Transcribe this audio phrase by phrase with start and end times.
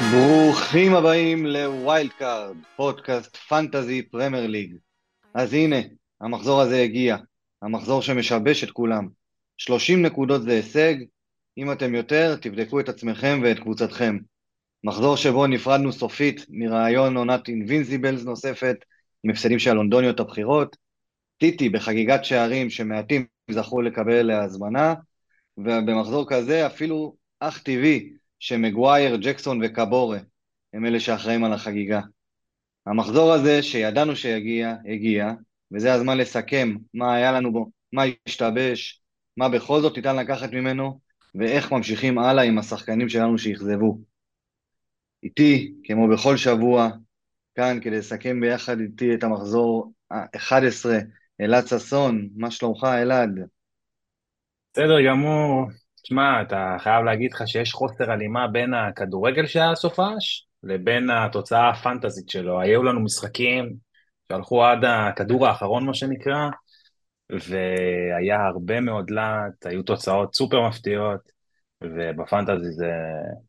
[0.00, 4.76] ברוכים הבאים ל wild card, פודקאסט פנטזי פרמייר ליג.
[5.34, 5.76] אז הנה,
[6.20, 7.16] המחזור הזה הגיע,
[7.62, 9.08] המחזור שמשבש את כולם.
[9.56, 10.94] 30 נקודות זה הישג,
[11.58, 14.18] אם אתם יותר, תבדקו את עצמכם ואת קבוצתכם.
[14.84, 18.76] מחזור שבו נפרדנו סופית מרעיון עונת invincibles נוספת,
[19.24, 20.76] עם הפסדים של הלונדוניות הבכירות,
[21.38, 24.94] סיטי בחגיגת שערים שמעטים זכו לקבל להזמנה,
[25.58, 30.18] ובמחזור כזה אפילו אך טבעי שמגווייר, ג'קסון וקבורה
[30.72, 32.00] הם אלה שאחראים על החגיגה.
[32.86, 35.32] המחזור הזה שידענו שיגיע, הגיע,
[35.72, 39.02] וזה הזמן לסכם מה היה לנו בו, מה השתבש,
[39.36, 41.00] מה בכל זאת ניתן לקחת ממנו,
[41.34, 43.98] ואיך ממשיכים הלאה עם השחקנים שלנו שאכזבו.
[45.22, 46.90] איתי, כמו בכל שבוע,
[47.54, 50.86] כאן כדי לסכם ביחד איתי את המחזור ה-11,
[51.40, 53.30] אלעד ששון, מה שלומך אלעד?
[54.72, 55.66] בסדר גמור.
[56.06, 62.28] תשמע, אתה חייב להגיד לך שיש חוסר הלימה בין הכדורגל שהיה סופש לבין התוצאה הפנטזית
[62.28, 62.60] שלו.
[62.60, 63.76] היו לנו משחקים
[64.28, 66.50] שהלכו עד הכדור האחרון, מה שנקרא,
[67.30, 71.20] והיה הרבה מאוד להט, היו תוצאות סופר מפתיעות,
[71.80, 72.90] ובפנטזי זה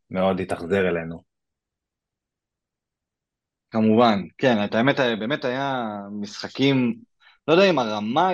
[0.09, 1.21] מאוד התאכזר אלינו.
[3.71, 6.95] כמובן, כן, את האמת, באמת היה משחקים,
[7.47, 8.31] לא יודע אם הרמה,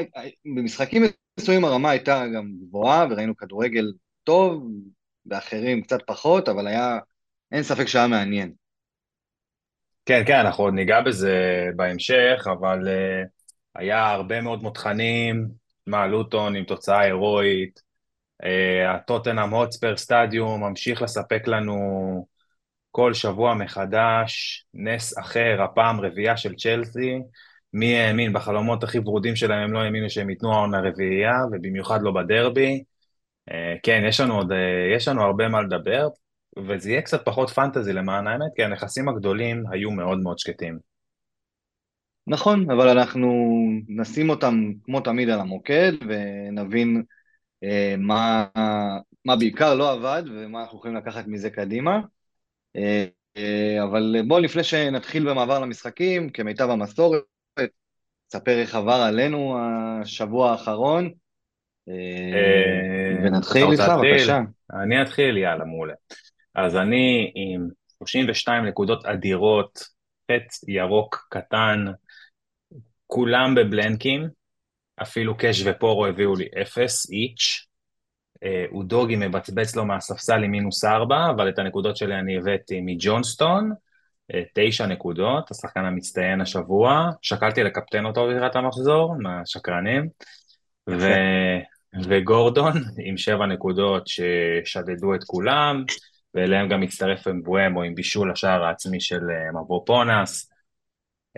[0.55, 1.03] במשחקים
[1.39, 3.85] מסוימים הרמה הייתה גם גבוהה, וראינו כדורגל
[4.23, 4.63] טוב,
[5.25, 6.99] ואחרים קצת פחות, אבל היה,
[7.51, 8.53] אין ספק שהיה מעניין.
[10.05, 13.27] כן, כן, אנחנו עוד ניגע בזה בהמשך, אבל uh,
[13.75, 15.47] היה הרבה מאוד מותחנים,
[15.87, 17.79] מה, לוטון עם תוצאה הירואית,
[18.43, 18.47] uh,
[18.89, 21.75] הטוטנאם הוטספר סטדיום ממשיך לספק לנו
[22.91, 27.19] כל שבוע מחדש, נס אחר, הפעם רביעייה של צ'לסי.
[27.73, 32.11] מי האמין בחלומות הכי ורודים שלהם, הם לא האמינו שהם ייתנו העונה רביעייה, ובמיוחד לא
[32.11, 32.83] בדרבי.
[33.51, 36.07] אה, כן, יש לנו עוד, אה, יש לנו הרבה מה לדבר,
[36.67, 40.79] וזה יהיה קצת פחות פנטזי למען האמת, כי הנכסים הגדולים היו מאוד מאוד שקטים.
[42.27, 43.53] נכון, אבל אנחנו
[43.87, 47.03] נשים אותם כמו תמיד על המוקד, ונבין
[47.63, 48.45] אה, מה,
[49.25, 51.99] מה בעיקר לא עבד, ומה אנחנו יכולים לקחת מזה קדימה.
[52.75, 53.05] אה,
[53.37, 57.23] אה, אבל בואו, לפני שנתחיל במעבר למשחקים, כמיטב המסורת,
[58.31, 61.11] ספר איך עבר עלינו השבוע האחרון.
[61.89, 64.39] אה, ונתחיל איתך, בבקשה.
[64.83, 65.93] אני אתחיל, יאללה, מעולה.
[66.55, 67.67] אז אני עם
[67.97, 69.83] 32 נקודות אדירות,
[70.31, 71.85] חץ ירוק קטן,
[73.07, 74.27] כולם בבלנקים,
[75.01, 77.67] אפילו קאש ופורו הביאו לי אפס, איץ'.
[78.71, 83.71] אודוגי מבצבץ לו מהספסל עם מינוס ארבע, אבל את הנקודות שלי אני הבאתי מג'ונסטון,
[84.53, 90.09] תשע נקודות, השחקן המצטיין השבוע, שקלתי לקפטן אותו לקראת המחזור, מהשקרנים,
[90.89, 91.07] ו...
[92.09, 92.73] וגורדון
[93.05, 95.83] עם שבע נקודות ששדדו את כולם,
[96.33, 100.51] ואליהם גם הצטרף אמבואמו עם בישול השער העצמי של אה, מבופונס,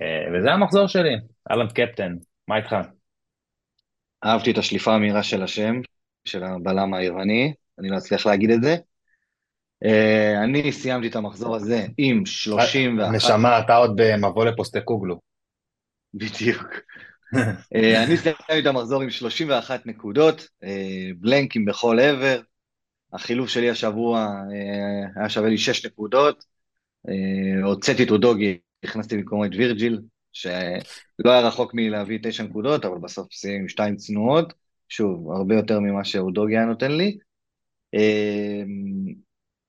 [0.02, 1.16] אה, וזה המחזור שלי,
[1.52, 2.16] אהלן קפטן,
[2.48, 2.76] מה איתך?
[4.26, 5.76] אהבתי את השליפה המהירה של השם,
[6.26, 8.76] של הבלם היווני, אני לא אצליח להגיד את זה.
[9.86, 13.16] אה, אני סיימתי את המחזור הזה עם 31...
[13.16, 15.20] נשמה, אתה עוד במבוא לפוסטקוגלו.
[16.14, 16.64] בדיוק.
[17.76, 22.42] אה, אני סיימתי את המחזור עם 31 נקודות, אה, בלנקים בכל עבר.
[23.14, 24.20] החילוף שלי השבוע
[24.52, 26.46] אה, היה שווה לי 6 נקודות.
[27.64, 30.02] הוצאתי את אודוגי, הכנסתי במקומו את וירג'יל,
[30.34, 34.54] שלא היה רחוק מלהביא 9 נקודות, אבל בסוף סיים עם 2 צנועות.
[34.90, 37.18] שוב, הרבה יותר ממה שאודוגי היה נותן לי.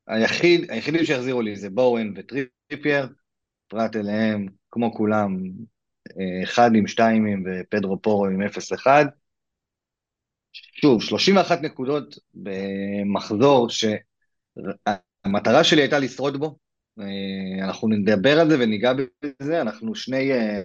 [0.06, 3.09] היחיד, היחידים שהחזירו לי זה ברן וטריפייר,
[3.69, 5.37] פרט אליהם, כמו כולם,
[6.44, 9.04] אחת עם שתיים ופדרו פורו עם אפס אחד.
[10.52, 16.56] שוב, 31 נקודות במחזור שהמטרה שלי הייתה לשרוד בו.
[17.00, 20.62] אה, אנחנו נדבר על זה וניגע בזה, אנחנו שני, אה,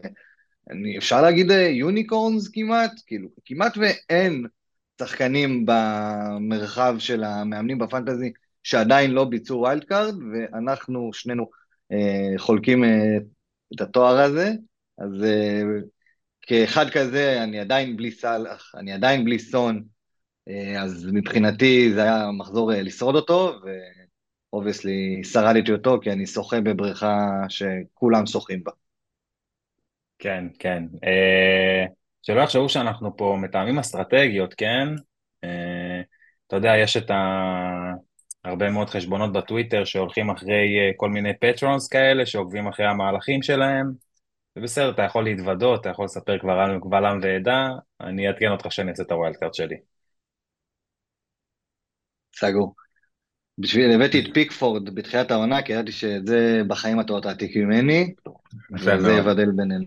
[0.98, 4.46] אפשר להגיד אה, unicorns כמעט, כאילו, כמעט ואין
[5.02, 8.32] שחקנים במרחב של המאמנים בפנטזי
[8.64, 11.50] שעדיין לא ביצעו wild card, ואנחנו שנינו
[12.38, 12.84] חולקים
[13.76, 14.52] את התואר הזה.
[14.98, 15.86] אז uh,
[16.42, 19.84] כאחד כזה, אני עדיין בלי סאלח, אני עדיין בלי סון,
[20.50, 23.54] uh, אז מבחינתי זה היה מחזור uh, לשרוד אותו,
[24.54, 27.18] ו obviously שרדתי אותו, כי אני שוחה בבריכה
[27.50, 28.72] שכולם שוחים בה.
[30.20, 30.84] כן, כן.
[30.96, 31.92] Uh,
[32.22, 34.88] שלא יחשבו שאנחנו פה מתאמים אסטרטגיות, כן?
[35.46, 35.48] Uh,
[36.48, 37.16] אתה יודע, יש את ה...
[38.44, 43.92] הרבה מאוד חשבונות בטוויטר שהולכים אחרי כל מיני patterns כאלה, שעוקבים אחרי המהלכים שלהם.
[44.56, 47.68] זה בסדר, אתה יכול להתוודות, אתה יכול לספר כבר על קבל עם ועדה,
[48.02, 49.76] אני אעדכן אותך שאני אעשה את ה wild card שלי.
[52.36, 52.76] סגור.
[53.58, 58.14] בשביל, הבאתי את פיקפורד בתחילת העונה, כי ידעתי שזה בחיים אתה לא תעתיק ממני,
[58.80, 59.86] וזה יבדל בינינו.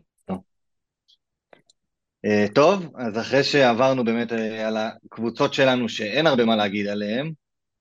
[2.26, 4.34] Uh, טוב, אז אחרי שעברנו באמת uh,
[4.66, 7.32] על הקבוצות שלנו שאין הרבה מה להגיד עליהן,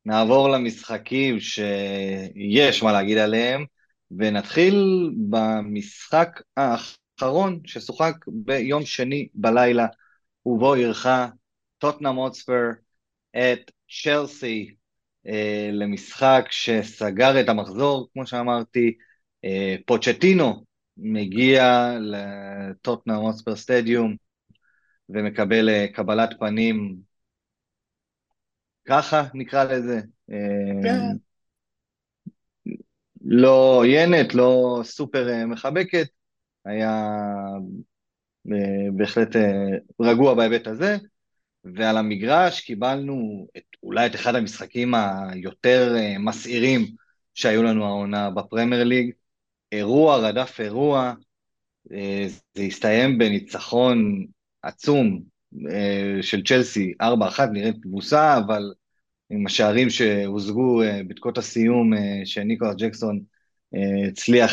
[0.05, 3.65] נעבור למשחקים שיש מה להגיד עליהם,
[4.11, 9.87] ונתחיל במשחק האחרון ששוחק ביום שני בלילה,
[10.45, 11.27] ובו אירחה
[11.77, 12.69] טוטנאם הוטספר
[13.31, 13.71] את
[14.03, 14.75] צ'לסי
[15.27, 18.93] אה, למשחק שסגר את המחזור, כמו שאמרתי,
[19.45, 20.63] אה, פוצ'טינו
[20.97, 24.15] מגיע לטוטנאם הוטספר סטדיום
[25.09, 26.95] ומקבל אה, קבלת פנים,
[28.85, 30.01] ככה נקרא לזה.
[30.31, 30.35] אה,
[30.83, 31.17] כן.
[33.23, 36.07] לא עוינת, לא סופר אה, מחבקת,
[36.65, 37.13] היה
[38.51, 40.97] אה, בהחלט אה, רגוע בהיבט הזה,
[41.63, 46.87] ועל המגרש קיבלנו את, אולי את אחד המשחקים היותר מסעירים
[47.33, 49.11] שהיו לנו העונה בפרמייר ליג,
[49.71, 51.13] אירוע רדף אירוע,
[52.53, 54.25] זה הסתיים בניצחון
[54.61, 55.21] עצום
[56.21, 57.05] של צ'לסי, 4-1,
[57.51, 58.73] נראית תבוסה, אבל
[59.29, 61.91] עם השערים שהושגו בדקות הסיום
[62.25, 63.19] שניקולס ג'קסון
[64.07, 64.51] הצליח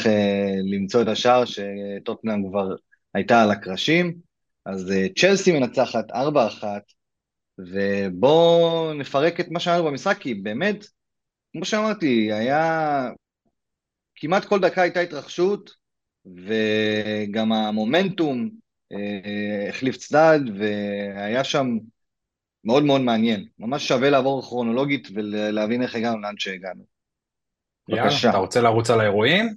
[0.73, 2.75] למצוא את השער שטוטנאם כבר
[3.15, 4.15] הייתה על הקרשים,
[4.67, 6.15] אז צ'לסי מנצחת 4-1,
[7.59, 10.87] ובואו נפרק את מה שהיה במשחק, כי באמת,
[11.53, 13.11] כמו שאמרתי, היה...
[14.15, 15.71] כמעט כל דקה הייתה התרחשות,
[16.27, 18.51] וגם המומנטום
[18.93, 21.79] אה, החליף צדד, והיה שם
[22.65, 23.47] מאוד מאוד מעניין.
[23.59, 26.85] ממש שווה לעבור כרונולוגית ולהבין איך הגענו לאן שהגענו.
[27.89, 29.55] יאללה, אתה רוצה לרוץ על האירועים?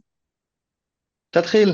[1.30, 1.70] תתחיל.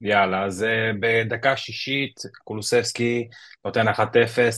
[0.00, 3.28] יאללה, אז uh, בדקה שישית קולוסבסקי
[3.64, 4.00] נותן 1-0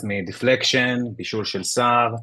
[0.04, 2.14] מ deflection, בישול של סאר,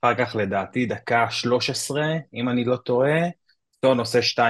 [0.00, 2.02] אחר כך לדעתי דקה 13,
[2.34, 3.20] אם אני לא טועה,
[3.76, 4.40] סון עושה 2-0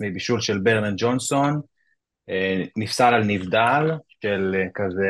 [0.00, 1.60] מבישול של ברנן ג'ונסון,
[2.30, 3.90] uh, נפסל על נבדל
[4.22, 5.08] של uh, כזה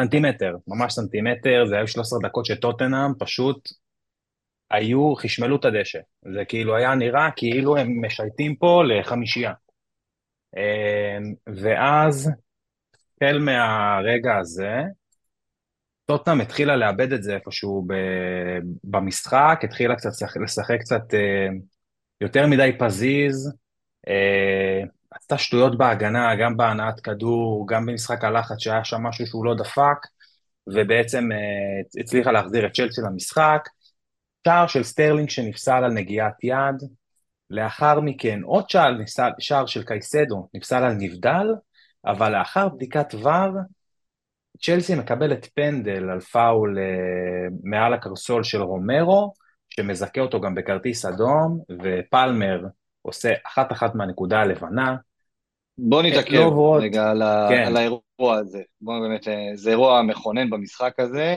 [0.00, 3.68] סנטימטר, ממש סנטימטר, זה היו 13 דקות של טוטנאם, פשוט
[4.70, 5.98] היו, חשמלו את הדשא.
[6.34, 9.52] זה כאילו היה נראה כאילו הם משייטים פה לחמישייה.
[10.56, 12.30] אמ, ואז,
[13.22, 14.82] החל מהרגע הזה,
[16.06, 17.86] טוטנאם התחילה לאבד את זה איפשהו
[18.84, 20.10] במשחק, התחילה קצת
[20.42, 21.46] לשחק קצת אה,
[22.20, 23.52] יותר מדי פזיז,
[24.08, 24.80] אה,
[25.14, 30.06] עשתה שטויות בהגנה, גם בהנעת כדור, גם במשחק הלחץ שהיה שם משהו שהוא לא דפק,
[30.66, 33.68] ובעצם אה, הצליחה להחזיר את צ'לסי למשחק.
[34.46, 36.88] שער של סטרלינג שנפסל על נגיעת יד,
[37.50, 41.46] לאחר מכן עוד שער, נפסל, שער של קייסדו נפסל על נבדל,
[42.06, 43.60] אבל לאחר בדיקת VAR,
[44.62, 49.32] צ'לסי מקבלת פנדל על פאול אה, מעל הקרסול של רומרו,
[49.70, 52.60] שמזכה אותו גם בכרטיס אדום, ופלמר
[53.06, 54.96] עושה אחת אחת מהנקודה הלבנה.
[55.78, 57.46] בוא נתעכב לא רגע על, ה...
[57.50, 57.64] כן.
[57.66, 58.62] על האירוע הזה.
[58.80, 61.36] בוא באמת, אה, זה אירוע מכונן במשחק הזה.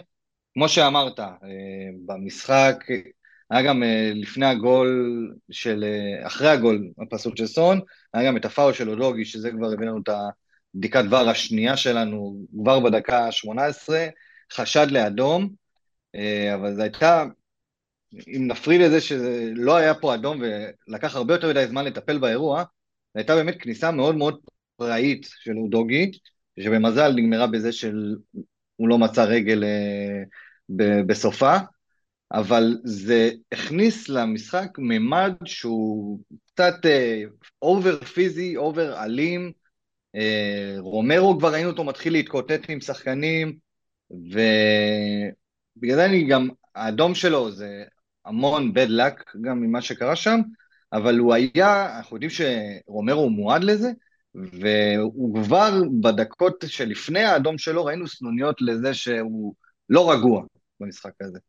[0.54, 1.28] כמו שאמרת, אה,
[2.06, 2.76] במשחק,
[3.50, 5.86] היה גם אה, לפני הגול של,
[6.24, 7.80] אחרי הגול הפסול של סון,
[8.14, 10.10] היה גם את הפאול של אודוגי, שזה כבר הביא לנו את
[10.76, 13.90] הבדיקת ור השנייה שלנו, כבר בדקה ה-18,
[14.54, 15.50] חשד לאדום,
[16.54, 17.26] אבל זו הייתה,
[18.28, 22.18] אם נפריד את זה שזה לא היה פה אדום ולקח הרבה יותר מדי זמן לטפל
[22.18, 22.64] באירוע,
[23.16, 24.40] הייתה באמת כניסה מאוד מאוד
[24.76, 26.12] פראית של אודוגי,
[26.60, 29.64] שבמזל נגמרה בזה שהוא לא מצא רגל
[31.08, 31.58] בסופה,
[32.32, 36.76] אבל זה הכניס למשחק ממד שהוא קצת
[37.62, 39.52] over פיזי, over אלים,
[40.16, 43.58] אה, רומרו כבר ראינו אותו מתחיל להתקוטט עם שחקנים,
[44.12, 47.84] ובגלל זה אני גם, האדום שלו זה
[48.28, 50.40] המון bad luck גם ממה שקרה שם,
[50.94, 53.92] אבל הוא היה, אנחנו יודעים שרומרו מועד לזה,
[54.36, 59.54] והוא כבר בדקות שלפני האדום שלו ראינו סנוניות לזה שהוא
[59.90, 60.44] לא רגוע.
[60.80, 61.40] במשחק הזה.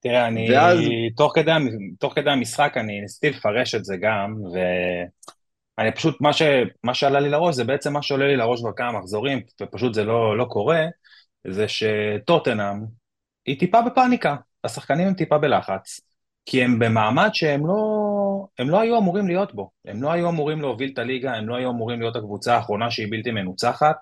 [0.00, 0.78] תראה, אני, ואז...
[1.16, 1.50] תוך, כדי,
[1.98, 4.34] תוך כדי המשחק אני ניסיתי לפרש את זה גם,
[5.78, 6.42] ואני פשוט, מה, ש,
[6.84, 10.04] מה שעלה לי לראש זה בעצם מה שעולה לי לראש כבר כמה מחזורים, ופשוט זה
[10.04, 10.80] לא, לא קורה,
[11.46, 12.76] זה שטוטנאם
[13.46, 16.00] היא טיפה בפאניקה, השחקנים הם טיפה בלחץ,
[16.46, 17.74] כי הם במעמד שהם לא,
[18.58, 21.56] הם לא היו אמורים להיות בו, הם לא היו אמורים להוביל את הליגה, הם לא
[21.56, 23.96] היו אמורים להיות הקבוצה האחרונה שהיא בלתי מנוצחת,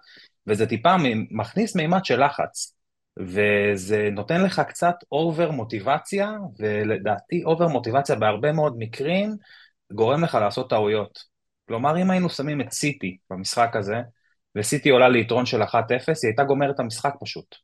[0.46, 0.96] וזה טיפה
[1.30, 2.74] מכניס מימד של לחץ.
[3.18, 9.36] וזה נותן לך קצת over מוטיבציה, ולדעתי over מוטיבציה בהרבה מאוד מקרים
[9.92, 11.18] גורם לך לעשות טעויות.
[11.68, 14.00] כלומר, אם היינו שמים את סיטי במשחק הזה,
[14.56, 17.54] וסיטי עולה ליתרון של 1-0, היא הייתה גומרת את המשחק פשוט.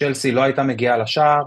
[0.00, 1.42] צ'לסי לא הייתה מגיעה לשער,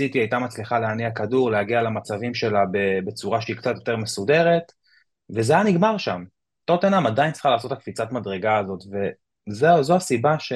[0.00, 2.60] סיטי הייתה מצליחה להניע כדור, להגיע למצבים שלה
[3.06, 4.72] בצורה שהיא קצת יותר מסודרת,
[5.36, 6.24] וזה היה נגמר שם.
[6.64, 8.80] טוטנאם עדיין צריכה לעשות את הקפיצת מדרגה הזאת,
[9.48, 10.52] וזו הסיבה ש,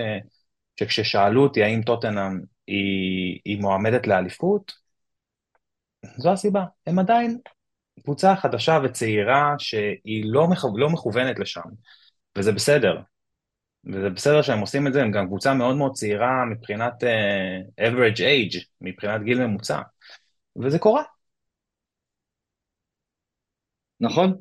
[0.81, 4.73] שכששאלו אותי האם טוטנאם היא, היא מועמדת לאליפות,
[6.17, 6.65] זו הסיבה.
[6.87, 7.39] הם עדיין
[8.03, 11.69] קבוצה חדשה וצעירה שהיא לא, מכו, לא מכוונת לשם,
[12.39, 13.01] וזה בסדר.
[13.87, 18.19] וזה בסדר שהם עושים את זה, הם גם קבוצה מאוד מאוד צעירה מבחינת uh, average
[18.19, 19.81] age, מבחינת גיל ממוצע,
[20.63, 21.03] וזה קורה.
[24.01, 24.37] נכון,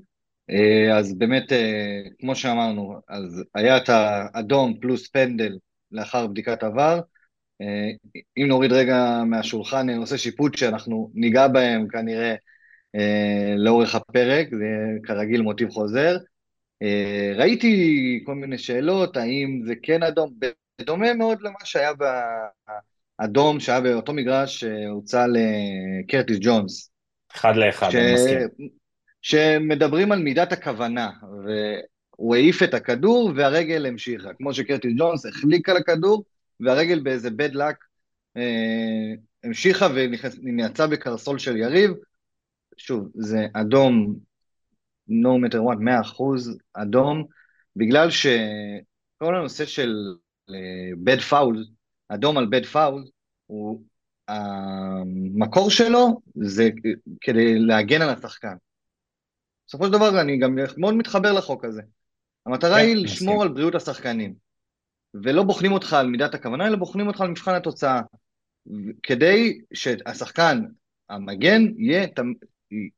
[0.50, 5.58] אה, אז באמת, אה, כמו שאמרנו, אז היה את האדום פלוס פנדל
[5.92, 7.02] לאחר בדיקת עבר.
[8.38, 12.36] אם נוריד רגע מהשולחן נושא שיפוט שאנחנו ניגע בהם כנראה
[13.58, 14.66] לאורך הפרק, זה
[15.04, 16.18] כרגיל מוטיב חוזר.
[16.84, 20.34] אה, ראיתי כל מיני שאלות, האם זה כן אדום,
[20.82, 21.92] בדומה מאוד למה שהיה
[23.20, 26.92] באדום שהיה באותו מגרש שהוצע לקרטיס ג'ונס.
[27.36, 27.96] אחד לאחד, ש...
[27.96, 28.70] אני מסכים.
[29.22, 31.10] שמדברים על מידת הכוונה,
[31.46, 36.24] והוא העיף את הכדור והרגל המשיכה, כמו שקרטיס ג'ונס החליק על הכדור,
[36.60, 37.75] והרגל באיזה bad luck
[38.38, 39.13] אה,
[39.44, 39.88] המשיכה
[40.44, 41.92] ונעצה בקרסול של יריב.
[42.78, 44.16] שוב, זה אדום
[45.10, 47.25] no matter what, 100% אדום,
[47.75, 49.95] בגלל שכל הנושא של
[50.50, 51.57] uh, bad foul,
[52.10, 53.10] אדום על bad foul,
[53.45, 53.83] הוא,
[54.27, 56.69] המקור שלו זה
[57.22, 58.55] כדי להגן על השחקן.
[59.67, 61.81] בסופו של דבר אני גם מאוד מתחבר לחוק הזה.
[62.45, 64.33] המטרה כן, היא לשמור על בריאות השחקנים.
[65.13, 68.01] ולא בוחנים אותך על מידת הכוונה, אלא בוחנים אותך על מבחן התוצאה.
[69.03, 70.62] כדי שהשחקן,
[71.10, 72.07] המגן, יהיה,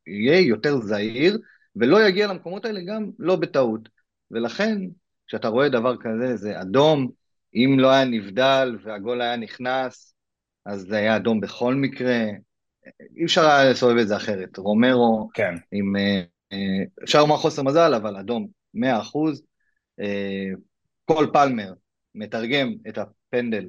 [0.08, 1.38] יהיה יותר זהיר,
[1.76, 3.90] ולא יגיע למקומות האלה גם לא בטעות.
[4.32, 4.78] ולכן,
[5.28, 7.10] כשאתה רואה דבר כזה, זה אדום,
[7.56, 10.16] אם לא היה נבדל והגול היה נכנס,
[10.66, 12.24] אז זה היה אדום בכל מקרה.
[13.18, 14.58] אי אפשר היה לסובב את זה אחרת.
[14.58, 15.56] רומרו, כן.
[15.72, 15.96] עם...
[15.96, 16.22] אה,
[16.54, 19.44] אה, אפשר לומר חוסר מזל, אבל אדום 100 אחוז.
[20.00, 20.50] אה,
[21.06, 21.74] קול פלמר
[22.16, 23.66] מתרגם את הפנדל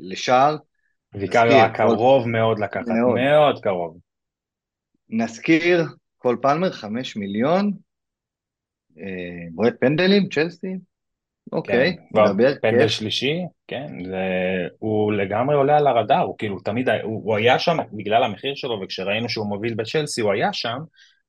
[0.00, 0.56] לשער.
[1.14, 3.98] ויקריו היה קרוב מאוד לקחת, מאוד, מאוד קרוב.
[5.08, 5.84] נזכיר,
[6.20, 7.72] קול פלמר, חמש מיליון,
[9.54, 10.74] בועט פנדלים, צ'לסי,
[11.52, 12.90] אוקיי, כן, נדבר, פנדל כיף.
[12.90, 13.34] שלישי,
[13.66, 14.16] כן, זה,
[14.78, 18.80] הוא לגמרי עולה על הרדאר, הוא כאילו תמיד, הוא, הוא היה שם בגלל המחיר שלו,
[18.82, 20.78] וכשראינו שהוא מוביל בצ'לסי הוא היה שם,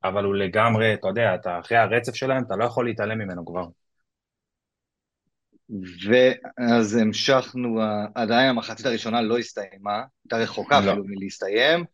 [0.03, 3.65] אבל הוא לגמרי, אתה יודע, אתה אחרי הרצף שלהם, אתה לא יכול להתעלם ממנו כבר.
[6.05, 7.79] ואז המשכנו,
[8.15, 10.91] עדיין המחצית הראשונה לא הסתיימה, הייתה רחוקה לא.
[10.91, 11.85] אפילו מלהסתיים.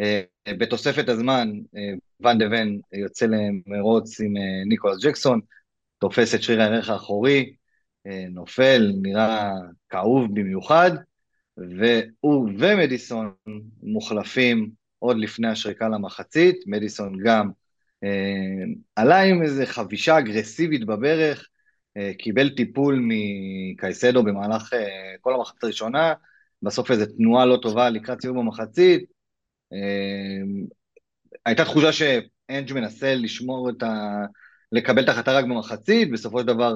[0.00, 0.22] אה,
[0.58, 5.40] בתוספת הזמן, אה, ואן דה ון יוצא למרוץ עם אה, ניקולס ג'קסון,
[5.98, 7.54] תופס את שריר הערך האחורי,
[8.30, 9.50] נופל, נראה
[9.88, 10.90] כאוב במיוחד,
[11.56, 13.32] והוא ומדיסון
[13.82, 17.50] מוחלפים עוד לפני השריקה למחצית, מדיסון גם
[18.96, 21.48] עלה עם איזו חבישה אגרסיבית בברך,
[22.18, 24.72] קיבל טיפול מקייסדו במהלך
[25.20, 26.14] כל המחצית הראשונה,
[26.62, 29.17] בסוף איזו תנועה לא טובה לקראת סיום המחצית,
[31.46, 34.24] הייתה תחושה שאנג' מנסה לשמור את ה...
[34.72, 36.72] לקבל את החטא רק במחצית, בסופו של דבר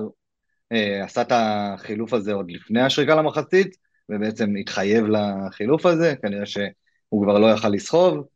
[0.72, 3.76] אה, עשה את החילוף הזה עוד לפני השריקה למחצית,
[4.08, 8.26] ובעצם התחייב לחילוף הזה, כנראה שהוא כבר לא יכל לסחוב,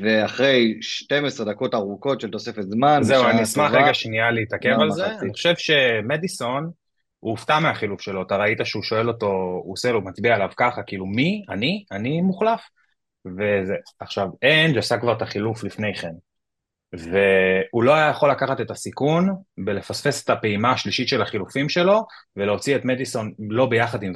[0.00, 5.18] ואחרי 12 דקות ארוכות של תוספת זמן, זהו, אני אשמח רגע שנייה להתעכב על זה,
[5.18, 6.70] אני חושב שמדיסון,
[7.20, 9.26] הוא הופתע מהחילוף שלו, אתה ראית שהוא שואל אותו,
[9.64, 11.42] הוא עושה לו, מצביע עליו ככה, כאילו מי?
[11.48, 11.84] אני?
[11.92, 12.60] אני מוחלף.
[13.26, 16.12] וזה, עכשיו, אנג' עשה כבר את החילוף לפני כן,
[16.92, 19.28] והוא לא היה יכול לקחת את הסיכון
[19.58, 24.12] בלפספס את הפעימה השלישית של החילופים שלו, ולהוציא את מדיסון לא ביחד עם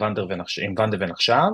[0.79, 1.49] ונדבן עכשיו,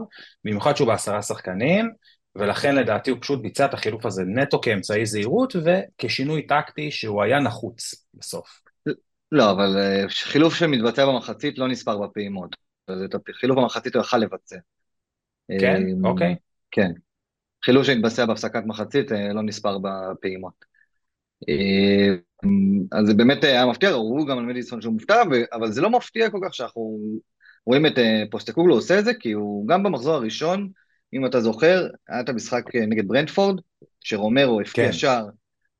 [0.44, 1.90] במיוחד שהוא בעשרה שחקנים,
[2.36, 7.40] ולכן לדעתי הוא פשוט ביצע את החילוף הזה נטו כאמצעי זהירות וכשינוי טקטי שהוא היה
[7.40, 8.60] נחוץ בסוף.
[9.32, 12.56] לא, אבל אה, חילוף שמתבצע במחצית לא נספר בפעימות.
[12.88, 14.56] אז את החילוף במחצית הוא יכל לבצע.
[15.60, 15.82] כן?
[15.82, 16.36] אה, אוקיי.
[16.70, 16.90] כן.
[17.64, 20.64] חילוש שהתבצע בהפסקת מחצית אה, לא נספר בפעימות.
[21.48, 22.14] אה,
[22.92, 26.30] אז זה באמת היה מפתיע, ראו גם על מדיסון שהוא מופתע, אבל זה לא מפתיע
[26.30, 26.98] כל כך שאנחנו
[27.66, 30.68] רואים את אה, פוסטקוגלו עושה את זה, כי הוא גם במחזור הראשון,
[31.12, 33.60] אם אתה זוכר, היה את המשחק נגד ברנדפורד,
[34.00, 34.92] שרומרו הפקיע כן.
[34.92, 35.28] שער,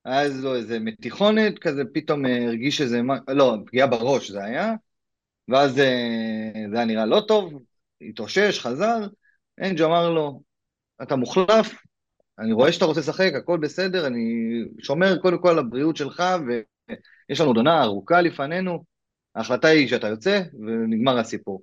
[0.05, 4.73] היה לו איזה מתיחונת, כזה פתאום הרגיש איזה, לא, פגיעה בראש זה היה,
[5.49, 7.63] ואז זה היה נראה לא טוב,
[8.01, 9.07] התאושש, חזר,
[9.61, 10.41] אנג' אמר לו,
[11.05, 11.75] אתה מוחלף,
[12.39, 14.25] אני רואה שאתה רוצה לשחק, הכל בסדר, אני
[14.83, 18.85] שומר קודם כל על הבריאות שלך, ויש לנו עונה ארוכה לפנינו,
[19.35, 21.63] ההחלטה היא שאתה יוצא, ונגמר הסיפור.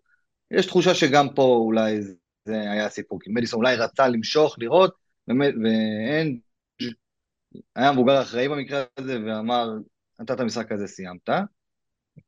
[0.51, 2.01] יש תחושה שגם פה אולי
[2.45, 4.93] זה היה הסיפור, כי מדיסון אולי רצה למשוך, לראות,
[5.27, 6.39] ואנג'
[7.75, 9.69] היה המבוגר אחראי במקרה הזה ואמר,
[10.21, 11.29] אתה את המשחק הזה סיימת.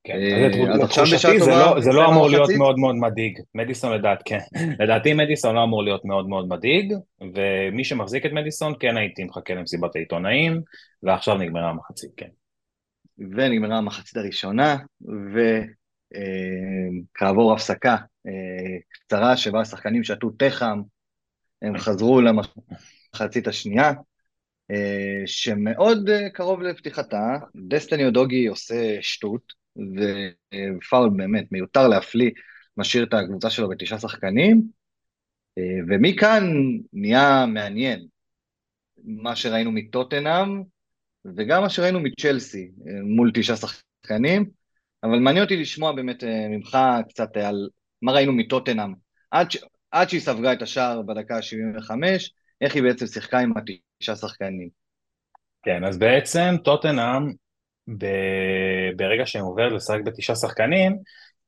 [0.04, 1.52] כן, אה, אז עכשיו בשעה טובה...
[1.52, 3.40] לא- זה לא אמור להיות מאוד מאוד מדאיג.
[3.56, 4.40] מדיסון לדעת, כן.
[4.80, 6.94] לדעתי מדיסון לא אמור להיות מאוד מאוד מדאיג,
[7.36, 10.62] ומי שמחזיק את מדיסון, כן הייתי מחכה למסיבת העיתונאים,
[11.04, 12.28] ועכשיו נגמרה המחצית, כן.
[13.18, 14.78] ונגמרה המחצית הראשונה,
[17.14, 17.96] וכעבור אה, הפסקה
[18.28, 20.82] אה, קצרה שבה השחקנים שתו תה חם,
[21.62, 23.92] הם חזרו למחצית השנייה,
[25.26, 27.38] שמאוד קרוב לפתיחתה,
[27.68, 32.32] דסטיני אודוגי עושה שטות, ופאול באמת מיותר להפליא,
[32.78, 34.62] משאיר את הקבוצה שלו בתשעה שחקנים,
[35.88, 36.44] ומכאן
[36.94, 38.08] נהיה מעניין
[39.04, 40.64] מה שראינו מטוטנאם,
[41.38, 42.72] וגם מה שראינו מצ'לסי
[43.04, 44.50] מול תשעה שחקנים,
[45.04, 46.78] אבל מעניין אותי לשמוע באמת ממך
[47.10, 47.70] קצת על
[48.02, 48.94] מה ראינו מטוטנאם,
[49.32, 49.58] עד, ש...
[49.92, 51.92] עד שהיא ספגה את השער בדקה ה-75,
[52.62, 54.70] איך היא בעצם שיחקה עם התשעה שחקנים.
[55.64, 57.34] כן, אז בעצם טוטנאם
[58.96, 60.98] ברגע שהם עובר לשחק בתשעה שחקנים,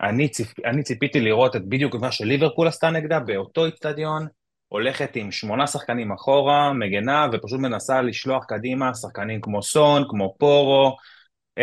[0.02, 0.60] אני, ציפ...
[0.66, 4.28] אני ציפיתי לראות את בדיוק מה שליברפול עשתה נגדה באותו איצטדיון,
[4.68, 10.98] הולכת עם שמונה שחקנים אחורה, מגנה, ופשוט מנסה לשלוח קדימה שחקנים כמו סון, כמו פורו,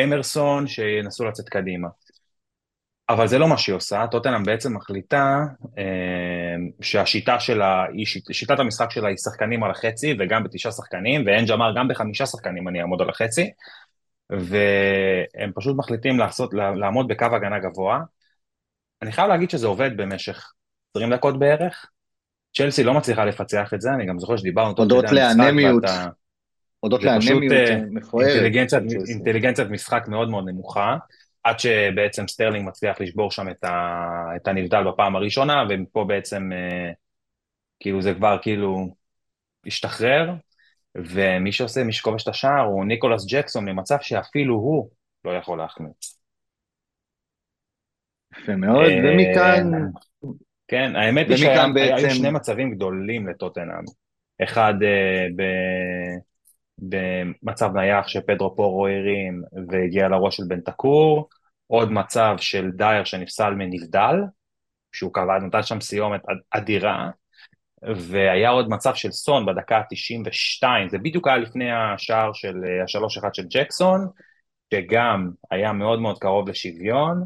[0.03, 1.89] אמרסון, שינסו לצאת קדימה.
[3.09, 5.41] אבל זה לא מה שהיא עושה, טוטנאם בעצם מחליטה
[5.79, 11.23] אה, שהשיטה שלה, היא, שיט, שיטת המשחק שלה היא שחקנים על החצי, וגם בתשעה שחקנים,
[11.27, 13.51] ואנג' אמר גם בחמישה שחקנים אני אעמוד על החצי,
[14.41, 18.01] והם פשוט מחליטים לעשות, לעמוד בקו הגנה גבוה.
[19.03, 20.53] אני חייב להגיד שזה עובד במשך
[20.97, 21.87] 20 דקות בערך.
[22.57, 25.85] צ'לסי לא מצליחה לפצח את זה, אני גם זוכר שדיברנו הודות לאנמיות,
[26.81, 28.43] הודות לאנמיות אה, מכוערת.
[29.09, 30.97] אינטליגנציית משחק מאוד מאוד נמוכה,
[31.45, 34.01] עד שבעצם סטרלינג מצליח לשבור שם את, ה,
[34.37, 36.93] את הנבדל בפעם הראשונה, ופה בעצם אה,
[37.81, 38.95] כאילו זה כבר כאילו
[39.67, 40.31] השתחרר,
[40.95, 44.91] ומי שעושה, מי שכובש את השער הוא ניקולס ג'קסון למצב שאפילו הוא
[45.25, 46.23] לא יכול להחמיץ.
[48.33, 49.71] יפה מאוד, אה, ומכאן...
[50.69, 52.11] כן, האמת היא שהיו בעצם...
[52.11, 53.85] שני מצבים גדולים לטוטנאם.
[54.43, 55.43] אחד uh, ב...
[56.79, 61.29] במצב נייח שפדרו פורו הרים והגיע לראש של בן תקור,
[61.67, 64.17] עוד מצב של דייר שנפסל מנבדל,
[64.93, 67.11] שהוא קבע, נתן שם סיומת אדירה,
[67.97, 73.19] והיה עוד מצב של סון בדקה ה-92, זה בדיוק היה לפני השער של אה, השלוש
[73.19, 74.09] אחד של ג'קסון,
[74.75, 77.25] שגם היה מאוד מאוד קרוב לשוויון,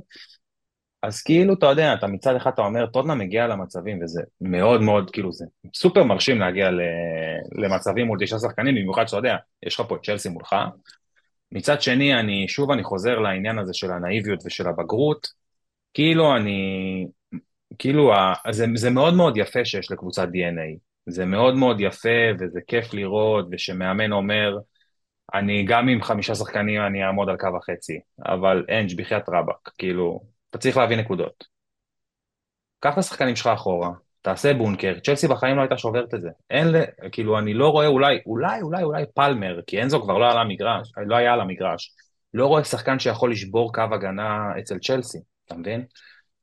[1.02, 5.10] אז כאילו, אתה יודע, אתה מצד אחד אתה אומר, טוטנה מגיע למצבים, וזה מאוד מאוד,
[5.10, 6.70] כאילו, זה סופר מרשים להגיע
[7.62, 10.54] למצבים מול תשעה שחקנים, במיוחד שאתה יודע, יש לך פה את צ'לסי מולך.
[11.52, 15.26] מצד שני, אני, שוב אני חוזר לעניין הזה של הנאיביות ושל הבגרות,
[15.94, 17.06] כאילו אני,
[17.78, 18.12] כאילו,
[18.50, 20.78] זה, זה מאוד מאוד יפה שיש לקבוצת DNA.
[21.06, 24.58] זה מאוד מאוד יפה וזה כיף לראות, ושמאמן אומר,
[25.34, 30.20] אני גם עם חמישה שחקנים אני אעמוד על קו החצי, אבל אנג' בחייאת רבאק, כאילו,
[30.50, 31.44] אתה צריך להביא נקודות.
[32.80, 33.90] קח את השחקנים שלך אחורה,
[34.22, 36.28] תעשה בונקר, צ'לסי בחיים לא הייתה שוברת את זה.
[36.50, 36.68] אין,
[37.12, 40.92] כאילו, אני לא רואה אולי, אולי, אולי, אולי פלמר, כי אנזו כבר לא, על המגרש,
[41.06, 41.94] לא היה על המגרש.
[42.34, 45.84] לא רואה שחקן שיכול לשבור קו הגנה אצל צ'לסי, אתה מבין?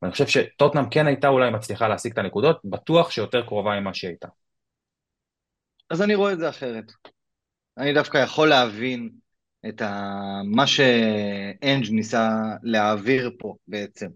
[0.04, 4.10] ואני חושב שטוטנאם כן הייתה אולי מצליחה להשיג את הנקודות, בטוח שיותר קרובה ממה שהיא
[4.10, 4.28] הייתה.
[5.90, 6.92] אז אני רואה את זה אחרת.
[7.78, 9.10] אני דווקא יכול להבין
[9.70, 10.12] את ה...
[10.46, 12.30] מה שאנג' ניסה
[12.64, 14.08] להעביר פה בעצם.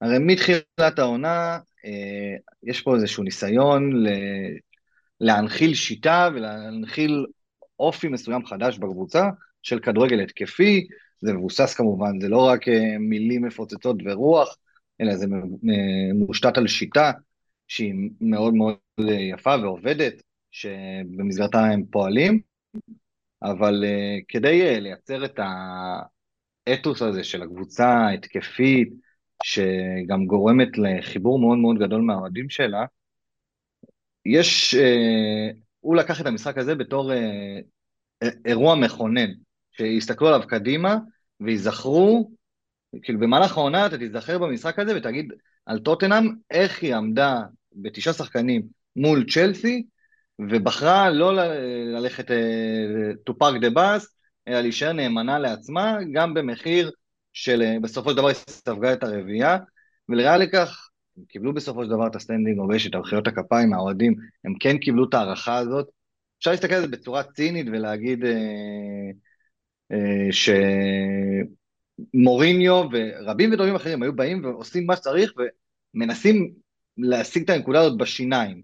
[0.00, 4.08] הרי מתחילת העונה, אה, יש פה איזשהו ניסיון ל...
[5.20, 7.26] להנחיל שיטה ולהנחיל
[7.78, 9.30] אופי מסוים חדש בקבוצה
[9.62, 10.86] של כדורגל התקפי,
[11.20, 14.56] זה מבוסס כמובן, זה לא רק אה, מילים מפוצצות ורוח,
[15.00, 15.26] אלא זה
[16.14, 17.12] מושתת על שיטה
[17.68, 18.76] שהיא מאוד מאוד
[19.32, 22.40] יפה ועובדת, שבמסגרתה הם פועלים,
[23.42, 25.40] אבל uh, כדי uh, לייצר את
[26.66, 28.92] האתוס הזה של הקבוצה ההתקפית,
[29.44, 32.84] שגם גורמת לחיבור מאוד מאוד גדול מהאוהדים שלה,
[34.26, 37.12] יש, uh, הוא לקח את המשחק הזה בתור
[38.44, 39.30] אירוע מכונן,
[39.72, 40.96] שיסתכלו עליו קדימה
[41.40, 42.30] וייזכרו
[43.02, 45.32] כאילו במהלך העונה אתה תיזכר במשחק הזה ותגיד
[45.66, 47.40] על טוטנאם איך היא עמדה
[47.72, 48.62] בתשעה שחקנים
[48.96, 49.86] מול צ'לסי,
[50.38, 51.34] ובחרה לא
[51.94, 54.06] ללכת uh, to park the bus,
[54.48, 56.90] אלא להישאר נאמנה לעצמה, גם במחיר
[57.32, 59.58] של uh, בסופו של דבר היא ספגה את הרביעייה,
[60.08, 64.14] וראיה לכך, הם קיבלו בסופו של דבר את ה standing ovation, את מחיאות הכפיים מהאוהדים,
[64.44, 65.88] הם כן קיבלו את ההערכה הזאת.
[66.38, 68.28] אפשר להסתכל על זה בצורה צינית ולהגיד uh,
[69.92, 70.50] uh, ש...
[72.14, 75.32] מוריניו ורבים וטובים אחרים היו באים ועושים מה שצריך
[75.94, 76.52] ומנסים
[76.98, 78.62] להשיג את הנקודה הזאת בשיניים.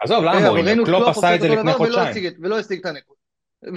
[0.00, 0.84] עזוב, למה מוריניו?
[0.84, 2.32] קלופ עשה את זה לפני חודשיים.
[2.42, 3.20] ולא השיג את הנקודה.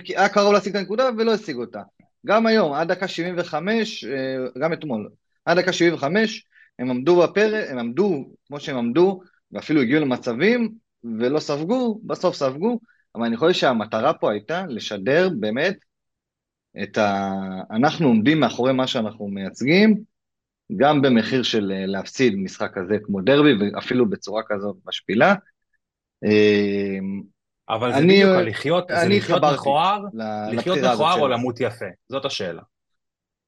[0.08, 1.82] היה קרוב להשיג את הנקודה ולא השיג אותה.
[2.26, 5.10] גם היום, עד דקה 75, אה, גם אתמול,
[5.46, 6.46] עד דקה 75,
[6.80, 10.74] הם עמדו בפרק, הם עמדו כמו שהם עמדו, ואפילו הגיעו למצבים,
[11.20, 12.80] ולא ספגו, בסוף ספגו,
[13.16, 15.78] אבל אני חושב שהמטרה פה הייתה לשדר באמת
[16.84, 17.32] את ה...
[17.72, 20.04] אנחנו עומדים מאחורי מה שאנחנו מייצגים,
[20.76, 25.36] גם במחיר של אה, להפסיד משחק כזה כמו דרבי, ואפילו בצורה כזאת משפילה.
[26.26, 26.98] אה,
[27.70, 30.04] אבל זה אני, בדיוק לחיות, זה לחיות מכוער,
[30.52, 32.62] לחיות מכוער או למות יפה, זאת השאלה.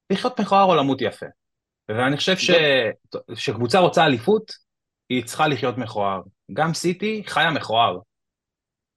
[0.10, 1.26] לחיות מכוער או למות יפה.
[1.89, 2.52] ואני חושב ש...
[3.34, 4.52] שקבוצה רוצה אליפות,
[5.10, 6.22] היא צריכה לחיות מכוער.
[6.54, 8.00] גם סיטי חיה מכוער.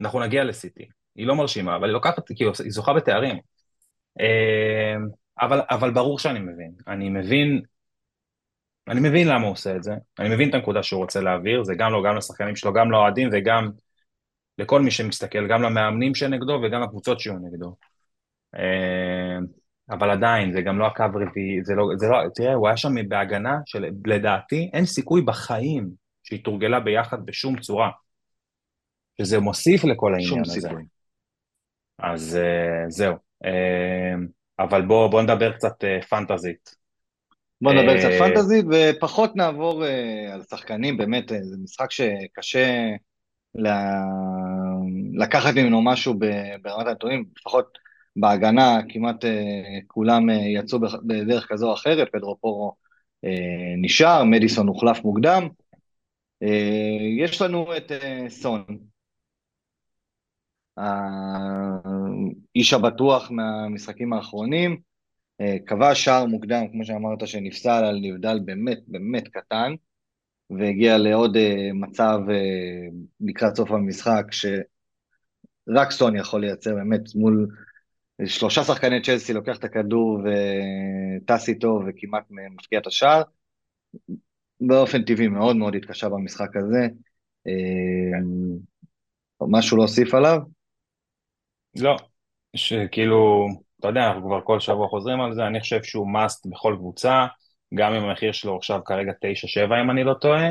[0.01, 0.88] אנחנו נגיע לסיטי.
[1.16, 3.38] היא לא מרשימה, אבל היא לוקחת, כאילו, היא זוכה בתארים.
[4.20, 4.94] אה,
[5.40, 6.72] אבל, אבל ברור שאני מבין.
[6.88, 7.62] אני מבין,
[8.88, 9.92] אני מבין למה הוא עושה את זה.
[10.18, 13.29] אני מבין את הנקודה שהוא רוצה להעביר, זה גם לו, גם לשחקנים שלו, גם לאוהדים
[13.33, 13.70] וגם
[14.59, 17.77] לכל מי שמסתכל, גם למאמנים שנגדו וגם לקבוצות שיהיו נגדו.
[18.57, 19.38] אה,
[19.90, 23.09] אבל עדיין, זה גם לא הקו רביעי, זה לא, זה לא, תראה, הוא היה שם
[23.09, 25.90] בהגנה שלדעתי אין סיכוי בחיים
[26.22, 27.90] שהיא תורגלה ביחד בשום צורה.
[29.20, 30.61] שזה מוסיף לכל העניין הזה.
[30.61, 30.83] סיכוי.
[31.98, 33.14] אז uh, זהו.
[33.44, 34.18] Uh,
[34.59, 36.74] אבל בואו בוא נדבר קצת uh, פנטזית.
[37.61, 39.85] בואו נדבר קצת פנטזית ופחות נעבור
[40.33, 42.88] על שחקנים, באמת, זה משחק שקשה.
[45.14, 46.14] לקחת ממנו משהו
[46.62, 47.78] ברמת הנתונים, לפחות
[48.16, 49.24] בהגנה כמעט
[49.87, 52.74] כולם יצאו בדרך כזו או אחרת, פדרו פורו
[53.83, 55.48] נשאר, מדיסון הוחלף מוקדם.
[57.18, 57.92] יש לנו את
[58.28, 58.64] סון,
[60.76, 64.80] האיש הבטוח מהמשחקים האחרונים,
[65.66, 69.74] קבע שער מוקדם, כמו שאמרת, שנפסל על נבדל באמת באמת קטן,
[70.50, 71.37] והגיע לעוד
[71.74, 72.18] מצב
[73.20, 77.48] לקראת סוף המשחק, שרק סון יכול לייצר באמת מול
[78.24, 83.22] שלושה שחקני צ'לסי, לוקח את הכדור וטס איתו וכמעט מפקיע את השער.
[84.61, 86.88] באופן טבעי מאוד מאוד התקשה במשחק הזה.
[89.40, 90.38] משהו להוסיף עליו?
[91.76, 91.96] לא,
[92.56, 93.46] שכאילו,
[93.80, 97.26] אתה יודע, אנחנו כבר כל שבוע חוזרים על זה, אני חושב שהוא must בכל קבוצה,
[97.74, 100.48] גם אם המחיר שלו עכשיו כרגע 9-7 אם אני לא טועה,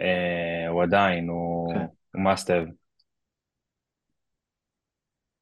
[0.00, 1.78] אה, הוא עדיין, הוא, okay.
[1.78, 1.86] כן.
[2.14, 2.86] הוא must have.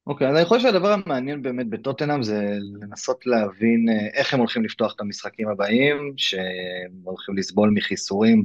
[0.06, 4.40] אוקיי, okay, אז אני חושב שהדבר המעניין באמת בטוטנאם זה לנסות להבין אה, איך הם
[4.40, 8.44] הולכים לפתוח את המשחקים הבאים, שהם הולכים לסבול מחיסורים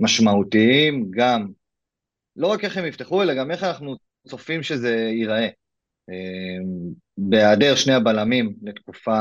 [0.00, 1.48] משמעותיים, גם,
[2.36, 3.96] לא רק איך הם יפתחו, אלא גם איך אנחנו
[4.28, 5.48] צופים שזה ייראה.
[6.10, 9.20] אמ, בהיעדר שני הבלמים לתקופה,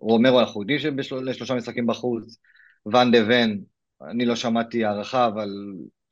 [0.00, 2.38] רומרו אנחנו יודעים לשלושה משחקים בחוץ,
[2.86, 3.58] ואן דה ון,
[4.10, 5.48] אני לא שמעתי הערכה, אבל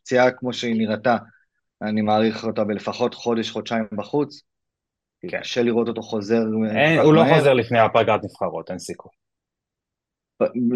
[0.03, 1.16] פציעה כמו שהיא נראתה,
[1.83, 4.42] אני מעריך אותה בלפחות חודש, חודשיים בחוץ.
[5.29, 5.40] כן.
[5.40, 6.42] קשה לראות אותו חוזר.
[6.77, 7.33] אין, הוא לא מהר.
[7.33, 9.12] לא חוזר לפני הפגרת נבחרות, אין סיכוי.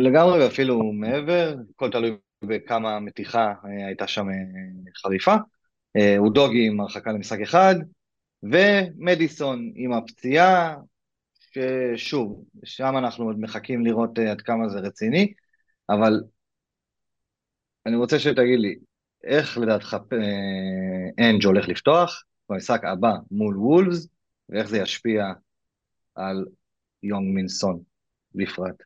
[0.05, 4.35] לגמרי, ואפילו מעבר, הכל תלוי בכמה מתיחה אה, הייתה שם אה,
[5.03, 5.35] חריפה.
[5.96, 7.74] אה, הוא דוגי עם הרחקה למשחק אחד,
[8.42, 10.77] ומדיסון עם הפציעה,
[11.35, 15.33] ששוב, שם אנחנו עוד מחכים לראות אה, עד כמה זה רציני,
[15.90, 16.20] אבל
[17.87, 18.74] אני רוצה שתגיד לי,
[19.24, 24.09] איך לדעתך אה, אנג' הולך לפתוח במשחק הבא מול וולפס,
[24.48, 25.24] ואיך זה ישפיע
[26.14, 26.44] על
[27.03, 27.81] יונג מינסון
[28.35, 28.83] בפרט.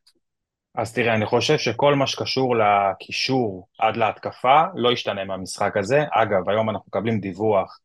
[0.74, 6.04] אז תראה, אני חושב שכל מה שקשור לקישור עד להתקפה לא ישתנה מהמשחק הזה.
[6.10, 7.80] אגב, היום אנחנו מקבלים דיווח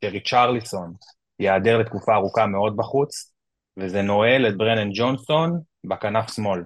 [0.00, 0.92] שריצ'רליסון
[1.40, 3.32] ייעדר לתקופה ארוכה מאוד בחוץ,
[3.76, 6.62] וזה נועל את ברנן ג'ונסון בכנף שמאל.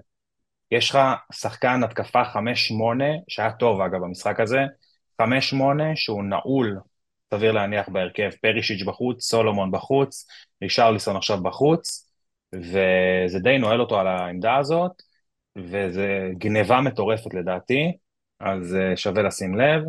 [0.71, 0.99] יש לך
[1.33, 2.37] שחקן התקפה 5-8,
[3.29, 4.61] שהיה טוב אגב במשחק הזה,
[5.23, 5.25] 5-8
[5.95, 6.79] שהוא נעול,
[7.35, 10.27] סביר להניח בהרכב, פרישיץ' בחוץ, סולומון בחוץ,
[10.63, 12.11] רישרליסון עכשיו בחוץ,
[12.55, 14.93] וזה די נועל אותו על העמדה הזאת,
[15.59, 17.93] וזה גניבה מטורפת לדעתי,
[18.41, 19.83] אז אה, שווה לשים לב.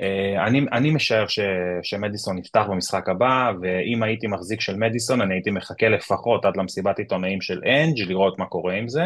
[0.00, 1.40] אה, אני, אני משער ש,
[1.82, 6.98] שמדיסון יפתח במשחק הבא, ואם הייתי מחזיק של מדיסון, אני הייתי מחכה לפחות עד למסיבת
[6.98, 9.04] עיתונאים של אנג' לראות מה קורה עם זה,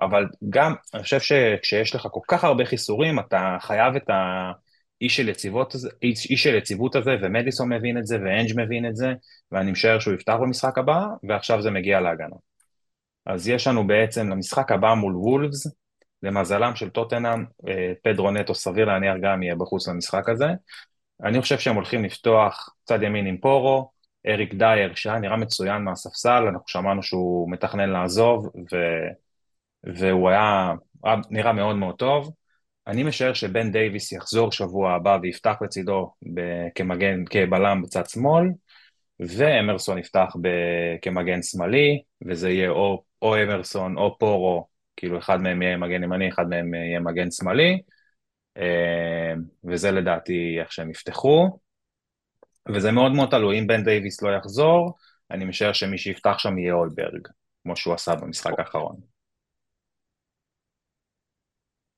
[0.00, 5.28] אבל גם, אני חושב שכשיש לך כל כך הרבה חיסורים, אתה חייב את האיש של,
[5.28, 9.12] יציבות, איש, איש של יציבות הזה, ומדיסון מבין את זה, ואנג' מבין את זה,
[9.52, 12.36] ואני משער שהוא יפתח במשחק הבא, ועכשיו זה מגיע להגנה.
[13.26, 15.66] אז יש לנו בעצם למשחק הבא מול וולפס,
[16.22, 20.46] למזלם של טוטנאם, אה, פדרו נטו סביר להניח גם יהיה בחוץ למשחק הזה.
[21.24, 23.90] אני חושב שהם הולכים לפתוח צד ימין עם פורו,
[24.26, 28.76] אריק דייר, שהיה נראה מצוין מהספסל, אנחנו שמענו שהוא מתכנן לעזוב, ו...
[29.84, 30.74] והוא היה,
[31.04, 32.32] היה נראה מאוד מאוד טוב.
[32.86, 36.12] אני משער שבן דייוויס יחזור שבוע הבא ויפתח לצידו
[36.74, 38.44] כמגן, כבלם בצד שמאל,
[39.20, 45.62] ואמרסון יפתח ב- כמגן שמאלי, וזה יהיה או, או אמרסון או פורו, כאילו אחד מהם
[45.62, 47.82] יהיה מגן ימני, אחד מהם יהיה מגן שמאלי,
[48.56, 51.58] אה, וזה לדעתי איך שהם יפתחו.
[52.74, 54.94] וזה מאוד מאוד תלוי, אם בן דייוויס לא יחזור,
[55.30, 57.28] אני משער שמי שיפתח שם יהיה אולברג,
[57.62, 58.96] כמו שהוא עשה במשחק האחרון.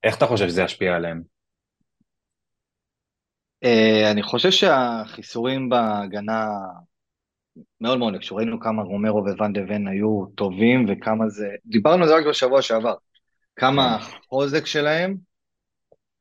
[0.04, 1.22] איך אתה חושב שזה ישפיע עליהם?
[3.64, 6.46] Uh, אני חושב שהחיסורים בהגנה
[7.80, 12.08] מאוד מאוד קשור, ראינו כמה רומרו וואן דה ון היו טובים וכמה זה, דיברנו על
[12.08, 12.94] זה רק בשבוע שעבר,
[13.56, 14.16] כמה כן.
[14.26, 15.16] החוזק שלהם,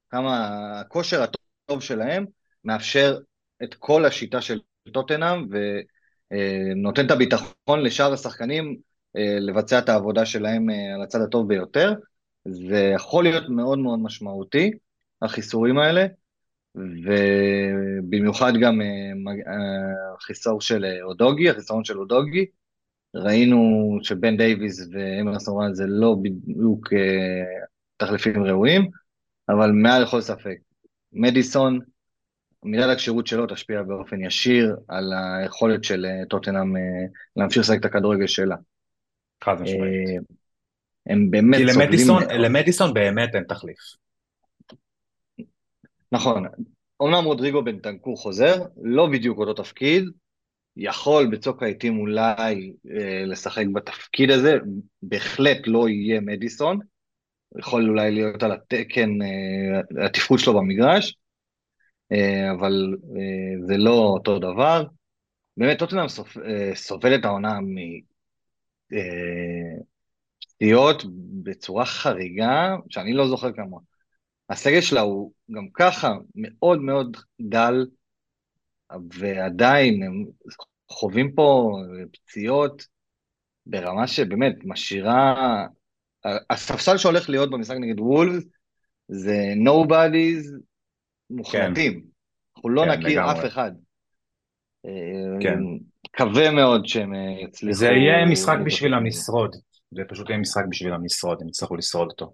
[0.09, 2.25] כמה הכושר הטוב שלהם
[2.63, 3.17] מאפשר
[3.63, 4.59] את כל השיטה של
[4.93, 8.77] טוטנאם ונותן את הביטחון לשאר השחקנים
[9.17, 11.93] אה, לבצע את העבודה שלהם אה, על הצד הטוב ביותר.
[12.45, 14.71] זה יכול להיות מאוד מאוד משמעותי,
[15.21, 16.05] החיסורים האלה,
[17.03, 18.87] ובמיוחד גם אה,
[20.17, 22.45] החיסור של אודוגי, החיסרון של אודוגי.
[23.15, 26.93] ראינו שבן דייוויס ואמרסון רן זה לא בדיוק
[27.97, 28.89] תחליפים ראויים,
[29.49, 30.57] אבל מעל לכל ספק,
[31.13, 31.79] מדיסון,
[32.63, 36.81] מידת הכשירות שלו תשפיע באופן ישיר על היכולת של אה, טוטנאם אה,
[37.35, 38.55] להמשיך לשחק את הכדורגל שלה.
[39.43, 40.09] חד משמעית.
[40.09, 40.15] אה,
[41.05, 41.73] הם באמת סובלים...
[41.73, 43.77] כי למדיסון, למדיסון באמת אין תחליף.
[46.11, 46.45] נכון.
[46.99, 50.03] אומנם רודריגו בן טנקור חוזר, לא בדיוק אותו תפקיד,
[50.77, 54.57] יכול בצוק העיתים אולי אה, לשחק בתפקיד הזה,
[55.01, 56.79] בהחלט לא יהיה מדיסון,
[57.57, 61.17] יכול אולי להיות על התקן, אה, התפקוד שלו במגרש,
[62.11, 64.83] אה, אבל אה, זה לא אותו דבר.
[65.57, 66.05] באמת, טוטנאם
[66.45, 67.59] אה, סובלת העונה
[68.91, 71.03] מפציעות
[71.43, 73.77] בצורה חריגה, שאני לא זוכר כמה.
[74.49, 77.85] הסגל שלה הוא גם ככה מאוד מאוד דל,
[79.13, 80.25] ועדיין הם
[80.91, 81.77] חווים פה
[82.11, 82.83] פציעות
[83.65, 85.65] ברמה שבאמת משאירה...
[86.49, 88.43] הספסל שהולך להיות במשחק נגד וולפס
[89.07, 90.51] זה nobodies
[91.29, 91.93] מוחלטים.
[91.93, 92.07] כן.
[92.55, 93.39] אנחנו לא כן, נכיר לגמרי.
[93.39, 93.71] אף אחד.
[95.41, 95.59] כן.
[96.13, 97.77] מקווה מאוד שהם אה, יצליחו...
[97.77, 99.55] זה יהיה משחק בשבילם לשרוד.
[99.91, 102.33] זה פשוט יהיה משחק בשבילם לשרוד, הם יצטרכו לשרוד אותו.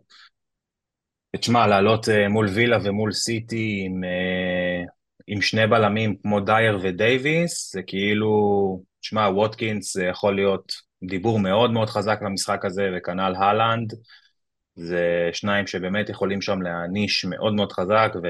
[1.39, 4.89] תשמע, לעלות uh, מול וילה ומול סיטי עם, uh,
[5.27, 8.31] עם שני בלמים כמו דייר ודייוויס, זה כאילו,
[9.01, 13.93] תשמע, ווטקינס זה יכול להיות דיבור מאוד מאוד חזק למשחק הזה, וכנ"ל הלנד,
[14.75, 18.27] זה שניים שבאמת יכולים שם להעניש מאוד מאוד חזק, ו...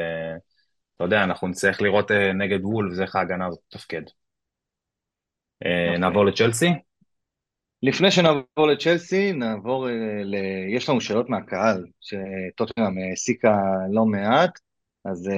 [0.96, 4.02] אתה יודע, אנחנו נצטרך לראות אה, נגד וולף, איך ההגנה הזאת תתפקד.
[5.66, 5.98] אה, אוקיי.
[5.98, 6.70] נעבור לצ'לסי?
[7.84, 10.36] לפני שנעבור לצ'לסי, נעבור אה, ל...
[10.76, 13.58] יש לנו שאלות מהקהל, שטוטנאם העסיקה
[13.91, 14.60] לא מעט,
[15.06, 15.30] אז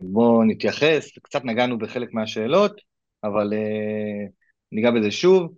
[0.00, 2.80] בואו נתייחס, קצת נגענו בחלק מהשאלות,
[3.24, 3.52] אבל
[4.72, 5.54] ניגע בזה שוב.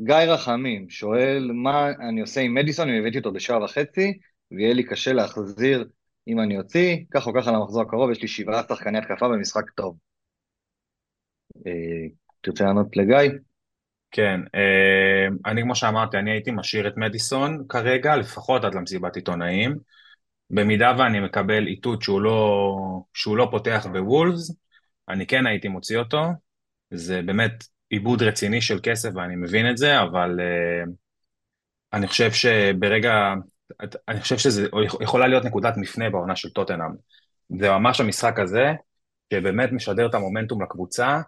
[0.00, 4.18] גיא רחמים שואל, מה אני עושה עם מדיסון אם הבאתי אותו בשעה וחצי,
[4.50, 5.88] ויהיה לי קשה להחזיר
[6.28, 9.96] אם אני אוציא, כך או ככה למחזור הקרוב, יש לי שבעה שחקני התקפה במשחק טוב.
[11.66, 11.72] אה,
[12.40, 13.38] תרצה לענות לגיא?
[14.12, 19.78] כן, אה, אני כמו שאמרתי, אני הייתי משאיר את מדיסון כרגע, לפחות עד למסיבת עיתונאים.
[20.50, 22.76] במידה ואני מקבל איתות שהוא לא,
[23.14, 24.56] שהוא לא פותח בוולפס,
[25.08, 26.22] אני כן הייתי מוציא אותו.
[26.90, 30.90] זה באמת עיבוד רציני של כסף ואני מבין את זה, אבל uh,
[31.92, 33.34] אני חושב שברגע,
[34.08, 34.68] אני חושב שזה
[35.00, 36.90] יכולה להיות נקודת מפנה בעונה של טוטנאם.
[37.58, 38.72] זה ממש המשחק הזה,
[39.32, 41.20] שבאמת משדר את המומנטום לקבוצה,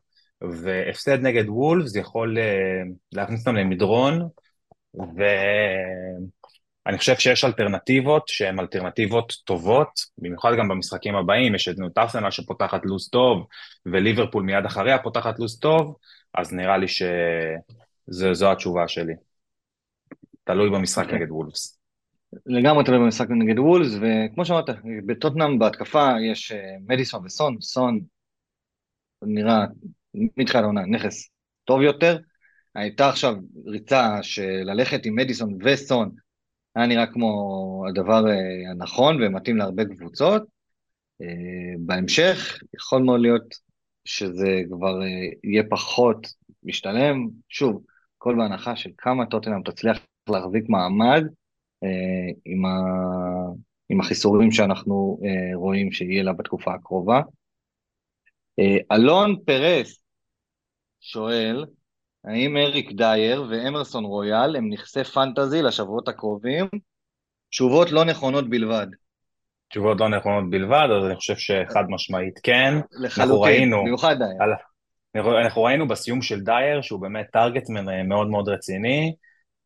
[0.52, 4.28] והפסד נגד וולפס יכול אה, להכניס אותם למדרון,
[4.94, 12.80] ואני חושב שיש אלטרנטיבות שהן אלטרנטיבות טובות, במיוחד גם במשחקים הבאים, יש את ארסנל שפותחת
[12.84, 13.46] לו"ז טוב,
[13.86, 15.96] וליברפול מיד אחריה פותחת לו"ז טוב,
[16.34, 19.14] אז נראה לי שזו התשובה שלי.
[20.44, 21.04] תלוי במשחק.
[21.04, 21.18] אוקיי.
[21.18, 21.84] נגד וולפס.
[22.46, 24.64] לגמרי תלוי במשחק נגד וולס, וכמו שאמרת,
[25.06, 28.00] בטוטנאם בהתקפה יש אה, מדיסון וסון, סון
[29.22, 29.64] נראה
[30.14, 31.30] מתחילת העונה נכס
[31.64, 32.18] טוב יותר.
[32.74, 33.34] הייתה עכשיו
[33.66, 36.10] ריצה של ללכת עם מדיסון וסון,
[36.74, 40.42] היה נראה כמו הדבר אה, הנכון ומתאים להרבה קבוצות.
[41.22, 41.26] אה,
[41.78, 43.54] בהמשך יכול מאוד להיות
[44.04, 45.00] שזה כבר
[45.44, 46.26] יהיה פחות
[46.62, 47.28] משתלם.
[47.48, 47.84] שוב,
[48.18, 49.98] כל בהנחה של כמה טוטנאם תצליח
[50.28, 51.24] להחזיק מעמד,
[51.84, 52.78] אה, עם, ה...
[53.88, 57.20] עם החיסורים שאנחנו אה, רואים שיהיה לה בתקופה הקרובה.
[58.58, 60.03] אה, אלון פרס
[61.06, 61.64] שואל,
[62.24, 66.66] האם אריק דייר ואמרסון רויאל הם נכסי פנטזי לשבועות הקרובים?
[67.50, 68.86] תשובות לא נכונות בלבד.
[69.68, 72.74] תשובות לא נכונות בלבד, אז אני חושב שחד משמעית כן.
[73.00, 75.38] לחלוטין, במיוחד דייר.
[75.44, 79.14] אנחנו ראינו בסיום של דייר, שהוא באמת target man מאוד מאוד רציני.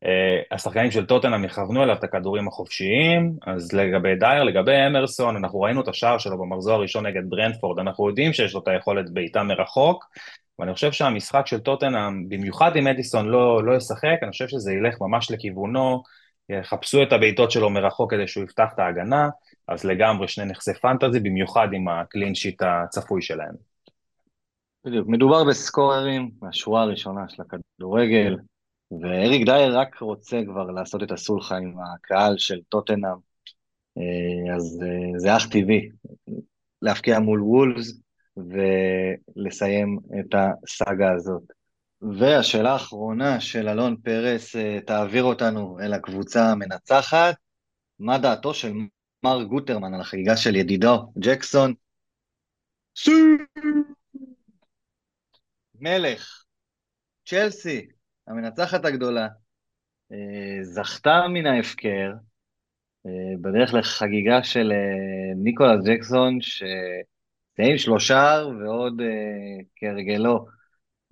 [0.05, 0.09] Uh,
[0.55, 5.81] השחקנים של טוטנאם יכוונו אליו את הכדורים החופשיים, אז לגבי דייר, לגבי אמרסון, אנחנו ראינו
[5.81, 10.05] את השער שלו במחזור הראשון נגד ברנטפורד, אנחנו יודעים שיש לו את היכולת בעיטה מרחוק,
[10.59, 14.95] ואני חושב שהמשחק של טוטנאם, במיוחד אם אדיסון לא, לא ישחק, אני חושב שזה ילך
[15.01, 16.03] ממש לכיוונו,
[16.49, 19.29] יחפשו את הבעיטות שלו מרחוק כדי שהוא יפתח את ההגנה,
[19.69, 23.55] אז לגמרי שני נכסי פנטזי, במיוחד עם הקלין שיט הצפוי שלהם.
[24.85, 28.37] בדיוק, מדובר בסקוררים מהשורה הראשונה של הכדורגל,
[29.03, 33.17] ואריק דייר רק רוצה כבר לעשות את הסולחה עם הקהל של טוטנאם,
[33.99, 35.89] אה, אז אה, זה אך טבעי,
[36.83, 38.01] להפקיע מול וולפס
[39.37, 41.43] ולסיים את הסאגה הזאת.
[42.01, 47.35] והשאלה האחרונה של אלון פרס אה, תעביר אותנו אל הקבוצה המנצחת.
[47.99, 48.73] מה דעתו של
[49.23, 51.75] מר גוטרמן על החגיגה של ידידו, ג'קסון?
[55.75, 56.45] מלך,
[57.27, 57.89] צ'לסי,
[58.27, 59.29] המנצחת הגדולה,
[60.13, 62.13] אה, זכתה מן ההפקר
[63.07, 64.73] אה, בדרך לחגיגה של
[65.37, 66.39] ניקולס ג'קסון,
[67.59, 69.03] שסיים שלושה ועוד
[69.77, 70.47] כהרגלו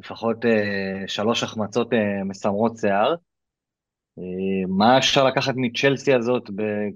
[0.00, 3.14] לפחות אה, שלוש החמצות אה, מסמרות שיער.
[4.18, 6.42] אה, מה אפשר לקחת מצ'לסי הזאת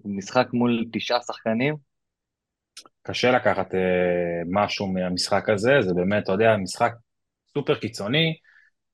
[0.05, 1.77] במשחק מול תשעה שחקנים?
[3.03, 3.81] קשה לקחת אה,
[4.51, 6.93] משהו מהמשחק הזה, זה באמת, אתה יודע, משחק
[7.55, 8.35] סופר קיצוני.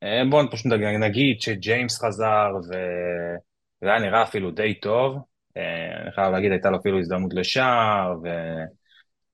[0.03, 5.19] אה, בואו פשוט נגיד שג'יימס חזר, וזה היה נראה אפילו די טוב.
[5.57, 8.15] אה, אני חייב להגיד, הייתה לו אפילו הזדמנות לשער,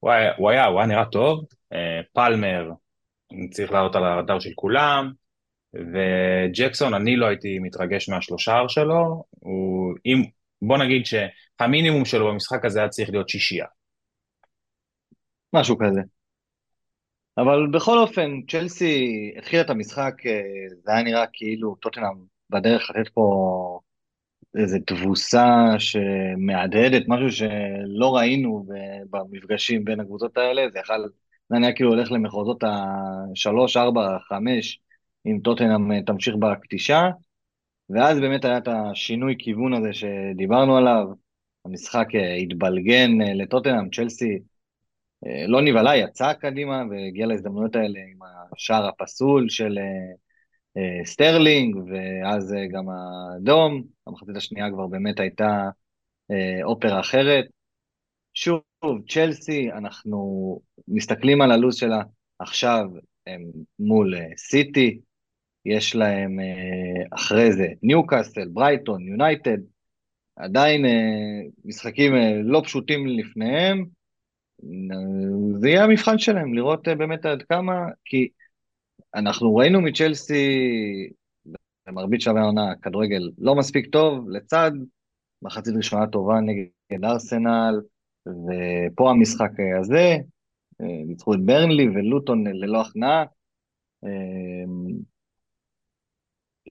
[0.03, 0.11] הוא
[0.51, 1.45] היה, הוא היה נראה טוב.
[1.73, 2.71] אה, פלמר,
[3.51, 5.13] צריך לעלות על הרדאר של כולם,
[5.75, 10.23] וג'קסון, אני לא הייתי מתרגש מהשלושה שלו, הוא, אם,
[10.63, 13.67] בוא נגיד שהמינימום שלו במשחק הזה היה צריך להיות שישייה.
[15.53, 16.01] משהו כזה.
[17.39, 20.41] אבל בכל אופן, צ'לסי התחילה את המשחק, אה,
[20.83, 22.17] זה היה נראה כאילו טוטנאם
[22.51, 23.81] בדרך לתת פה
[24.59, 28.67] איזו תבוסה שמהדהדת, משהו שלא ראינו
[29.11, 31.09] במפגשים בין הקבוצות האלה, זה יכול
[31.53, 34.81] זה נראה כאילו הולך למחוזות השלוש, ארבע, חמש,
[35.27, 37.11] אם טוטנאם אה, תמשיך בקטישה,
[37.91, 41.07] ואז באמת היה את השינוי כיוון הזה שדיברנו עליו,
[41.65, 44.39] המשחק אה, התבלגן אה, לטוטנאם, צ'לסי
[45.49, 48.19] לא נבהלה, יצאה קדימה והגיעה להזדמנויות האלה עם
[48.53, 49.79] השער הפסול של
[51.05, 55.69] סטרלינג, ואז גם האדום, המחצית השנייה כבר באמת הייתה
[56.65, 57.45] אופרה אחרת.
[58.35, 58.63] שוב,
[59.09, 62.03] צ'לסי, אנחנו מסתכלים על הלו"ז שלה
[62.39, 62.87] עכשיו,
[63.27, 63.43] הם
[63.79, 65.01] מול אה, סיטי,
[65.65, 69.59] יש להם אה, אחרי זה ניוקאסל, ברייטון, יונייטד,
[70.37, 72.13] עדיין אה, משחקים
[72.45, 73.85] לא פשוטים לפניהם,
[75.61, 78.29] זה יהיה המבחן שלהם, לראות באמת עד כמה, כי
[79.15, 80.63] אנחנו ראינו מצ'לסי
[81.87, 84.71] במרבית שלבי העונה כדורגל לא מספיק טוב, לצד
[85.43, 87.81] מחצית ראשונה טובה נגד ארסנל,
[88.27, 90.17] ופה המשחק הזה,
[90.81, 93.25] אה, ניצחו את ברנלי ולוטון ללא הכנעה.
[94.05, 94.65] אה,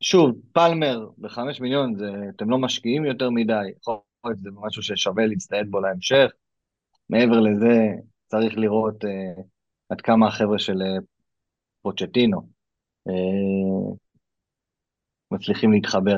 [0.01, 5.25] שוב, פלמר בחמש מיליון, זה, אתם לא משקיעים יותר מדי, יכול להיות שזה משהו ששווה
[5.25, 6.32] להצטייד בו להמשך.
[7.10, 7.88] מעבר לזה,
[8.27, 9.41] צריך לראות uh,
[9.89, 10.82] עד כמה החבר'ה של
[11.82, 12.41] פוצ'טינו
[13.10, 13.96] uh,
[15.32, 16.17] מצליחים להתחבר.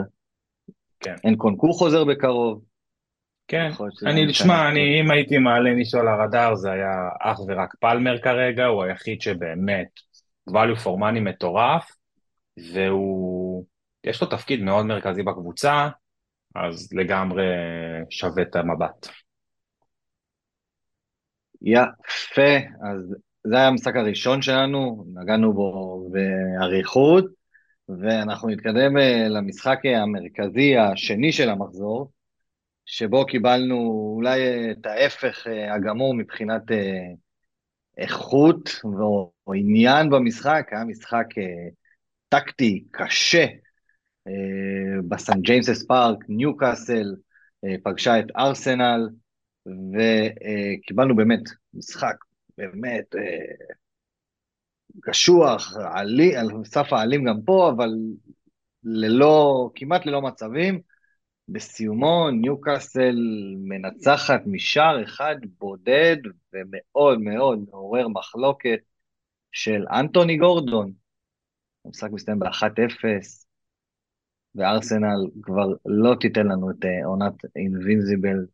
[0.99, 1.15] כן.
[1.23, 2.63] אין קונקור חוזר בקרוב,
[3.47, 3.69] כן,
[4.05, 8.65] אני, תשמע, אני, אם הייתי מעלה מישהו על הרדאר, זה היה אך ורק פלמר כרגע,
[8.65, 9.87] הוא היחיד שבאמת
[10.49, 11.91] value for money מטורף,
[12.73, 13.65] והוא,
[14.03, 15.89] יש לו תפקיד מאוד מרכזי בקבוצה,
[16.55, 17.45] אז לגמרי
[18.09, 19.07] שווה את המבט.
[21.61, 22.57] יפה,
[22.91, 23.15] אז
[23.47, 27.25] זה היה המשחק הראשון שלנו, נגענו בו באריכות,
[27.89, 32.11] ואנחנו נתקדם אה, למשחק המרכזי השני של המחזור,
[32.85, 37.07] שבו קיבלנו אולי את ההפך אה, הגמור מבחינת אה,
[37.97, 41.69] איכות או עניין במשחק, היה משחק אה,
[42.29, 43.45] טקטי קשה
[45.09, 47.15] בסן ג'יימסס פארק, ניו קאסל
[47.83, 49.09] פגשה את ארסנל,
[49.65, 51.41] וקיבלנו באמת
[51.73, 52.15] משחק
[52.57, 53.15] באמת
[55.01, 57.89] קשוח, עלי, על סף העלים גם פה, אבל
[58.83, 60.81] ללא, כמעט ללא מצבים.
[61.49, 63.15] בסיומו ניוקאסל
[63.57, 66.17] מנצחת משער אחד בודד
[66.53, 68.79] ומאוד מאוד מעורר מחלוקת
[69.51, 70.91] של אנטוני גורדון.
[71.85, 73.05] המשחק מסתיים ב-1-0,
[74.55, 78.45] וארסנל כבר לא תיתן לנו את אה, עונת אינבינזיבל.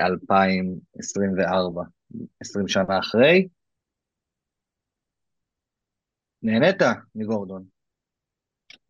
[0.00, 1.82] 2024,
[2.40, 3.48] 20 שנה אחרי.
[6.42, 6.76] נהנית
[7.14, 7.64] מגורדון.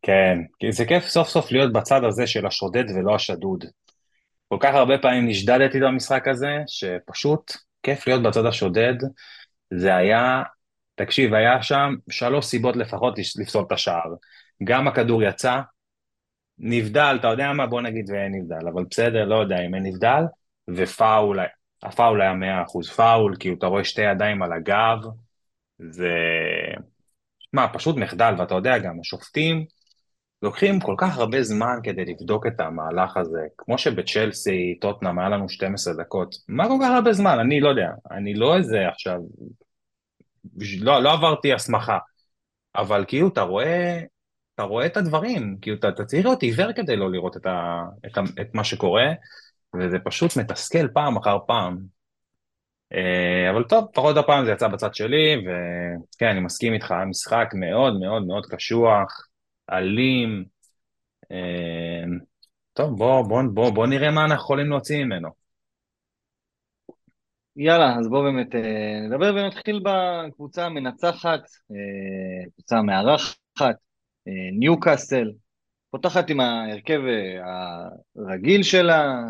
[0.02, 3.64] כן, כי זה כיף סוף סוף להיות בצד הזה של השודד ולא השדוד.
[4.48, 7.52] כל כך הרבה פעמים נשדדתי במשחק הזה, שפשוט
[7.82, 8.94] כיף להיות בצד השודד.
[9.74, 10.42] זה היה,
[10.94, 14.14] תקשיב, היה שם שלוש סיבות לפחות לפסול את השער.
[14.64, 15.60] גם הכדור יצא,
[16.58, 17.66] נבדל, אתה יודע מה?
[17.66, 20.22] בוא נגיד ואין נבדל, אבל בסדר, לא יודע אם אין נבדל,
[20.76, 21.38] ופאול,
[21.82, 24.98] הפאול היה מאה אחוז פאול, כי אתה רואה שתי ידיים על הגב,
[25.78, 26.12] זה...
[27.52, 29.64] מה, פשוט מחדל, ואתה יודע גם, השופטים
[30.42, 35.48] לוקחים כל כך הרבה זמן כדי לבדוק את המהלך הזה, כמו שבצ'לסי, טוטנאם, היה לנו
[35.48, 37.38] 12 דקות, מה כל כך הרבה זמן?
[37.38, 39.18] אני לא יודע, אני לא איזה עכשיו,
[40.80, 41.98] לא, לא עברתי הסמכה,
[42.76, 44.00] אבל כאילו, אתה רואה,
[44.54, 47.82] אתה רואה את הדברים, כאילו, אתה, אתה צריך להיות עיוור כדי לא לראות את, ה,
[48.06, 49.06] את, ה, את מה שקורה,
[49.76, 51.98] וזה פשוט מתסכל פעם אחר פעם.
[52.92, 57.48] אה, אבל טוב, לפחות הפעם זה יצא בצד שלי, וכן, אני מסכים איתך, היה משחק
[57.54, 59.28] מאוד מאוד מאוד קשוח,
[59.70, 60.44] אלים.
[61.32, 62.04] אה,
[62.72, 65.28] טוב, בוא, בוא, בוא, בוא נראה מה אנחנו יכולים להוציא ממנו.
[67.56, 71.40] יאללה, אז בואו באמת אה, נדבר ונתחיל בקבוצה המנצחת,
[72.54, 73.76] קבוצה המארחת,
[74.58, 75.30] ניו קאסל,
[75.90, 77.00] פותחת עם ההרכב
[78.16, 79.22] הרגיל שלה,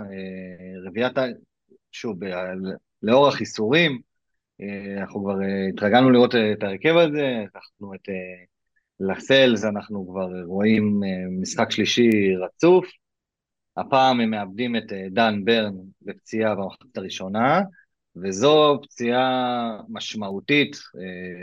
[0.86, 1.14] רביעיית,
[1.92, 2.18] שוב,
[3.02, 4.00] לאור החיסורים,
[4.60, 8.44] אה, אנחנו כבר אה, התרגלנו לראות את ההרכב הזה, לקחנו את אה,
[9.00, 11.00] לסלס, אנחנו כבר רואים
[11.40, 12.86] משחק שלישי רצוף.
[13.76, 17.60] הפעם הם מאבדים את דן ברן בפציעה במחצית הראשונה,
[18.16, 20.76] וזו פציעה משמעותית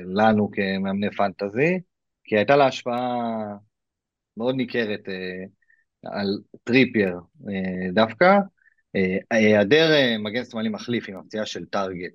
[0.06, 1.80] לנו כמאמני פנטזי,
[2.24, 3.28] כי הייתה לה השפעה
[4.38, 5.10] מאוד ניכרת
[6.06, 6.28] על
[6.64, 7.20] טריפייר
[7.94, 8.38] דווקא,
[8.96, 12.12] אה, היעדר אה, מגן שמאלי מחליף עם הפציעה של טארגט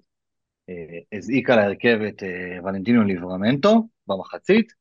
[0.68, 2.22] אה, הזעיק על ההרכב את
[2.64, 4.72] ולנטינו ליברמנטו במחצית,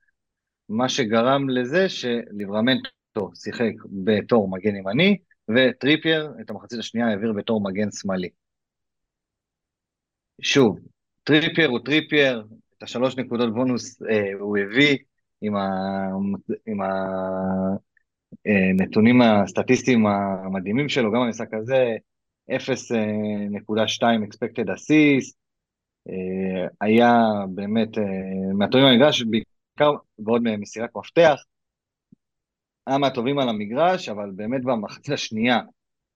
[0.70, 3.74] מה שגרם לזה שליברמנטו שיחק
[4.04, 5.18] בתור מגן ימני,
[5.50, 8.30] וטריפייר את המחצית השנייה העביר בתור מגן שמאלי.
[10.42, 10.80] שוב,
[11.24, 14.98] טריפייר הוא טריפייר, את השלוש נקודות בונוס אה, הוא הביא
[15.42, 15.68] עם, ה,
[16.68, 16.80] עם
[18.46, 21.96] הנתונים הסטטיסטיים המדהימים שלו, גם במשחק הזה,
[22.52, 25.34] 0.2 expected assist,
[26.10, 27.14] אה, היה
[27.50, 28.04] באמת אה,
[28.54, 31.44] מהטובים במגרש, בעיקר ועוד מסירת מפתח,
[32.88, 35.60] היה מהטובים על המגרש, אבל באמת במחצית השנייה,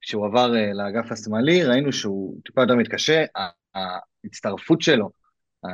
[0.01, 3.25] כשהוא עבר אה, לאגף השמאלי, ראינו שהוא טיפה יותר מתקשה,
[3.75, 5.09] ההצטרפות שלו,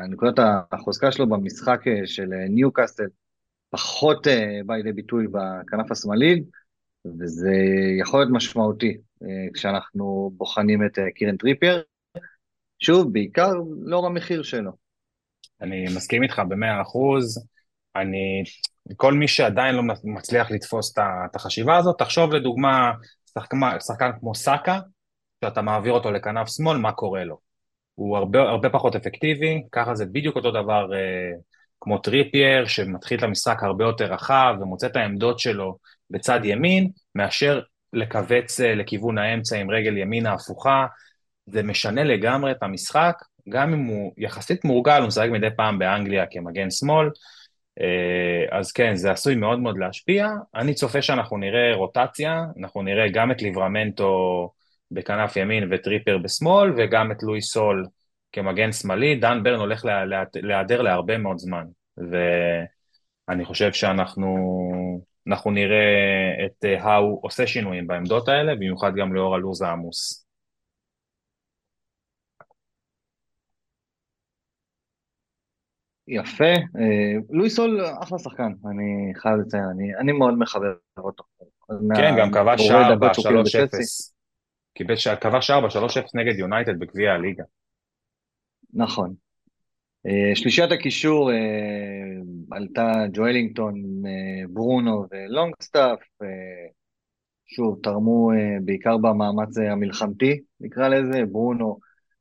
[0.10, 0.34] נקודת
[0.72, 3.08] החוזקה שלו במשחק של ניו קאסטל,
[3.70, 4.32] פחות uh,
[4.65, 6.43] בא לידי ביטוי בכנף השמאלי,
[7.20, 7.51] וזה
[7.99, 11.84] יכול להיות משמעותי אה, כשאנחנו בוחנים את uh, קירן טריפייר.
[12.80, 13.51] שוב, בעיקר
[13.86, 14.72] לאור המחיר שלו.
[15.61, 17.45] אני מסכים איתך במאה אחוז.
[17.95, 18.43] אני,
[18.95, 22.91] כל מי שעדיין לא מצליח לתפוס את החשיבה הזאת, תחשוב לדוגמה,
[23.34, 23.57] שחקן,
[23.88, 24.80] שחקן כמו סאקה,
[25.45, 27.38] שאתה מעביר אותו לכנף שמאל, מה קורה לו?
[27.95, 30.89] הוא הרבה, הרבה פחות אפקטיבי, ככה זה בדיוק אותו דבר
[31.82, 35.77] כמו טריפייר, שמתחיל את המשחק הרבה יותר רחב ומוצא את העמדות שלו
[36.09, 37.61] בצד ימין, מאשר
[37.93, 40.86] לכווץ אה, לכיוון האמצע עם רגל ימין ההפוכה.
[41.45, 43.15] זה משנה לגמרי את המשחק,
[43.49, 47.09] גם אם הוא יחסית מורגל, הוא משחק מדי פעם באנגליה כמגן שמאל,
[47.82, 50.30] אה, אז כן, זה עשוי מאוד מאוד להשפיע.
[50.55, 54.51] אני צופה שאנחנו נראה רוטציה, אנחנו נראה גם את ליברמנטו
[54.91, 57.86] בכנף ימין וטריפר בשמאל, וגם את לואי סול
[58.32, 59.86] כמגן שמאלי, דן ברן הולך
[60.36, 61.65] להיעדר להרבה מאוד זמן,
[61.97, 64.36] ואני חושב שאנחנו
[65.27, 70.25] אנחנו נראה את האו אה, עושה שינויים בעמדות האלה, במיוחד גם לאור הלו"ז העמוס.
[76.07, 81.23] יפה, אה, לואי סול אחלה שחקן, אני חייב לציין, אני, אני מאוד מחבר אותו.
[81.95, 84.13] כן, גם כבש שער ב-3-0.
[85.21, 87.43] כבש שער ב-3-0 נגד יונייטד בגביע הליגה.
[88.74, 89.15] נכון.
[90.07, 91.38] אה, שלישיית הקישור אה,
[92.51, 95.99] עלתה ג'ואלינגטון, אה, ברונו ולונגסטאפ,
[97.45, 98.32] שוב, תרמו
[98.65, 101.80] בעיקר במאמץ המלחמתי, נקרא לזה, ברונו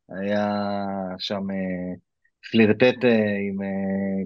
[0.08, 0.48] היה
[1.18, 1.42] שם
[2.50, 3.04] פלירטט
[3.48, 3.56] עם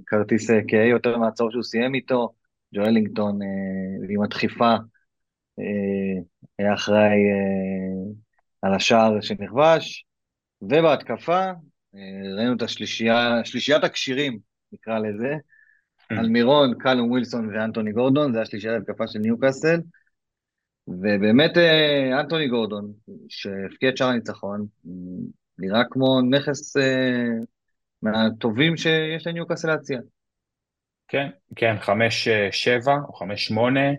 [0.07, 2.29] כרטיס KA יותר מהצור שהוא סיים איתו,
[2.75, 3.39] ג'ואלינגטון
[4.11, 4.75] עם הדחיפה
[6.59, 7.21] היה אחראי
[8.63, 10.07] על השער שנכבש,
[10.63, 11.51] ובהתקפה
[12.37, 14.39] ראינו את השלישייה, שלישיית הכשירים,
[14.73, 15.35] נקרא לזה,
[16.09, 19.81] על מירון, קלום ווילסון ואנטוני גורדון, זה השלישיית התקפה של ניוקאסל.
[20.89, 22.93] ובאמת אה, אנטוני גורדון,
[23.29, 24.67] שהפקיע את שער הניצחון,
[25.59, 27.27] נראה כמו נכס אה,
[28.03, 29.99] מהטובים שיש לניוקאסל להציע.
[31.09, 33.91] כן, כן, חמש שבע או חמש שמונה,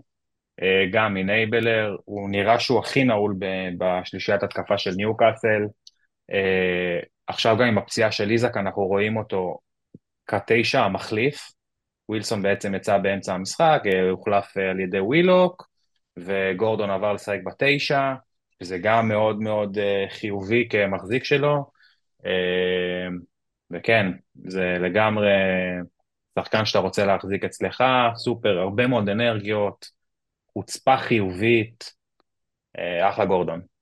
[0.91, 3.35] גם מנייבלר, הוא נראה שהוא הכי נעול
[3.77, 5.63] בשלישיית התקפה של ניוקאסל.
[7.27, 9.57] עכשיו גם עם הפציעה של איזק אנחנו רואים אותו
[10.27, 11.51] כתשע המחליף,
[12.09, 15.67] ווילסון בעצם יצא באמצע המשחק, הוחלף על ידי ווילוק,
[16.17, 18.13] וגורדון עבר לשחק בתשע,
[18.61, 21.65] וזה גם מאוד מאוד אה, חיובי כמחזיק שלו.
[22.25, 23.07] אה,
[23.71, 25.29] וכן, זה לגמרי
[26.39, 27.83] שחקן שאתה רוצה להחזיק אצלך,
[28.15, 29.85] סופר, הרבה מאוד אנרגיות,
[30.53, 31.93] חוצפה חיובית,
[32.77, 33.72] אה, אחלה גורדון.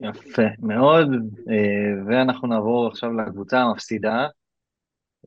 [0.00, 1.08] יפה מאוד,
[2.06, 4.26] ואנחנו נעבור עכשיו לקבוצה המפסידה,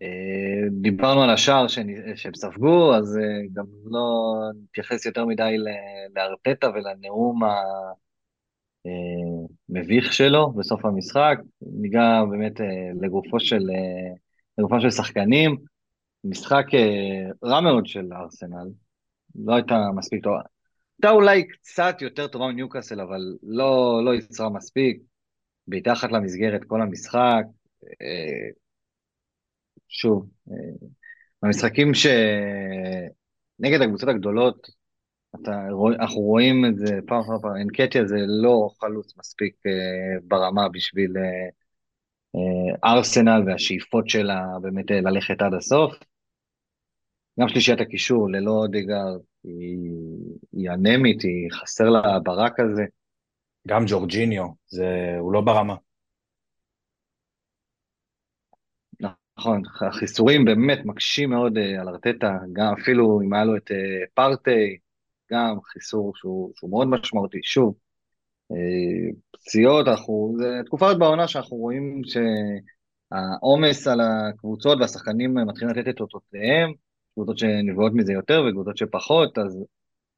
[0.02, 5.58] אה, דיברנו על השער שהם ספגו, אז אה, גם לא נתייחס יותר מדי
[6.16, 7.40] לארטטה ולנאום
[9.70, 11.38] המביך אה, שלו בסוף המשחק.
[11.62, 12.54] ניגע באמת
[13.02, 13.64] לגופו של,
[14.58, 15.58] לגופו של שחקנים.
[16.24, 16.66] משחק
[17.44, 18.68] רע מאוד של ארסנל,
[19.36, 20.42] לא הייתה מספיק טובה.
[21.02, 25.02] הייתה אולי קצת יותר טובה מניוקאסל, אבל לא, לא יצרה מספיק.
[25.68, 27.44] בעיטה אחת למסגרת כל המשחק.
[29.88, 30.88] שוב, אה,
[31.44, 32.08] במשחקים ש...
[33.60, 34.68] נגד הקבוצות הגדולות,
[35.36, 35.52] אתה,
[36.00, 41.14] אנחנו רואים את זה פעם אחר פעם, אנקטיה זה לא חלוץ מספיק אה, ברמה בשביל
[41.18, 46.11] אה, ארסנל והשאיפות שלה באמת ללכת עד הסוף.
[47.42, 49.78] גם שלישיית הקישור ללא אודגר היא,
[50.54, 52.84] היא אנמית, היא חסר לה ברק הזה.
[53.68, 55.76] גם ג'ורג'יניו, זה, הוא לא ברמה.
[59.38, 63.74] נכון, החיסורים באמת מקשים מאוד uh, על ארטטה, גם אפילו אם היה לו את uh,
[64.14, 64.78] פארטי,
[65.32, 67.40] גם חיסור שהוא, שהוא מאוד משמעותי.
[67.44, 67.76] שוב,
[68.54, 76.02] uh, פציעות, אנחנו, זה תקופה בעונה שאנחנו רואים שהעומס על הקבוצות והשחקנים מתחילים לתת את
[76.02, 76.74] אותותיהם,
[77.14, 79.66] קבוצות שנפגעות מזה יותר וקבוצות שפחות, אז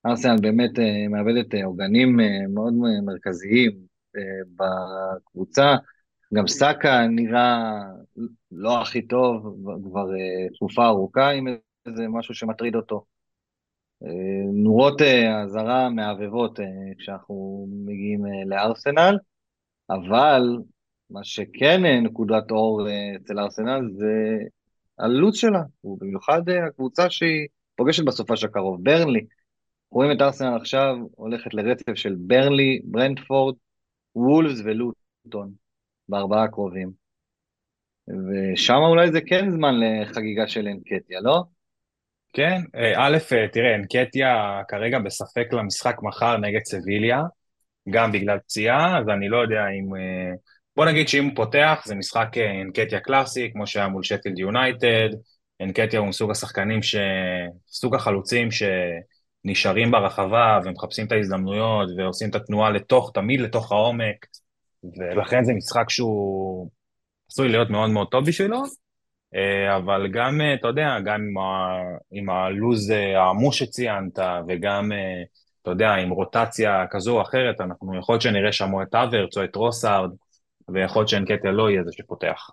[0.06, 2.24] ארסנל באמת uh, מאבדת uh, עוגנים uh,
[2.54, 2.74] מאוד
[3.06, 3.72] מרכזיים
[4.56, 5.76] בקבוצה.
[6.34, 7.72] גם סאקה נראה
[8.52, 10.06] לא הכי טוב כבר
[10.56, 11.48] תקופה ארוכה עם
[11.88, 13.06] איזה משהו שמטריד אותו.
[14.54, 15.90] נורות אה, אזהרה
[16.60, 16.62] uh,
[16.98, 19.18] כשאנחנו מגיעים לארסנל,
[19.90, 20.58] אבל
[21.10, 24.38] מה שכן נקודת אור אצל ארסנל זה
[25.00, 29.26] הלו"ז שלה, ובמיוחד uh, הקבוצה שהיא פוגשת בסופש הקרוב, ברנלי.
[29.92, 33.56] רואים את ארסנל עכשיו הולכת לרצף של ברנלי, ברנדפורד,
[34.16, 35.54] וולפס ולוטון.
[36.10, 36.92] בארבעה הקרובים.
[38.08, 41.44] ושם אולי זה כן זמן לחגיגה של אנקטיה, לא?
[42.34, 47.22] כן, אה, א', אה, תראה, אנקטיה כרגע בספק למשחק מחר נגד סביליה,
[47.90, 49.96] גם בגלל פציעה, אז אני לא יודע אם...
[49.96, 50.34] אה,
[50.76, 55.10] בוא נגיד שאם הוא פותח, זה משחק אנקטיה קלאסי, כמו שהיה מול שטילד יונייטד,
[55.62, 56.96] אנקטיה הוא מסוג השחקנים, ש...
[57.68, 64.26] סוג החלוצים שנשארים ברחבה ומחפשים את ההזדמנויות ועושים את התנועה לתוך, תמיד לתוך העומק,
[64.98, 66.70] ולכן זה משחק שהוא
[67.32, 68.64] עשוי להיות מאוד מאוד טוב בשבילו,
[69.36, 71.78] אה, אבל גם, אה, אתה יודע, גם עם, ה,
[72.12, 74.92] עם הלוז אה, העמוש שציינת, וגם,
[75.62, 79.38] אתה יודע, עם רוטציה כזו או אחרת, אנחנו יכול להיות שנראה שם או את אברץ
[79.38, 80.10] או את רוסארד,
[80.70, 82.50] ויכול להיות שאנקטיה לא יהיה זה שפותח.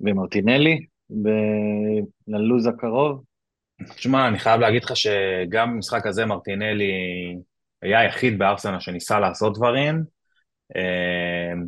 [0.00, 0.86] ומרטינלי
[2.28, 3.24] ללוז הקרוב?
[3.96, 6.92] תשמע, אני חייב להגיד לך שגם במשחק הזה מרטינלי
[7.82, 10.04] היה היחיד בארסנל שניסה לעשות דברים,
[10.76, 11.66] אמ,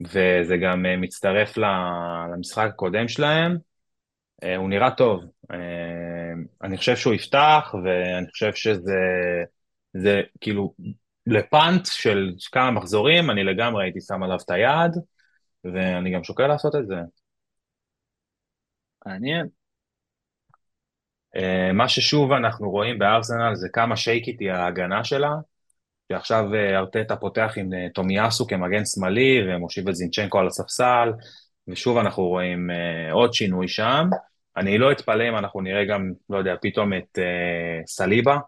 [0.00, 3.56] וזה גם אה, מצטרף למשחק הקודם שלהם.
[4.42, 5.24] אה, הוא נראה טוב.
[6.62, 9.00] אני חושב שהוא יפתח, ואני חושב שזה
[9.94, 10.74] זה כאילו
[11.26, 14.92] לפאנט של כמה מחזורים, אני לגמרי הייתי שם עליו את היד,
[15.64, 16.94] ואני גם שוקל לעשות את זה.
[19.06, 19.48] מעניין.
[21.36, 25.30] אה, מה ששוב אנחנו רואים בארסנל זה כמה שייקית היא ההגנה שלה.
[26.12, 31.12] שעכשיו אה, ארטטה פותח עם אה, תומיאסו כמגן שמאלי ומושיב את זינצ'נקו על הספסל,
[31.68, 32.70] ושוב אנחנו רואים
[33.12, 34.08] עוד שינוי שם.
[34.56, 37.18] אני לא אתפלא אם אנחנו נראה גם, לא יודע, פתאום את
[37.86, 38.38] סליבה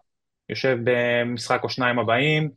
[0.49, 2.51] יושב במשחק או שניים הבאים.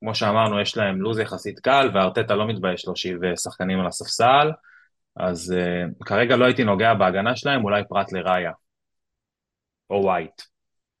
[0.00, 4.50] כמו שאמרנו, יש להם לו"ז יחסית קל, וארטטה לא מתבייש להושיב שחקנים על הספסל,
[5.16, 8.52] אז אה, כרגע לא הייתי נוגע בהגנה שלהם, אולי פרט לראיה.
[9.90, 10.42] או ווייט.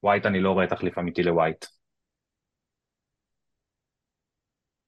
[0.02, 1.64] ווייט אני לא רואה תחליף אמיתי לווייט.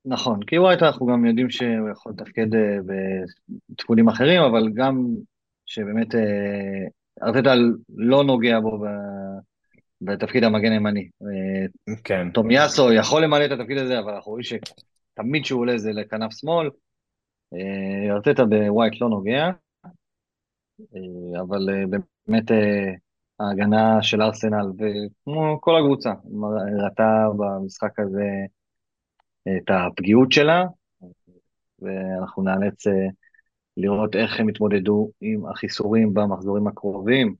[0.05, 2.77] נכון, כי ווייט אנחנו גם יודעים שהוא יכול לתפקד אה,
[3.71, 5.07] בתפקודים אחרים, אבל גם
[5.67, 6.87] שבאמת אה,
[7.23, 7.55] ארטטה
[7.97, 8.85] לא נוגע בו
[10.05, 11.09] בתפקיד המגן הימני.
[12.05, 12.31] כן.
[12.31, 16.71] תומיאסו יכול למלא את התפקיד הזה, אבל אנחנו רואים שתמיד שהוא עולה זה לכנף שמאל.
[18.11, 19.51] ארטטה בווייט לא נוגע,
[21.41, 21.69] אבל
[22.27, 22.51] באמת
[23.41, 26.13] ההגנה של ארסנל, וכמו כל הקבוצה,
[26.79, 28.29] הראתה במשחק הזה
[29.49, 30.65] את הפגיעות שלה,
[31.83, 32.93] ואנחנו נאלץ אה,
[33.77, 37.35] לראות איך הם יתמודדו עם החיסורים במחזורים הקרובים.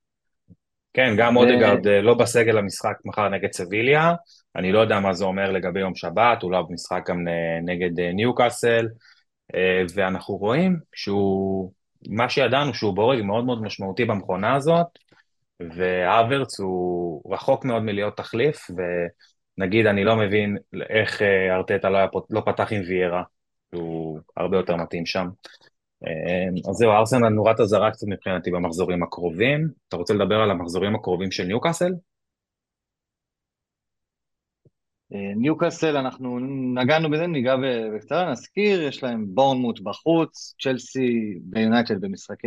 [0.95, 1.41] כן, גם ו...
[1.41, 4.13] אודגרד אה, לא בסגל המשחק מחר נגד סביליה,
[4.57, 7.25] אני לא יודע מה זה אומר לגבי יום שבת, אולי במשחק גם
[7.65, 8.89] נגד אה, ניוקאסל,
[9.95, 11.73] ואנחנו רואים שהוא,
[12.09, 14.87] מה שידענו שהוא בורג מאוד מאוד משמעותי במכונה הזאת,
[15.77, 18.67] והאברץ הוא רחוק מאוד מלהיות תחליף,
[19.59, 20.57] ונגיד אני לא מבין
[20.91, 21.99] איך ארטטה לא,
[22.31, 23.23] לא פתח עם ויירה,
[23.75, 25.27] הוא הרבה יותר מתאים שם.
[26.69, 29.69] אז זהו, ארסנל נורת אזהרה קצת מבחינתי במחזורים הקרובים.
[29.89, 31.93] אתה רוצה לדבר על המחזורים הקרובים של ניוקאסל?
[35.37, 36.39] ניוקאסל, אנחנו
[36.75, 37.55] נגענו בזה, ניגע
[37.97, 42.01] בקצרה, נזכיר, יש להם בורנמות' בחוץ, צ'לסי ויונייטד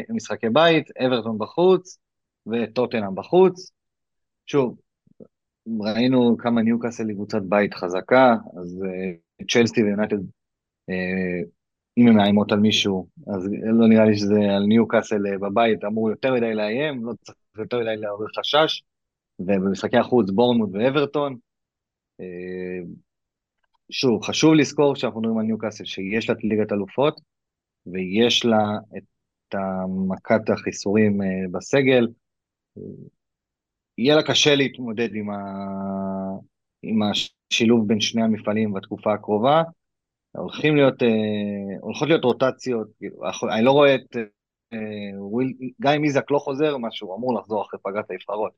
[0.08, 2.00] במשחקי בית, אברטון בחוץ,
[2.48, 3.72] וטוטנאם בחוץ.
[4.46, 4.78] שוב,
[5.82, 10.20] ראינו כמה ניוקאסל היא קבוצת בית חזקה, אז אה, צ'לסי ויונייטד,
[10.92, 11.46] אה,
[11.98, 16.10] אם הן מאיימות על מישהו, אז לא נראה לי שזה על ניוקאסל אה, בבית, אמור
[16.10, 18.84] יותר מדי לאיים, לא צריך יותר מדי לעורר חשש,
[19.40, 21.38] ובמשחקי החוץ בורנמוט ואברטון.
[22.22, 22.88] Uh,
[23.92, 27.22] שוב, חשוב לזכור כשאנחנו מדברים על ניוקאסל שיש לה ליגת אלופות,
[27.86, 29.56] ויש לה את
[30.08, 32.08] מכת החיסורים uh, בסגל,
[33.98, 35.36] יהיה לה קשה להתמודד עם, ה...
[36.84, 39.64] עם השילוב בין שני המפעלים בתקופה הקרובה.
[40.38, 43.18] הולכים להיות, אה, הולכות להיות רוטציות, כאילו,
[43.54, 44.18] אני לא רואה את
[44.74, 44.80] אה,
[45.82, 48.52] גם אם איזק לא חוזר, מה שהוא אמור לחזור אחרי פגרת הנבחרות.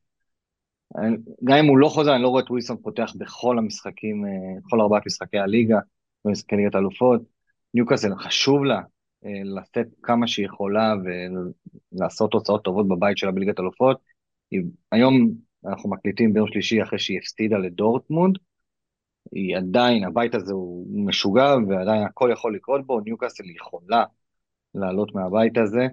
[1.43, 4.81] גם אם הוא לא חוזר, אני לא רואה את ווילסון פותח בכל המשחקים, אה, בכל
[4.81, 5.79] ארבעת משחקי הליגה,
[6.25, 7.21] במשחקי ליגת האלופות.
[7.73, 8.81] ניוקאסל חשוב לה
[9.43, 10.93] לתת כמה שהיא יכולה
[11.93, 13.97] ולעשות תוצאות טובות בבית שלה בליגת אלופות.
[14.91, 15.31] היום
[15.65, 18.37] אנחנו מקליטים ביום שלישי אחרי שהיא הפסידה לדורטמונד.
[19.31, 24.03] היא עדיין, הבית הזה הוא משוגע ועדיין הכל יכול לקרות בו, ניוקאסל יכולה
[24.75, 25.87] לעלות מהבית הזה,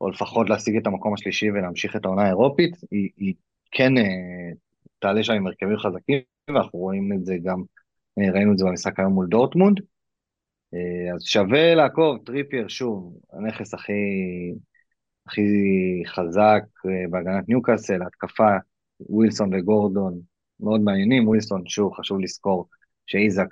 [0.00, 2.76] או לפחות להשיג את המקום השלישי ולהמשיך את העונה האירופית.
[2.90, 3.34] היא, היא
[3.70, 4.52] כן אה,
[4.98, 7.62] תעלה שם עם הרכבים חזקים, ואנחנו רואים את זה גם,
[8.18, 9.80] אה, ראינו את זה במשחק היום מול דורטמונד.
[10.74, 13.92] אה, אז שווה לעקוב, טריפייר, שוב, הנכס הכי,
[15.26, 15.42] הכי
[16.06, 18.56] חזק אה, בהגנת ניוקאסל, התקפה,
[19.00, 20.20] ווילסון וגורדון
[20.60, 22.68] מאוד מעניינים, ווילסון, שוב, חשוב לזכור
[23.06, 23.46] שאיזק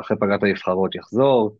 [0.00, 1.56] אחרי פגרת הנבחרות יחזור,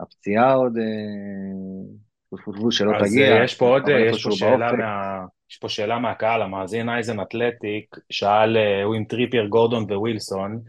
[0.00, 3.36] הפציעה עוד, אה, שלא תגיע.
[3.36, 7.96] אז יש פה עוד, יש פה, שאלה מה, יש פה שאלה מהקהל, המאזין אייזן אתלטיק,
[8.10, 10.60] שאל, הוא עם טריפייר, גורדון ווילסון,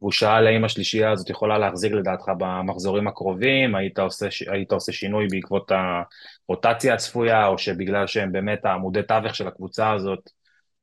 [0.00, 5.26] והוא שאל האם השלישייה הזאת יכולה להחזיק לדעתך במחזורים הקרובים, היית עושה, היית עושה שינוי
[5.30, 5.72] בעקבות
[6.48, 10.30] הרוטציה הצפויה, או שבגלל שהם באמת העמודי תווך של הקבוצה הזאת,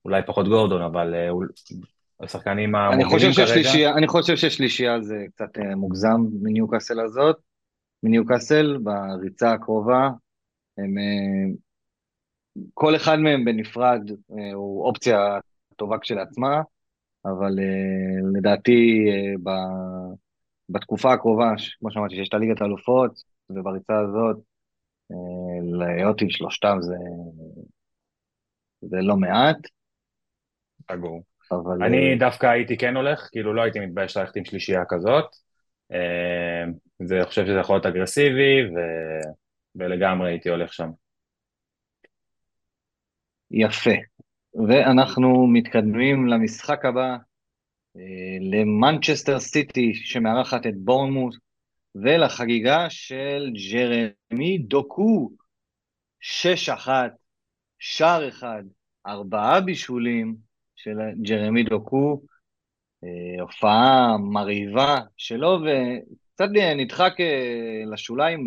[0.05, 1.29] אולי פחות גורדון, אבל אה,
[2.19, 3.93] השחקנים המובילים כרגע.
[3.97, 7.37] אני חושב ששלישייה זה קצת אה, מוגזם מניוקאסל הזאת,
[8.03, 10.09] מניוקאסל בריצה הקרובה,
[10.77, 11.53] הם, אה,
[12.73, 14.01] כל אחד מהם בנפרד
[14.53, 15.39] הוא אופציה
[15.75, 16.61] טובה כשלעצמה,
[17.25, 17.51] אבל
[18.33, 19.05] לדעתי
[19.43, 19.49] ב,
[20.69, 24.37] בתקופה הקרובה, כמו שאמרתי, שיש את הליגת האלופות, ובריצה הזאת,
[25.61, 26.95] להיות עם שלושתם זה,
[28.81, 29.57] זה לא מעט.
[30.91, 31.23] סגור.
[31.55, 31.83] אבל...
[31.83, 35.25] אני דווקא הייתי כן הולך, כאילו לא הייתי מתבייש ללכת עם שלישייה כזאת.
[36.99, 38.79] זה, אני חושב שזה יכול להיות אגרסיבי, ו...
[39.75, 40.89] ולגמרי הייתי הולך שם.
[43.51, 43.91] יפה.
[44.67, 47.15] ואנחנו מתקדמים למשחק הבא,
[47.97, 51.35] אה, למנצ'סטר סיטי שמארחת את בורנמוט,
[51.95, 55.29] ולחגיגה של ג'רמי דוקו,
[56.21, 56.87] 6-1,
[57.79, 58.63] שער אחד,
[59.07, 60.35] ארבעה בישולים
[60.83, 62.21] של ג'רמי דוקו,
[63.03, 68.45] אה, הופעה מרהיבה שלו, וקצת נדחק אה, לשוליים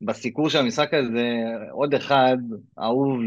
[0.00, 1.34] בסיקור של המשחק הזה,
[1.70, 2.36] עוד אחד,
[2.78, 3.18] אהוב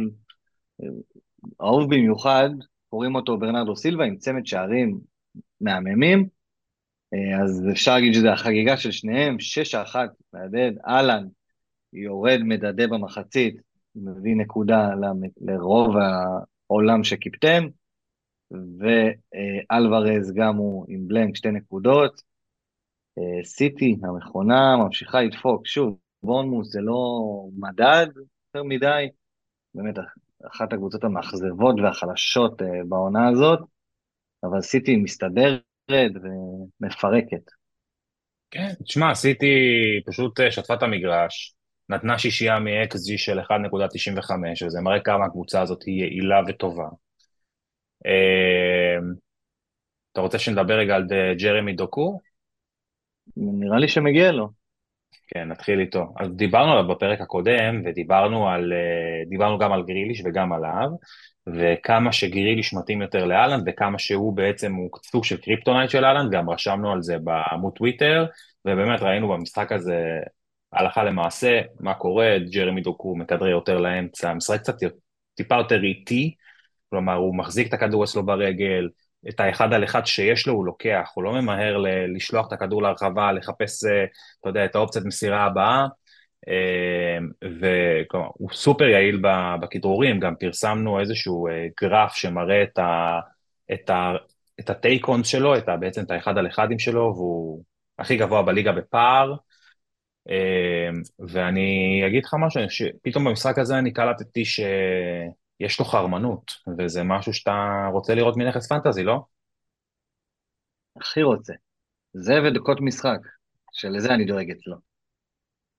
[1.62, 2.50] אהוב במיוחד,
[2.90, 5.00] קוראים אותו ברנרדו סילבה עם צמד שערים
[5.62, 6.28] מהממים,
[7.14, 9.96] אה, אז אפשר להגיד שזה החגיגה של שניהם, 6-1
[10.34, 11.28] מהדהד, אהלן
[11.94, 13.62] יורד מדדה במחצית,
[13.96, 14.90] מביא נקודה
[15.42, 15.96] לרוב
[16.70, 17.68] העולם שקיפטם,
[18.52, 22.22] ואלוורז גם הוא עם בלנק שתי נקודות.
[23.18, 25.68] אה, סיטי, המכונה, ממשיכה לדפוק.
[25.68, 27.00] שוב, בונמוס זה לא
[27.58, 28.08] מדד
[28.56, 29.10] יותר מדי,
[29.76, 29.96] באמת
[30.48, 33.60] אחת הקבוצות המאכזבות והחלשות בעונה הזאת,
[34.44, 37.52] אבל סיטי מסתדרת ומפרקת.
[38.52, 39.56] כן, תשמע, סיטי
[40.06, 41.56] פשוט שטפה את המגרש,
[41.90, 46.88] נתנה שישייה מ-XG של 1.95, וזה מראה כמה הקבוצה הזאת היא יעילה וטובה.
[50.12, 51.06] אתה רוצה שנדבר רגע על
[51.40, 52.20] ג'רמי דוקו?
[53.38, 54.62] נראה לי שמגיע לו.
[55.34, 56.14] כן, נתחיל איתו.
[56.20, 60.90] אז דיברנו עליו בפרק הקודם, ודיברנו על, אה, דיברנו גם על גריליש וגם עליו,
[61.48, 66.50] וכמה שגריליש מתאים יותר להאלנד, וכמה שהוא בעצם, הוא סוג של קריפטונייט של האלנד, גם
[66.50, 68.26] רשמנו על זה בעמוד טוויטר,
[68.66, 70.20] ובאמת ראינו במשחק הזה
[70.74, 74.76] הלכה למעשה, מה קורה, ג'רמי דוקו מכדרר יותר לאמצע, המשחק קצת
[75.36, 76.36] טיפה יותר איטי,
[76.92, 78.90] כלומר הוא מחזיק את הכדור אצלו ברגל,
[79.30, 82.82] את האחד על אחד שיש לו הוא לוקח, הוא לא ממהר ל- לשלוח את הכדור
[82.82, 84.06] להרחבה, לחפש, אה,
[84.40, 85.88] אתה יודע, את האופציית מסירה הבאה,
[86.48, 89.22] אה, וכלומר, הוא סופר יעיל
[89.62, 93.20] בכדרורים, גם פרסמנו איזשהו אה, גרף שמראה את, ה,
[93.74, 94.12] את, ה,
[94.60, 97.64] את הטייקונס שלו, את ה, בעצם את האחד על אחדים שלו, והוא
[98.00, 99.36] הכי גבוה בליגה בפער,
[101.20, 104.60] ואני אגיד לך משהו, שפתאום במשחק הזה אני קלטתי ש...
[105.62, 109.20] יש לו חרמנות, וזה משהו שאתה רוצה לראות מנכס פנטזי, לא?
[110.98, 111.54] הכי רוצה.
[112.14, 113.20] זה ודקות משחק,
[113.72, 114.76] שלזה אני דואג אצלו.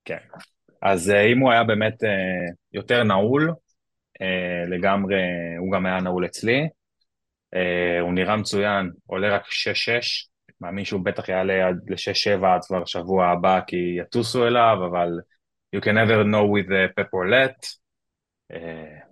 [0.04, 0.18] כן.
[0.82, 2.08] אז אה, אם הוא היה באמת אה,
[2.72, 3.52] יותר נעול,
[4.22, 5.16] אה, לגמרי,
[5.58, 6.68] הוא גם היה נעול אצלי.
[8.00, 10.28] הוא נראה מצוין, עולה רק 6-6,
[10.60, 15.08] מאמין שהוא בטח יעלה עד ל-6-7 עד כבר שבוע הבא כי יטוסו אליו, אבל
[15.76, 17.52] you can never know with pepperlet.
[17.52, 17.81] אה,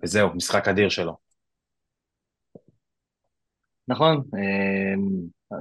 [0.03, 1.17] וזהו, משחק אדיר שלו.
[3.89, 4.95] נכון, אה,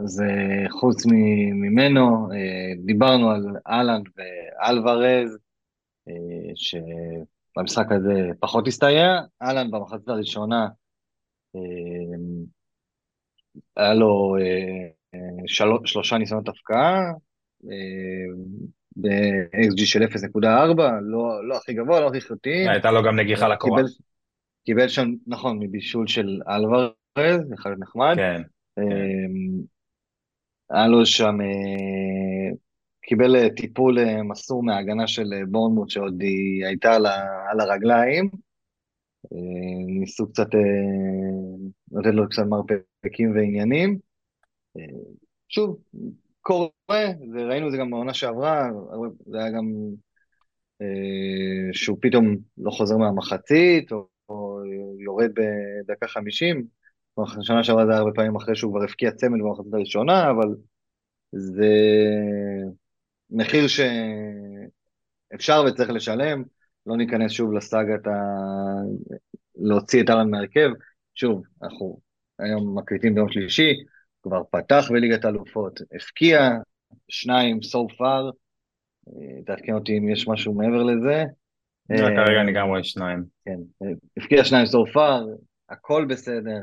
[0.04, 1.06] אז אה, חוץ
[1.62, 2.30] ממנו,
[2.86, 5.38] דיברנו על אהלן ואלוורז,
[6.56, 9.22] שבמשחק הזה פחות הסתייע.
[9.42, 10.68] אהלן במחצית הראשונה,
[13.76, 14.36] היה לו
[15.86, 17.00] שלושה ניסיונות הפקעה,
[18.96, 20.46] ב-XG של 0.4,
[21.02, 22.70] לא, לא הכי גבוה, לא הכי חוטי.
[22.70, 23.82] הייתה לו גם נגיחה לקורה.
[23.82, 23.92] קיבל,
[24.66, 28.16] קיבל שם, נכון, מבישול של אלוורז, אחד נחמד.
[28.16, 28.42] כן.
[28.80, 29.62] אמ,
[30.70, 32.56] היה לו שם, אה,
[33.02, 36.96] קיבל אה, טיפול אה, מסור מההגנה של בורנמוט שעוד היא הייתה
[37.52, 38.30] על הרגליים.
[40.00, 40.48] ניסו קצת
[41.92, 44.00] לתת לו קצת מרפקים ועניינים.
[45.50, 45.80] שוב,
[46.42, 48.70] קורה, וראינו את זה גם בעונה שעברה,
[49.26, 49.66] זה היה גם
[50.82, 54.60] אה, שהוא פתאום לא חוזר מהמחצית, או, או
[55.00, 56.66] יורד בדקה חמישים.
[57.42, 60.56] שנה שעברה זה היה הרבה פעמים אחרי שהוא כבר הבקיע צמד במחצית הראשונה, אבל
[61.32, 61.74] זה
[63.30, 66.44] מחיר שאפשר וצריך לשלם.
[66.86, 68.12] לא ניכנס שוב לסאגת ה...
[69.56, 70.70] להוציא את אהלן מהרכב.
[71.16, 72.00] שוב, אנחנו
[72.40, 73.74] היום מקליטים ביום שלישי,
[74.24, 76.49] כבר פתח בליגת האלופות, הפקיע
[77.09, 78.34] שניים so far,
[79.07, 81.24] אה, תעדכן אותי אם יש משהו מעבר לזה.
[81.88, 83.24] כרגע אני גם רואה שניים.
[83.45, 85.24] כן, הפקיע שניים so far,
[85.70, 86.61] הכל בסדר,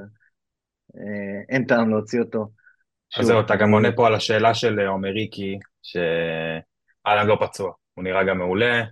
[0.97, 2.49] אה, אין טעם להוציא אותו.
[3.19, 8.05] אז זהו, אתה גם עונה פה על השאלה של עומר ריקי, שאלן לא פצוע, הוא
[8.05, 8.85] נראה גם מעולה,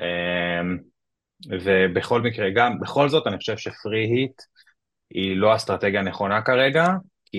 [0.00, 0.60] אה,
[1.50, 4.42] ובכל מקרה, גם, בכל זאת אני חושב שפרי היט
[5.10, 6.86] היא לא אסטרטגיה נכונה כרגע,
[7.24, 7.38] כי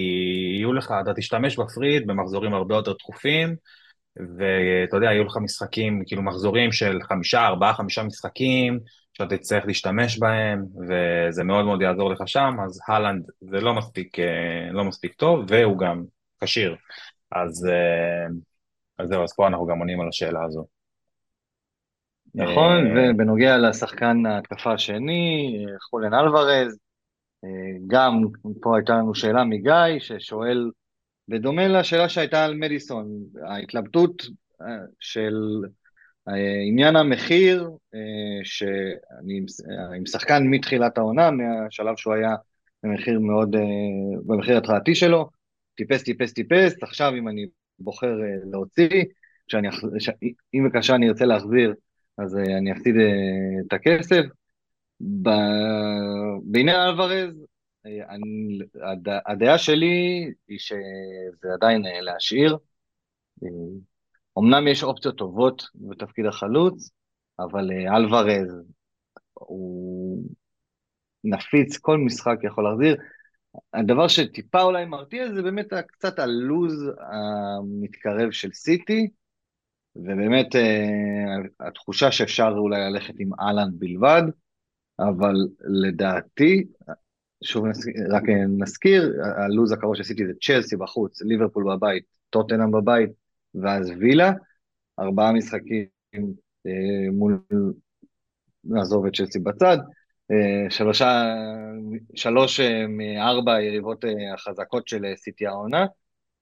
[0.66, 3.56] יהיו לך, אתה תשתמש בפריד במחזורים הרבה יותר תכופים,
[4.18, 8.80] ואתה יודע, יהיו לך משחקים, כאילו מחזורים של חמישה, ארבעה, חמישה משחקים,
[9.14, 14.20] שאתה תצטרך להשתמש בהם, וזה מאוד מאוד יעזור לך שם, אז הלנד זה לא מספיק,
[14.20, 16.04] אה, לא מספיק טוב, והוא גם
[16.44, 16.76] כשיר.
[17.32, 18.28] אז, אה,
[19.00, 20.66] אז זהו, אז פה אנחנו גם עונים על השאלה הזו.
[22.36, 26.78] נכון, אה, ובנוגע לשחקן ההתקפה השני, חולן אלוורז,
[27.88, 28.22] גם
[28.62, 30.72] פה הייתה לנו שאלה מגיא, ששואל,
[31.28, 33.08] בדומה לשאלה שהייתה על מדיסון,
[33.48, 34.24] ההתלבטות
[34.62, 34.68] אה,
[35.00, 35.36] של
[36.30, 39.42] אה, עניין המחיר, אה, שאני
[39.98, 42.36] עם שחקן מתחילת העונה, מהשלב שהוא היה
[42.84, 43.56] במחיר מאוד,
[44.26, 45.30] במחיר התחלתי שלו,
[45.76, 47.46] טיפס, טיפס, טיפס, עכשיו אם אני
[47.80, 48.14] בוחר
[48.52, 49.04] להוציא,
[49.48, 49.68] שאני,
[50.54, 51.74] אם וכאשר אני ארצה להחזיר,
[52.18, 52.96] אז אני אפסיד
[53.68, 54.24] את הכסף.
[55.00, 57.46] בעניין אלוורז,
[57.86, 62.58] אני, הד, הדעה שלי היא שזה עדיין אה, להשאיר.
[64.40, 66.92] אמנם יש אופציות טובות בתפקיד החלוץ,
[67.40, 68.62] אבל אה, אלוורז
[69.34, 70.24] הוא
[71.24, 72.98] נפיץ, כל משחק יכול להחזיר.
[73.74, 79.08] הדבר שטיפה אולי מרתיע זה באמת קצת הלוז המתקרב של סיטי,
[79.96, 84.24] ובאמת אה, התחושה שאפשר אולי ללכת עם אהלן בלבד.
[85.00, 86.64] אבל לדעתי,
[87.44, 87.66] שוב
[88.10, 88.24] רק
[88.58, 93.10] נזכיר, הלו"ז הקרוב שעשיתי זה צ'לסי בחוץ, ליברפול בבית, טוטנאם בבית,
[93.56, 94.32] ואז וילה,
[95.00, 95.86] ארבעה משחקים
[96.68, 97.40] אה, מול,
[98.64, 99.78] נעזוב את צ'לסי בצד,
[100.32, 101.36] אה, שלושה,
[102.16, 105.86] שלוש אה, מארבע היריבות אה, החזקות של אה, סיטי העונה,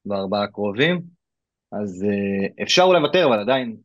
[0.05, 1.01] בארבעה הקרובים,
[1.71, 3.77] אז אה, אפשר אולי לוותר, אבל עדיין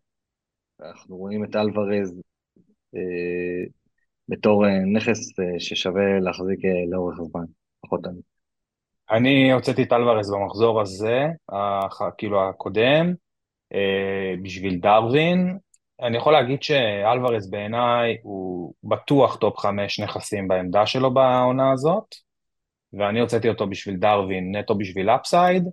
[0.81, 2.21] אנחנו רואים את אלוורז
[2.95, 3.65] אה,
[4.29, 7.45] בתור אה, נכס אה, ששווה להחזיק אה, לאורך הזמן,
[7.81, 8.21] פחות אני.
[9.11, 11.27] אני הוצאתי את אלוורז במחזור הזה,
[12.19, 13.15] כאילו הקודם,
[14.43, 15.59] בשביל דרווין.
[16.03, 22.15] אני יכול להגיד שאלוורז בעיניי הוא בטוח top חמש נכסים בעמדה שלו בעונה הזאת,
[22.93, 25.65] ואני הוצאתי אותו בשביל דרווין, נטו בשביל אפסייד.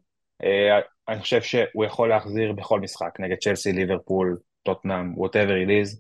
[1.08, 6.00] אני חושב שהוא יכול להחזיר בכל משחק, נגד צ'לסי, ליברפול, טוטנאם, is,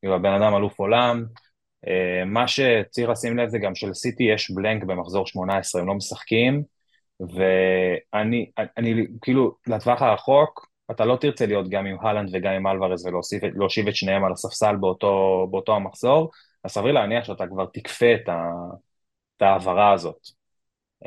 [0.00, 1.24] כאילו הבן אדם אלוף עולם.
[1.88, 6.62] אה, מה שצריך לשים לב זה גם שלסיטי יש בלנק במחזור 18, הם לא משחקים,
[7.20, 13.06] ואני, אני, כאילו, לטווח הרחוק, אתה לא תרצה להיות גם עם הלנד וגם עם אלוורז
[13.06, 16.30] ולהושיב את שניהם על הספסל באותו, באותו המחזור,
[16.64, 18.50] אז סביר להניח שאתה כבר תכפה את, ה,
[19.36, 20.18] את ההעברה הזאת.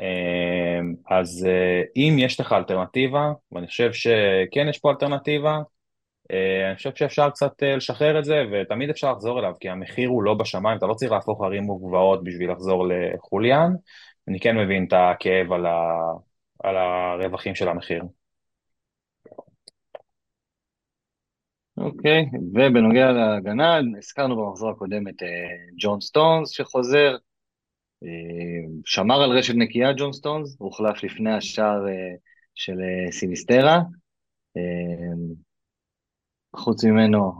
[0.00, 0.80] אה,
[1.18, 5.58] אז אה, אם יש לך אלטרנטיבה, ואני חושב שכן יש פה אלטרנטיבה,
[6.30, 10.22] אני חושב שאפשר קצת אה, לשחרר את זה, ותמיד אפשר לחזור אליו, כי המחיר הוא
[10.22, 13.72] לא בשמיים, אתה לא צריך להפוך ערים וגבעות בשביל לחזור לחוליאן.
[14.28, 15.90] אני כן מבין את הכאב על, ה...
[16.64, 18.02] על הרווחים של המחיר.
[21.76, 25.26] אוקיי, okay, ובנוגע להגנה, הזכרנו במחזור הקודם את אה,
[25.78, 27.16] ג'ון סטונס שחוזר,
[28.04, 28.08] אה,
[28.84, 32.18] שמר על רשת נקייה ג'ון סטונס, הוחלף לפני השער אה,
[32.54, 32.76] של
[33.10, 33.80] סיניסטרה.
[36.58, 37.32] חוץ ממנו,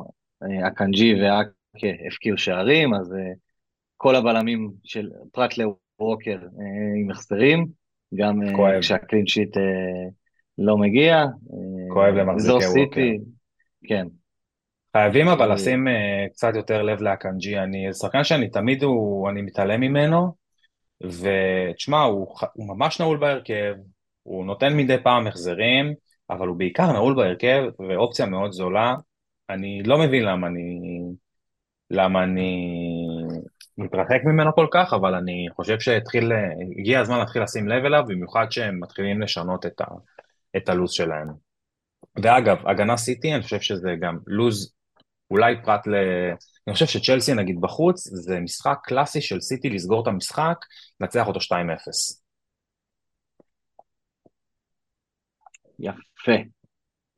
[0.43, 3.33] אה, אקנג'י ואקה הבקיעו שערים, אז אה,
[3.97, 7.67] כל הבלמים של פרט לווקר אה, עם החסרים,
[8.15, 8.41] גם
[8.81, 9.57] כשה clean sheet
[10.59, 11.25] לא מגיע.
[11.93, 13.01] כואב למחזיקי ווקר.
[13.89, 14.07] כן.
[14.97, 15.87] חייבים אבל לשים
[16.33, 20.33] קצת יותר לב לאקנג'י, אני שחקן שאני תמיד הוא, אני מתעלם ממנו,
[21.03, 23.75] ותשמע, הוא, הוא ממש נעול בהרכב,
[24.23, 25.95] הוא נותן מדי פעם החזרים,
[26.31, 28.95] אבל הוא בעיקר נעול בהרכב, ואופציה מאוד זולה.
[29.51, 30.81] אני לא מבין למה אני...
[31.91, 32.75] למה אני
[33.79, 36.33] מתרחק ממנו כל כך, אבל אני חושב שהתחיל,
[36.79, 39.85] הגיע הזמן להתחיל לשים לב אליו, במיוחד שהם מתחילים לשנות את, ה,
[40.57, 41.29] את הלו"ז שלהם.
[42.23, 44.73] ואגב, הגנה סיטי, אני חושב שזה גם לו"ז,
[45.31, 45.95] אולי פרט ל...
[46.67, 50.57] אני חושב שצ'לסי נגיד בחוץ, זה משחק קלאסי של סיטי לסגור את המשחק,
[51.01, 51.53] לנצח אותו 2-0.
[55.79, 56.58] יפה.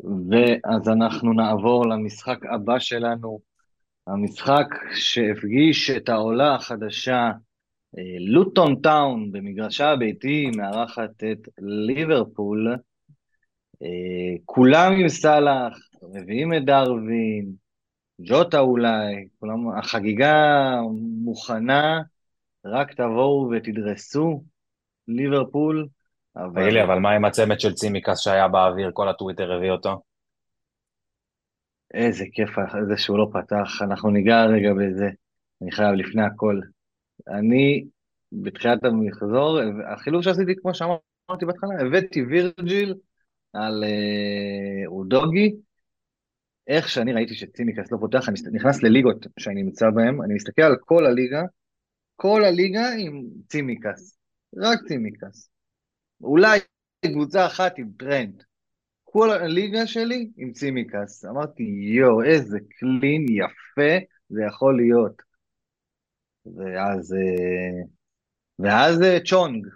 [0.05, 3.41] ואז אנחנו נעבור למשחק הבא שלנו,
[4.07, 7.31] המשחק שהפגיש את העולה החדשה,
[7.99, 12.77] אה, לוטון טאון במגרשה הביתי, מארחת את ליברפול.
[13.83, 15.79] אה, כולם עם סאלח,
[16.15, 17.53] מביאים את דרווין,
[18.21, 20.75] ג'וטה אולי, כולם, החגיגה
[21.25, 22.03] מוכנה,
[22.65, 24.45] רק תבואו ותדרסו,
[25.09, 25.89] ליברפול.
[26.37, 26.63] אבל...
[26.63, 30.03] תגיד לי, אבל מה עם הצמד של צימקס שהיה באוויר, כל הטוויטר הביא אותו?
[31.95, 32.51] איזה כיף
[32.89, 35.09] זה שהוא לא פתח, אנחנו ניגע רגע בזה,
[35.63, 36.61] אני חייב לפני הכל.
[37.29, 37.85] אני,
[38.33, 39.59] בתחילת המחזור,
[39.93, 42.95] החילוף שעשיתי, כמו שאמרתי בהתחלה, הבאתי וירג'יל
[43.53, 45.57] על אה, אודוגי,
[46.67, 50.77] איך שאני ראיתי שצימקס לא פותח, אני נכנס לליגות שאני נמצא בהן, אני מסתכל על
[50.81, 51.43] כל הליגה,
[52.17, 54.19] כל הליגה עם צימקס,
[54.57, 55.51] רק צימקס.
[56.21, 56.59] אולי
[57.07, 58.43] קבוצה אחת עם טרנט.
[59.05, 61.25] כל הליגה שלי עם צימיקאס.
[61.25, 65.23] אמרתי, יואו, איזה clean יפה זה יכול להיות.
[66.47, 67.83] ואז, אה,
[68.59, 69.67] ואז אה, צ'ונג.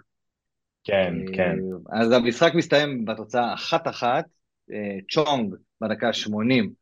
[0.83, 1.55] כן, אה, כן.
[1.89, 4.25] אז המשחק מסתיים בתוצאה אחת-אחת,
[5.11, 6.73] צ'ונג בדקה 80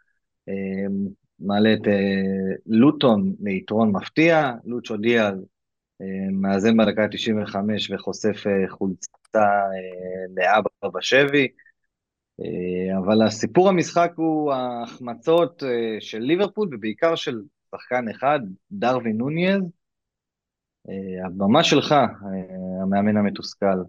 [1.39, 1.88] מעלה את
[2.66, 5.36] לוטון ליתרון מפתיע, לוצ'ו דיאז
[6.32, 9.22] מאזן בדקה 95 וחושף חולצה
[10.36, 11.47] לאבא בשבי.
[12.39, 18.39] אה, אבל הסיפור המשחק הוא ההחמצות אה, של ליברפול, ובעיקר של שחקן אחד,
[18.71, 19.61] דרווין נוניז.
[20.89, 21.95] אה, הבמה שלך,
[22.81, 23.84] המאמן המתוסכל.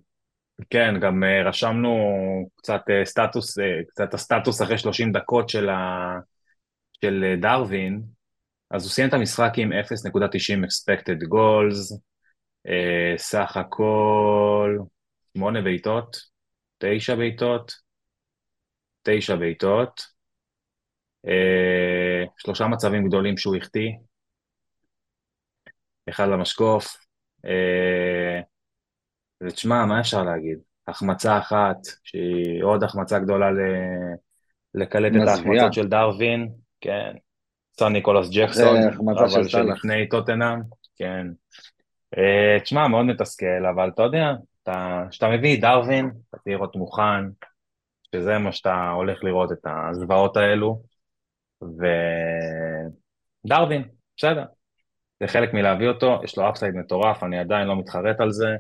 [0.70, 1.97] כן, גם רשמנו
[2.57, 6.18] קצת סטטוס, קצת הסטטוס אחרי 30 דקות של, ה...
[7.01, 8.03] של דרווין,
[8.70, 9.76] אז הוא סיים את המשחק עם 0.90
[10.64, 11.99] expected goals,
[13.16, 14.78] סך הכל
[15.39, 16.16] 8 בעיטות,
[16.78, 17.72] 9 בעיטות,
[19.03, 20.07] תשע בעיטות,
[21.26, 23.91] אה, שלושה מצבים גדולים שהוא החטיא.
[26.09, 26.97] אחד למשקוף.
[29.43, 30.59] ותשמע, מה אפשר להגיד?
[30.89, 33.59] החמצה אחת, שהיא עוד החמצה גדולה ל...
[34.74, 36.49] לקלט את ההחמצות של דרווין,
[36.80, 37.16] כן.
[37.78, 38.76] סון ניקולוס ג'קסון,
[39.09, 40.61] אבל שלפני טוטנאם,
[40.97, 41.26] כן.
[42.14, 44.32] Uh, תשמע, מאוד מתסכל, אבל אתה יודע,
[45.11, 47.25] כשאתה מביא דרווין, אתה תהיה לראות מוכן,
[48.15, 50.83] שזה מה שאתה הולך לראות, את הזוועות האלו,
[53.45, 54.45] ודרווין, בסדר.
[55.21, 58.57] זה חלק מלהביא אותו, יש לו אפסייד מטורף, אני עדיין לא מתחרט על זה,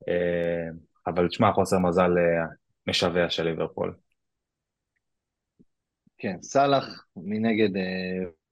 [0.00, 0.76] uh,
[1.06, 2.54] אבל תשמע, חוסר מזל uh,
[2.86, 3.94] משווע של ליברפול.
[6.18, 7.68] כן, סאלח מנגד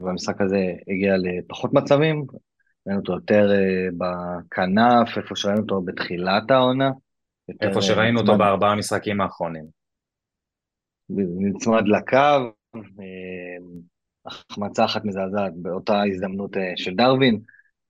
[0.00, 2.26] במשחק הזה הגיע לפחות מצבים,
[2.86, 6.90] ראינו אותו יותר אה, בכנף, איפה שראינו אותו בתחילת העונה.
[7.60, 9.64] איפה אה, שראינו אותו בארבעה משחקים האחרונים.
[11.38, 13.80] נצמד לקו, אה,
[14.26, 17.40] החמצה אחת מזעזעת באותה הזדמנות של דרווין,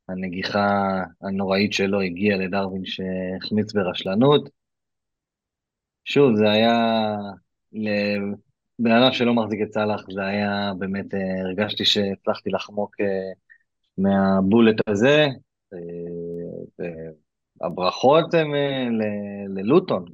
[0.09, 4.51] הנגיחה הנוראית שלו הגיעה לדרווין שהחמיץ ברשלנות.
[6.05, 7.16] שוב, זה היה,
[7.72, 11.07] לבן אדם שלא מחזיק את סאלח, זה היה באמת,
[11.45, 12.97] הרגשתי שהצלחתי לחמוק
[14.03, 15.28] מהבולט הזה,
[15.72, 16.88] אה,
[17.61, 18.86] והברכות הן אה,
[19.48, 20.05] ללוטון,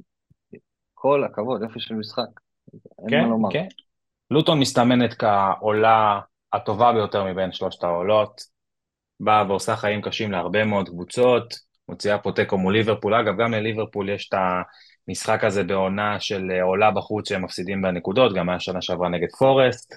[0.93, 2.39] כל הכבוד, איפה של משחק,
[2.99, 3.51] אין כן, מה לומר.
[3.51, 3.67] כן,
[4.31, 6.19] לוטון מסתמנת כעולה
[6.53, 8.41] הטובה ביותר מבין שלושת העולות,
[9.19, 11.53] באה ועושה חיים קשים להרבה מאוד קבוצות,
[11.89, 14.39] מוציאה פה תיקו מול ליברפול, אגב גם לליברפול יש את
[15.07, 19.93] המשחק הזה בעונה של עולה בחוץ שהם מפסידים בנקודות, גם היה שנה שעברה נגד פורסט,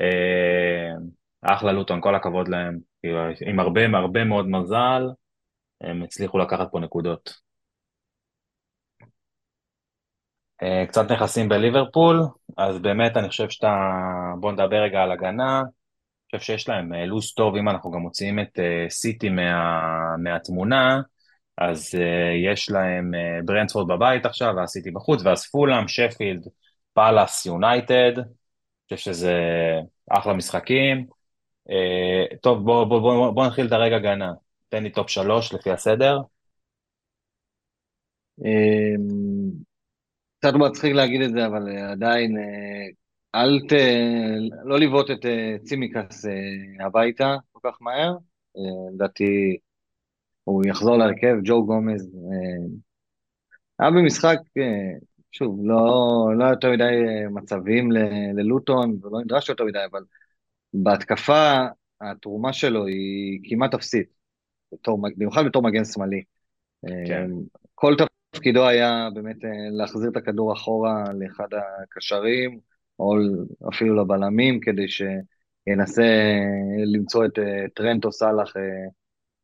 [0.00, 0.94] אה,
[1.42, 2.89] אחלה לוטון, כל הכבוד להם.
[3.02, 5.02] כאילו, עם הרבה הרבה מאוד מזל,
[5.80, 7.34] הם הצליחו לקחת פה נקודות.
[10.62, 12.20] אה, קצת נכסים בליברפול,
[12.56, 13.76] אז באמת אני חושב שאתה...
[14.40, 15.58] בואו נדבר רגע על הגנה.
[15.60, 19.82] אני חושב שיש להם אה, לו"ז טוב, אם אנחנו גם מוציאים את אה, סיטי מה...
[20.22, 21.00] מהתמונה,
[21.58, 21.94] אז
[22.44, 23.10] יש להם
[23.44, 26.46] ברנטפורד בבית עכשיו, והסיטי בחוץ, ואז פולאם, שפילד,
[26.94, 28.12] פאלאס, יונייטד.
[28.16, 28.24] אני
[28.98, 29.34] חושב שזה
[30.10, 31.19] אחלה משחקים.
[31.70, 34.32] אה, טוב, בוא, בוא, בוא, בוא נתחיל את הרגע הגנה.
[34.68, 36.18] תן לי top שלוש לפי הסדר.
[38.44, 39.50] אמ,
[40.38, 42.86] קצת מצחיק להגיד את זה, אבל אה, עדיין, אה,
[43.34, 43.72] אל ת...
[44.64, 45.26] לא לבעוט את
[45.64, 46.24] צימקס
[46.86, 48.16] הביתה כל כך מהר.
[48.94, 49.56] לדעתי,
[50.44, 52.10] הוא יחזור להרכב, ג'ו גומז.
[53.78, 54.38] היה במשחק,
[55.32, 55.84] שוב, לא,
[56.38, 56.92] לא יותר מדי
[57.30, 57.88] מצבים
[58.34, 60.00] ללוטון, ולא נדרש יותר מדי, אבל
[60.74, 61.58] בהתקפה
[62.00, 64.08] התרומה שלו היא כמעט אפסית,
[64.72, 66.22] בתור, במיוחד בתור מגן שמאלי.
[67.06, 67.24] כן.
[67.24, 67.40] אמ,
[67.74, 67.94] כל
[68.30, 71.48] תפקידו היה באמת אה, להחזיר את הכדור אחורה לאחד
[71.82, 72.58] הקשרים,
[72.98, 73.14] או
[73.68, 76.04] אפילו לבלמים, כדי שינסה
[76.86, 78.62] למצוא את אה, טרנט או סאלח אה,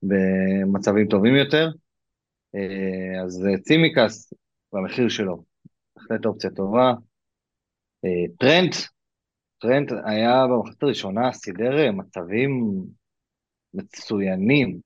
[0.03, 1.68] במצבים טובים יותר.
[3.24, 4.33] אז צימקס,
[4.72, 5.45] במחיר שלו,
[5.97, 6.93] בהחלט אופציה טובה.
[8.39, 8.74] טרנט,
[9.59, 12.82] טרנט היה במחצית הראשונה, סידר אה, מצבים
[13.74, 14.78] מצוינים.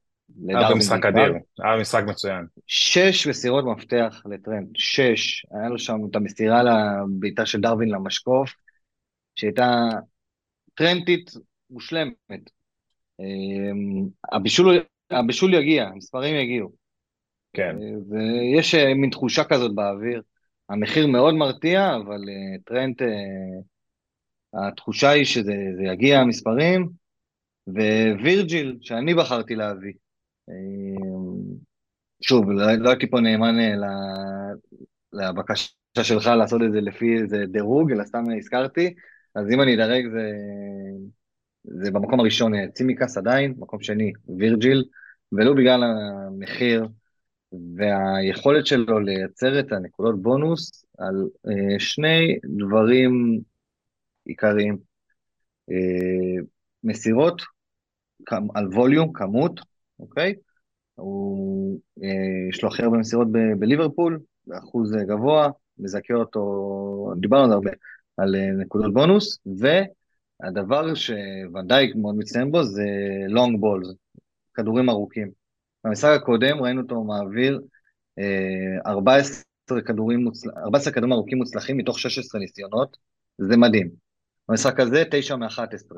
[0.49, 2.47] היה במשחק אדיר, היה משחק מצוין.
[2.67, 5.47] שש מסירות מפתח לטרנט, שש.
[5.51, 8.53] היה לו שם את המסירה לבעיטה של דרווין למשקוף,
[9.35, 9.89] שהייתה
[10.75, 11.31] טרנטית
[11.71, 12.51] מושלמת.
[13.21, 16.73] אמ, הבישול, הבישול יגיע, המספרים יגיעו.
[17.53, 17.77] כן.
[17.83, 20.23] אה, ויש אה, מין תחושה כזאת באוויר.
[20.69, 22.21] המחיר מאוד מרתיע, אבל
[22.65, 23.03] טרנט
[24.55, 25.55] התחושה היא שזה
[25.93, 26.89] יגיע המספרים,
[28.21, 29.93] ווירג'יל, שאני בחרתי להביא.
[30.49, 31.57] אמ,
[32.23, 33.75] שוב, לא, לא הייתי פה נאמן אה,
[35.13, 35.71] לבקשה
[36.03, 38.95] שלך לעשות את זה לפי איזה דירוג, אלא סתם הזכרתי,
[39.35, 40.33] אז אם אני אדרג זה,
[41.65, 44.85] זה במקום הראשון אה, צימקס עדיין, מקום שני וירג'יל,
[45.33, 46.89] ולו בגלל המחיר
[47.77, 53.41] והיכולת שלו לייצר את הנקודות בונוס על אה, שני דברים
[54.31, 54.77] עיקריים.
[55.71, 56.43] אה,
[56.85, 57.43] מסירות
[58.55, 59.61] על ווליום, כמות,
[59.99, 60.35] אוקיי?
[60.95, 63.29] הוא, אה, יש לו הכי הרבה מסירות
[63.59, 67.71] בליברפול, באחוז גבוה, מזכה אותו, דיברנו על הרבה,
[68.17, 72.87] על אה, נקודות בונוס, והדבר שוונדייק מאוד מצטיין בו זה
[73.29, 73.89] לונג בולס,
[74.55, 75.31] כדורים ארוכים.
[75.85, 77.61] במשחק הקודם ראינו אותו מעביר
[78.87, 79.43] 14
[79.87, 80.51] כדורים, מוצל...
[80.57, 82.97] 14 כדורים ארוכים מוצלחים מתוך 16 ניסיונות,
[83.39, 84.10] זה מדהים.
[84.51, 85.97] במשחק הזה, 9 מ-11.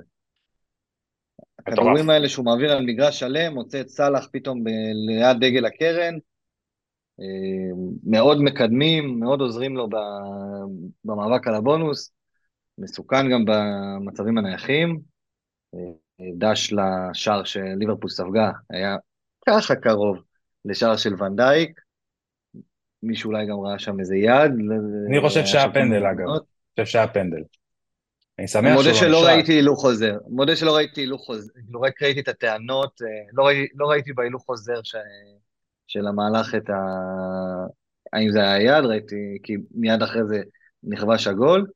[1.58, 4.64] הכדורים האלה שהוא מעביר על מגרש שלם, מוצא את סאלח פתאום
[5.06, 6.14] ליד דגל הקרן,
[7.20, 7.70] אה,
[8.04, 9.88] מאוד מקדמים, מאוד עוזרים לו
[11.04, 12.12] במאבק על הבונוס,
[12.78, 15.00] מסוכן גם במצבים הנייחים.
[15.74, 15.80] אה,
[16.38, 18.96] דש לשער שליברפול ספגה היה
[19.46, 20.22] ככה קרוב
[20.64, 21.80] לשער של ונדייק.
[23.02, 24.52] מישהו אולי גם ראה שם איזה יד.
[25.08, 26.38] אני חושב שהיה פנדל אגב, אני
[26.80, 27.42] חושב שהיה פנדל.
[28.38, 31.52] אני שמח מודה שלא ראיתי הילוך חוזר, מודה שלא ראיתי הילוך חוזר,
[31.82, 34.96] רק ראיתי את הטענות, אה, לא, ראי, לא ראיתי בהילוך חוזר ש,
[35.86, 36.74] של המהלך את ה...
[38.12, 40.42] האם זה היה יד, ראיתי, כי מיד אחרי זה
[40.82, 41.66] נכבש הגול,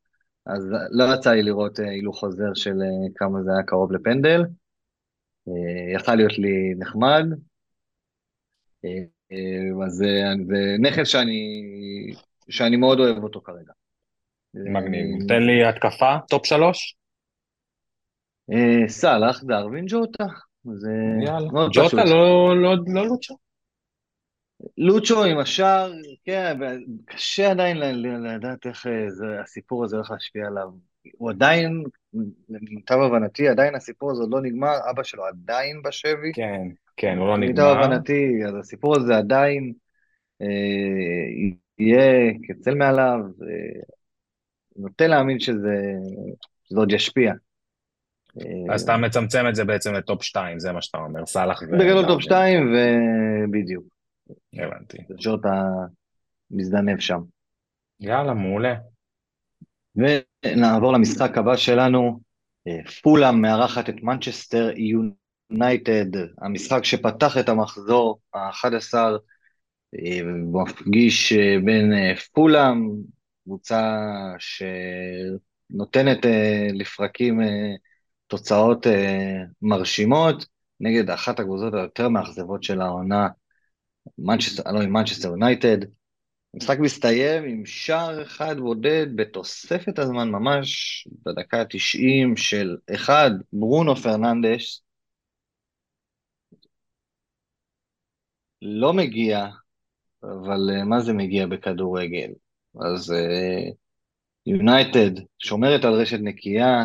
[0.47, 4.43] אז לא יצא לי לראות אה, הילוך חוזר של אה, כמה זה היה קרוב לפנדל.
[5.95, 7.25] יכל להיות לי נחמד.
[9.87, 10.07] אז זה
[10.79, 11.63] נכס שאני,
[12.49, 13.73] שאני מאוד אוהב אותו כרגע.
[14.65, 15.29] מגניב.
[15.29, 16.97] תן לי התקפה, top שלוש.
[18.53, 20.25] אה, סאלח, דרווין, ג'וטה.
[21.25, 21.49] יאללה.
[21.73, 23.37] ג'וטה לא, לא, לא לוצ'ו.
[24.79, 25.93] לוצ'ו עם השער,
[26.25, 26.59] כן,
[27.05, 27.77] קשה עדיין
[28.23, 30.69] לדעת איך אה, זה, הסיפור הזה הולך להשפיע עליו.
[31.19, 31.85] הוא עדיין,
[32.49, 36.33] למיטב הבנתי, עדיין הסיפור הזה עוד לא נגמר, אבא שלו עדיין בשבי.
[36.35, 37.47] כן, כן, הוא לא נגמר.
[37.47, 39.73] למיטב הבנתי, אז הסיפור הזה עדיין
[40.43, 40.47] אה,
[41.79, 43.81] יהיה כצל מעליו, אה,
[44.79, 45.77] נוטה להאמין שזה,
[46.65, 47.33] שזה עוד ישפיע.
[48.71, 51.63] אז אתה מצמצם את זה בעצם ל top 2, זה מה שאתה אומר, סאלח.
[51.63, 53.85] בגלל top 2 ובדיוק.
[54.53, 54.99] הבנתי.
[55.19, 55.63] ג'וטה
[56.51, 57.21] מזדנב שם.
[58.01, 58.75] יאללה, מעולה.
[59.97, 62.21] ונעבור למשחק הבא שלנו,
[63.03, 64.71] פולאם מארחת את מנצ'סטר
[65.51, 68.95] יונייטד, המשחק שפתח את המחזור ה-11,
[70.53, 71.33] מפגיש
[71.65, 71.93] בין
[72.33, 72.91] פולאם,
[73.47, 73.99] קבוצה
[74.39, 76.29] שנותנת uh,
[76.75, 77.45] לפרקים uh,
[78.27, 78.91] תוצאות uh,
[79.63, 80.47] מרשימות
[80.81, 83.29] נגד אחת הקבוצות היותר מאכזבות של העונה,
[84.19, 85.79] מנצ'סטר, לא, מנצ'סטר יונייטד.
[86.55, 94.81] המשחק מסתיים עם שער אחד בודד בתוספת הזמן ממש בדקה ה-90 של אחד, ברונו פרננדש.
[98.63, 99.47] לא מגיע,
[100.23, 102.31] אבל מה זה מגיע בכדורגל?
[102.81, 103.15] אז
[104.47, 106.85] יונייטד אה, שומרת על רשת נקייה,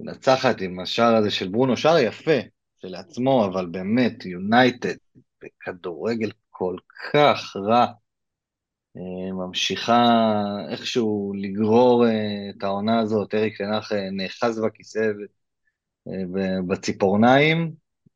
[0.00, 2.38] מנצחת עם השער הזה של ברונו, שער יפה
[2.76, 4.94] שלעצמו, אבל באמת, יונייטד
[5.42, 6.76] בכדורגל כל
[7.12, 7.86] כך רע,
[8.96, 10.22] uh, ממשיכה
[10.70, 12.08] איכשהו לגרור uh,
[12.56, 15.00] את העונה הזאת, אריק תנח נאחז בכיסא
[16.68, 17.72] בציפורניים,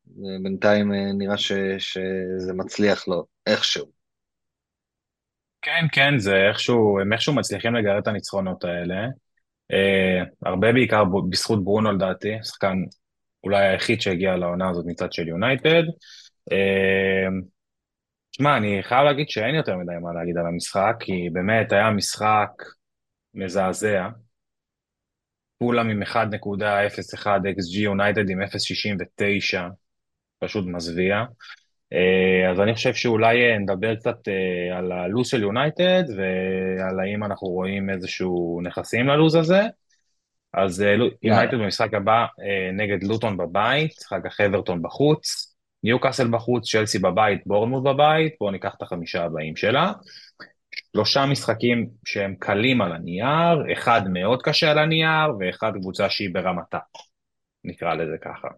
[0.07, 4.01] ובינתיים נראה ש, שזה מצליח לו איכשהו.
[5.62, 9.06] כן, כן, זה איכשהו, הם איכשהו מצליחים לגרד את הניצחונות האלה.
[9.72, 12.76] Uh, הרבה בעיקר בזכות ברונו לדעתי, שחקן
[13.44, 15.82] אולי היחיד שהגיע לעונה הזאת מצד של יונייטד.
[16.50, 17.44] Uh,
[18.30, 22.50] תשמע, אני חייב להגיד שאין יותר מדי מה להגיד על המשחק, כי באמת היה משחק
[23.34, 24.08] מזעזע.
[25.58, 29.60] כולם עם 1.01 XG יונייטד עם 0.69,
[30.38, 31.24] פשוט מזוויע.
[31.93, 37.24] אה, אז אני חושב שאולי אה, נדבר קצת אה, על הלו"ז של יונייטד ועל האם
[37.24, 39.62] אנחנו רואים איזשהו נכסים ללו"ז הזה.
[40.55, 40.84] אז
[41.22, 42.26] יונייטד במשחק הבא
[42.72, 48.74] נגד לוטון בבית, אחר כך אברטון בחוץ, ניוקאסל בחוץ, צ'לסי בבית, בורנמוט בבית, בואו ניקח
[48.76, 49.93] את החמישה הבאים שלה.
[50.93, 56.78] שלושה משחקים שהם קלים על הנייר, אחד מאוד קשה על הנייר ואחד קבוצה שהיא ברמתה,
[57.64, 58.49] נקרא לזה ככה.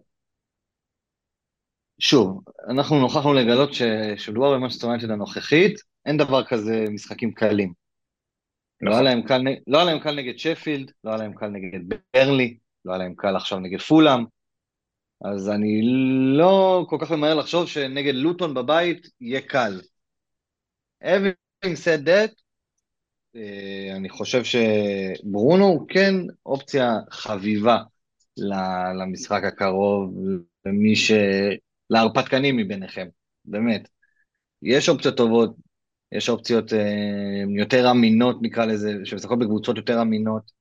[1.99, 3.69] שוב, אנחנו נוכחנו לגלות
[4.17, 7.73] שמדובר במנצ'סטר יונייטד הנוכחית, אין דבר כזה משחקים קלים.
[8.81, 11.79] לא היה, להם קל, לא היה להם קל נגד שפילד, לא היה להם קל נגד
[12.13, 14.25] ברלי, לא היה להם קל עכשיו נגד פולאם,
[15.25, 15.81] אז אני
[16.37, 19.81] לא כל כך ממהר לחשוב שנגד לוטון בבית יהיה קל.
[21.03, 22.33] Having said that,
[23.35, 26.15] אה, אני חושב שברונו הוא כן
[26.45, 27.77] אופציה חביבה
[29.01, 30.13] למשחק הקרוב,
[30.65, 31.11] ומי ש...
[31.89, 33.07] להרפתקנים מביניכם,
[33.45, 33.87] באמת.
[34.61, 35.55] יש אופציות טובות,
[36.11, 40.51] יש אופציות אה, יותר אמינות נקרא לזה, שמשחקות בקבוצות יותר אמינות.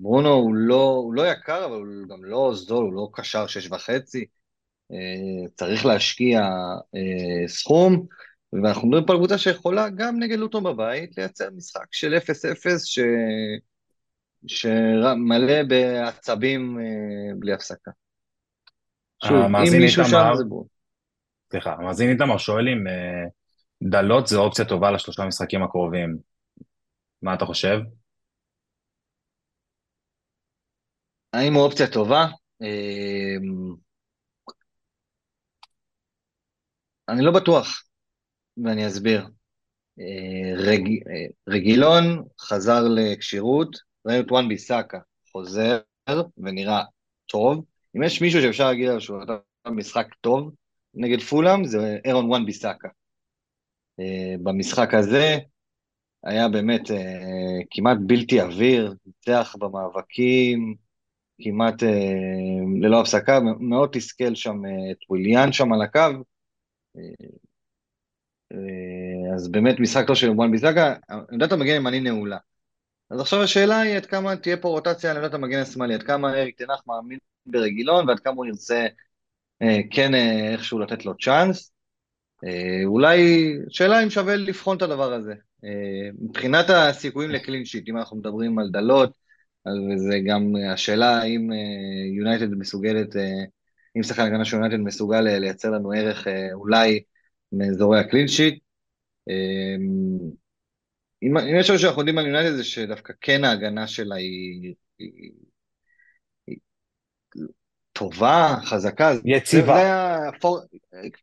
[0.00, 3.70] ברונו הוא לא, הוא לא יקר, אבל הוא גם לא זול, הוא לא קשר שש
[3.70, 4.24] וחצי.
[4.92, 6.40] אה, צריך להשקיע
[6.94, 8.06] אה, סכום,
[8.52, 12.98] ואנחנו מדברים פה על קבוצה שיכולה גם נגד לוטון בבית לייצר משחק של 0-0 ש...
[14.46, 17.90] שמלא בעצבים אה, בלי הפסקה.
[19.24, 20.64] שוב, אם מישהו שם זה בול.
[21.50, 23.30] סליחה, המאזין איתמר שואל אם uh,
[23.90, 26.18] דלות זה אופציה טובה לשלושה משחקים הקרובים.
[27.22, 27.78] מה אתה חושב?
[31.32, 32.26] האם הוא אופציה טובה?
[32.62, 33.76] Uh,
[37.08, 37.82] אני לא בטוח,
[38.64, 39.26] ואני אסביר.
[40.00, 40.82] Uh, רג,
[41.48, 43.76] רגילון חזר לכשירות,
[44.06, 44.98] ראינו את וואן ביסאקה
[45.32, 45.80] חוזר
[46.38, 46.82] ונראה
[47.26, 47.64] טוב,
[47.96, 49.34] אם יש מישהו שאפשר להגיד עליו שהוא נתן
[49.66, 50.54] משחק טוב,
[50.94, 52.88] נגד פולאם זה אירון וואן ביסאקה.
[54.42, 55.38] במשחק הזה
[56.24, 56.82] היה באמת
[57.70, 60.74] כמעט בלתי עביר, ניצח במאבקים,
[61.42, 61.82] כמעט
[62.80, 66.24] ללא הפסקה, מאוד תסכל שם את וויליאן שם על הקו.
[69.34, 70.94] אז באמת משחק טוב של וואן ביסאקה,
[71.32, 72.38] עמדת המגן ימני נעולה.
[73.10, 76.30] אז עכשיו השאלה היא עד כמה תהיה פה רוטציה על עמדת המגן השמאלי, עד כמה
[76.30, 78.86] אריק תנח מאמין ברגילון ועד כמה הוא ירצה
[79.62, 81.72] אה, כן אה, איכשהו לתת לו צ'אנס.
[82.44, 85.34] אה, אולי, שאלה אם שווה לבחון את הדבר הזה.
[85.64, 89.12] אה, מבחינת הסיכויים לקלין שיט, אם אנחנו מדברים על דלות,
[89.66, 91.50] וזה גם השאלה האם
[92.16, 93.44] יונייטד אה, מסוגלת, אה,
[93.96, 97.02] אם שחקן הגנה של יונייטד מסוגל אה, לייצר לנו ערך אה, אולי
[97.52, 98.62] מאזורי ה clean sheet.
[101.22, 105.32] אה, אם, יש משהו שאנחנו יודעים על יונייטד זה שדווקא כן ההגנה שלה היא, היא,
[106.46, 106.56] היא
[107.92, 109.12] טובה, חזקה.
[109.24, 109.74] יציבה.
[109.74, 110.60] זה הפור...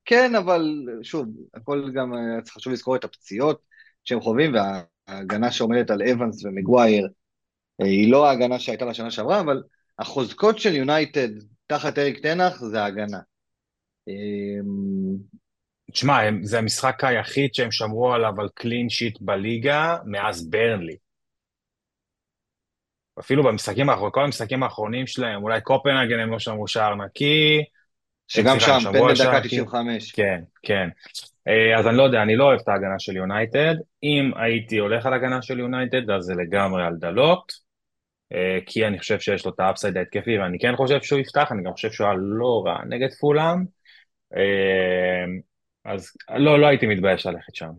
[0.05, 2.13] כן, אבל שוב, הכל גם,
[2.49, 3.61] חשוב לזכור את הפציעות
[4.03, 4.53] שהם חווים,
[5.07, 7.07] וההגנה שעומדת על אבנס ומגווייר
[7.79, 9.63] היא לא ההגנה שהייתה לשנה שעברה, אבל
[9.99, 11.29] החוזקות של יונייטד
[11.67, 13.19] תחת אריק תנח זה ההגנה.
[15.95, 20.95] תשמע, זה המשחק היחיד שהם שמרו עליו על קלין שיט בליגה מאז ברנלי.
[23.19, 27.63] אפילו במשחקים האחרונים, כל המשחקים האחרונים שלהם, אולי קופנהגן הם לא שמרו שער נקי.
[28.27, 30.11] שגם שם, פן בדקה 95.
[30.11, 30.89] כן, כן.
[31.47, 33.75] אה, אז אני לא יודע, אני לא אוהב את ההגנה של יונייטד.
[34.03, 37.51] אם הייתי הולך על הגנה של יונייטד, אז זה לגמרי על דלות.
[38.33, 41.51] אה, כי אני חושב שיש לו את ה upside ההתקפי, ואני כן חושב שהוא יפתח,
[41.51, 43.75] אני גם חושב שהוא היה לא רע נגד פולאם.
[45.85, 47.69] אז לא, לא הייתי מתבייש ללכת שם.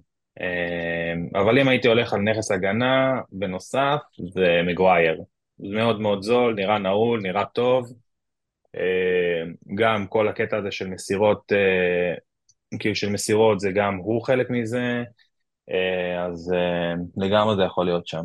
[0.40, 4.00] אמ, אבל אם הייתי הולך על נכס הגנה, בנוסף,
[4.34, 5.22] זה מגווייר.
[5.58, 7.92] מאוד מאוד זול, נראה נעול, נראה טוב.
[8.74, 12.14] אמ, גם כל הקטע הזה של מסירות, אה,
[12.78, 15.02] כאילו של מסירות זה גם הוא חלק מזה,
[16.18, 16.54] אז
[17.16, 18.22] לגמרי זה יכול להיות שם.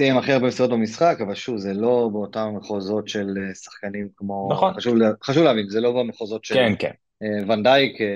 [0.00, 4.48] עם הכי הרבה מסירות במשחק, אבל שוב, זה לא באותם מחוזות של אה, שחקנים כמו...
[4.52, 4.74] נכון.
[4.74, 4.94] חשוב,
[5.24, 6.54] חשוב להבין, זה לא במחוזות של...
[6.54, 6.90] כן, כן.
[7.22, 8.06] אה, ונדייק אה,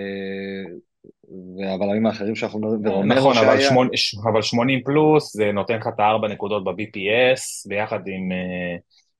[1.58, 3.88] והבלמים האחרים שאנחנו מדברים, נכון, אבל, שמונ...
[4.32, 8.28] אבל 80 פלוס זה נותן לך את הארבע נקודות ב-BPS, ביחד עם,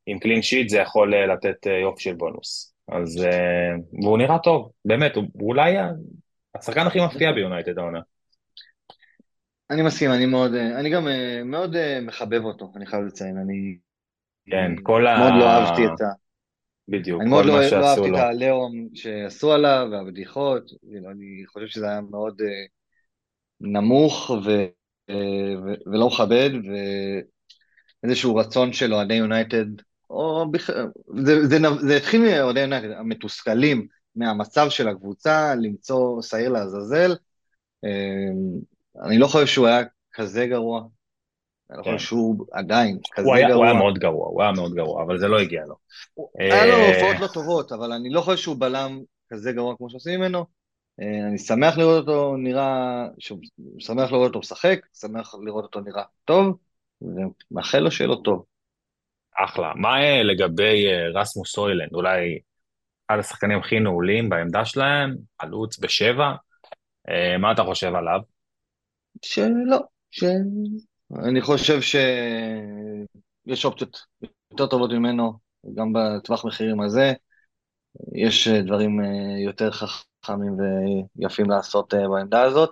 [0.07, 2.75] עם קלין שיט זה יכול לתת יופי של בונוס.
[2.89, 3.27] אז,
[4.03, 5.75] והוא נראה טוב, באמת, הוא אולי
[6.55, 8.01] השחקן הכי מפתיע ביונייטד העונה.
[9.71, 13.79] אני מסכים, אני מאוד, אני גם אה, מאוד אה, מחבב אותו, אני חייב לציין, אני...
[14.51, 15.19] כן, כל ה...
[15.19, 16.05] מאוד לא אהבתי את ה...
[16.89, 20.71] בדיוק, אני מאוד לא, לא אהבתי את העליהום שעשו עליו, והבדיחות,
[21.11, 22.65] אני חושב שזה היה מאוד אה,
[23.61, 24.51] נמוך ו...
[25.65, 25.91] ו...
[25.93, 26.51] ולא מכבד,
[28.03, 29.67] ואיזשהו רצון של אוהדי יונייטד,
[30.11, 30.87] או בכלל,
[31.25, 33.87] זה, זה, זה התחיל מאוהדי יונייטד, המתוסכלים
[34.17, 37.15] מהמצב של הקבוצה, למצוא שעיר לעזאזל,
[39.03, 40.83] אני לא חושב שהוא היה כזה גרוע.
[41.71, 41.99] אני לא חושב כן.
[41.99, 43.55] שהוא עדיין כזה גרוע.
[43.55, 45.77] הוא היה מאוד גרוע, הוא היה מאוד גרוע, אבל זה לא הגיע לו.
[46.39, 49.91] היה לו אה, הופעות לא טובות, אבל אני לא חושב שהוא בלם כזה גרוע כמו
[49.91, 50.47] שעושים ממנו.
[51.01, 53.07] אה, אני שמח לראות אותו נראה,
[53.79, 56.57] שמח לראות אותו משחק, שמח לראות אותו נראה טוב,
[57.03, 58.45] ומאחל לו שיהיה לו טוב.
[59.37, 59.73] אחלה.
[59.77, 61.95] מה אה, לגבי רסמוס סוילנד?
[61.95, 62.39] אולי
[63.07, 66.33] אחד השחקנים הכי נעולים בעמדה שלהם, חלוץ בשבע,
[67.39, 68.21] מה אתה חושב עליו?
[69.23, 69.79] שלא,
[70.11, 73.99] שאני חושב שיש אופציות
[74.51, 75.33] יותר טובות ממנו,
[75.75, 77.13] גם בטווח מחירים הזה.
[78.15, 80.53] יש דברים אה, יותר חכמים
[81.19, 82.71] ויפים לעשות אה, בעמדה הזאת.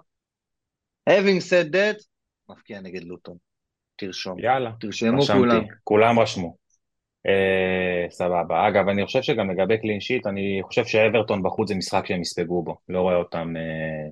[1.11, 2.05] Having said that,
[2.49, 3.37] מפקיע נגד לוטון.
[3.97, 4.39] תרשום.
[4.39, 4.71] יאללה.
[4.81, 5.39] תרשמו רשמתי.
[5.39, 5.65] כולם.
[5.85, 6.57] כולם רשמו.
[7.27, 8.69] אה, סבבה.
[8.69, 12.63] אגב, אני חושב שגם לגבי קלין שיט, אני חושב שאברטון בחוץ זה משחק שהם יספגו
[12.63, 12.77] בו.
[12.89, 14.11] לא רואה אותם אה, אה,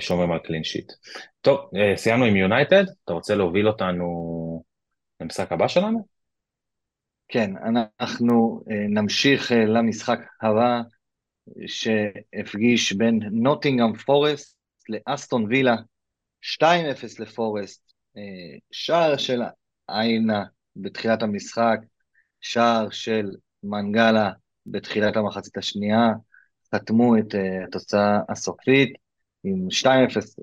[0.00, 0.92] שומרים על קלין שיט.
[1.40, 4.06] טוב, אה, סיימנו עם יונייטד, אתה רוצה להוביל אותנו
[5.20, 6.06] למשחק הבא שלנו?
[7.28, 7.50] כן,
[8.00, 10.80] אנחנו אה, נמשיך למשחק הבא
[11.66, 14.56] שהפגיש בין נוטינגאם פורסט
[14.88, 15.76] לאסטון וילה,
[16.42, 16.64] 2-0
[17.18, 17.92] לפורסט,
[18.70, 19.42] שער של
[19.88, 20.44] איינה
[20.76, 21.78] בתחילת המשחק,
[22.40, 23.30] שער של
[23.62, 24.30] מנגלה
[24.66, 26.08] בתחילת המחצית השנייה,
[26.74, 27.34] חתמו את
[27.68, 29.07] התוצאה הסופית.
[29.44, 29.86] עם 2-0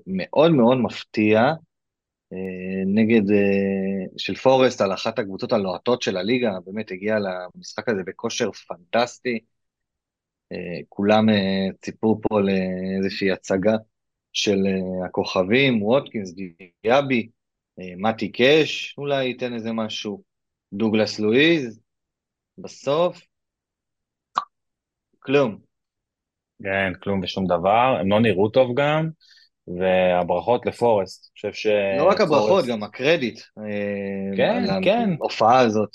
[0.06, 1.40] מאוד מאוד מפתיע,
[2.32, 8.02] אה, נגד, אה, של פורסט על אחת הקבוצות הלוהטות של הליגה, באמת הגיע למשחק הזה
[8.06, 9.38] בכושר פנטסטי.
[10.52, 11.26] אה, כולם
[11.82, 13.76] ציפו פה לאיזושהי הצגה
[14.32, 14.58] של
[15.06, 16.34] הכוכבים, ווטקינס,
[16.84, 17.28] דיאבי,
[17.78, 20.22] מתי קאש, אולי ייתן איזה משהו,
[20.72, 21.80] דוגלס לואיז,
[22.58, 23.20] בסוף,
[25.18, 25.65] כלום.
[26.62, 29.08] כן, כלום ושום דבר, הם לא נראו טוב גם,
[29.78, 31.66] והברכות לפורסט, אני חושב ש...
[31.98, 33.40] לא רק הברכות, גם הקרדיט.
[33.58, 35.10] אה, כן, על כן.
[35.20, 35.90] ההופעה הזאת.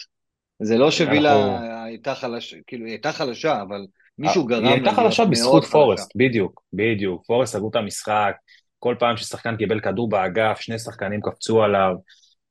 [0.59, 3.85] זה לא שווילה אנחנו- הייתה חלשה, כאילו היא הייתה חלשה, אבל
[4.17, 7.25] מישהו גרם אה, היא הייתה חלשה בזכות פורסט, בדיוק, בדיוק.
[7.25, 8.33] פורסט סגרו את המשחק,
[8.79, 11.95] כל פעם ששחקן קיבל כדור באגף, שני שחקנים קפצו עליו.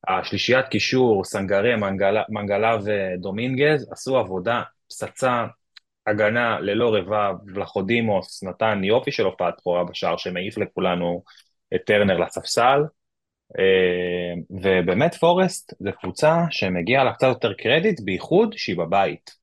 [0.09, 1.23] השלישיית קישור,
[1.77, 5.45] מנגלה, מנגלה ודומינגז, עשו עבודה, פצצה,
[6.07, 11.23] הגנה ללא רבב, ולחודימוס נתן יופי של הופעת בכורה בשער שמעיף לכולנו
[11.75, 12.81] את טרנר לספסל.
[13.59, 19.41] אה, ובאמת פורסט זה קבוצה שמגיע לה קצת יותר קרדיט, בייחוד שהיא בבית.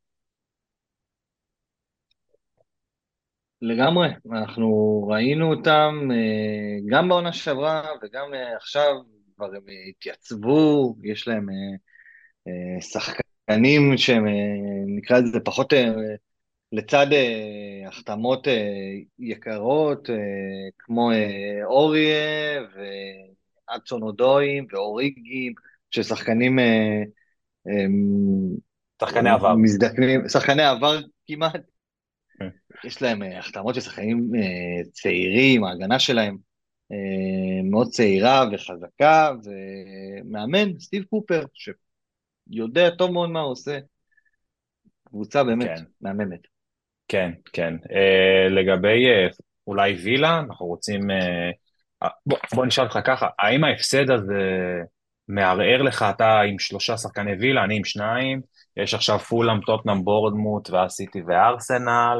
[3.61, 8.93] לגמרי, אנחנו ראינו אותם אה, גם בעונה שעברה וגם אה, עכשיו,
[9.35, 11.45] כבר הם התייצבו, יש להם
[12.79, 14.25] שחקנים שהם,
[14.97, 15.73] נקרא לזה פחות
[16.71, 17.07] לצד
[17.87, 18.47] החתמות
[19.19, 20.09] יקרות,
[20.77, 21.11] כמו
[21.63, 22.61] אוריה
[23.69, 25.53] ואדסון אודויים ואוריגים,
[25.91, 26.59] ששחקנים
[29.01, 29.55] שחקני עבר.
[29.55, 31.61] מזדקנים, שחקני עבר כמעט.
[32.39, 32.49] כן.
[32.83, 36.37] יש להם אה, החתמות של שחקנים אה, צעירים, ההגנה שלהם
[36.91, 43.79] אה, מאוד צעירה וחזקה, ומאמן, סטיב קופר, שיודע טוב מאוד מה הוא עושה.
[45.03, 45.83] קבוצה באמת כן.
[46.01, 46.39] מהממת.
[47.07, 47.73] כן, כן.
[47.83, 49.35] Uh, לגבי uh,
[49.67, 51.01] אולי וילה, אנחנו רוצים...
[51.11, 54.43] Uh, בוא, בוא נשאל אותך ככה, האם ההפסד הזה
[55.27, 58.41] מערער לך, אתה עם שלושה שחקני וילה, אני עם שניים,
[58.77, 62.17] יש עכשיו פולאם, טוטנאם, בורדמוט, ואז סיטי וארסנל,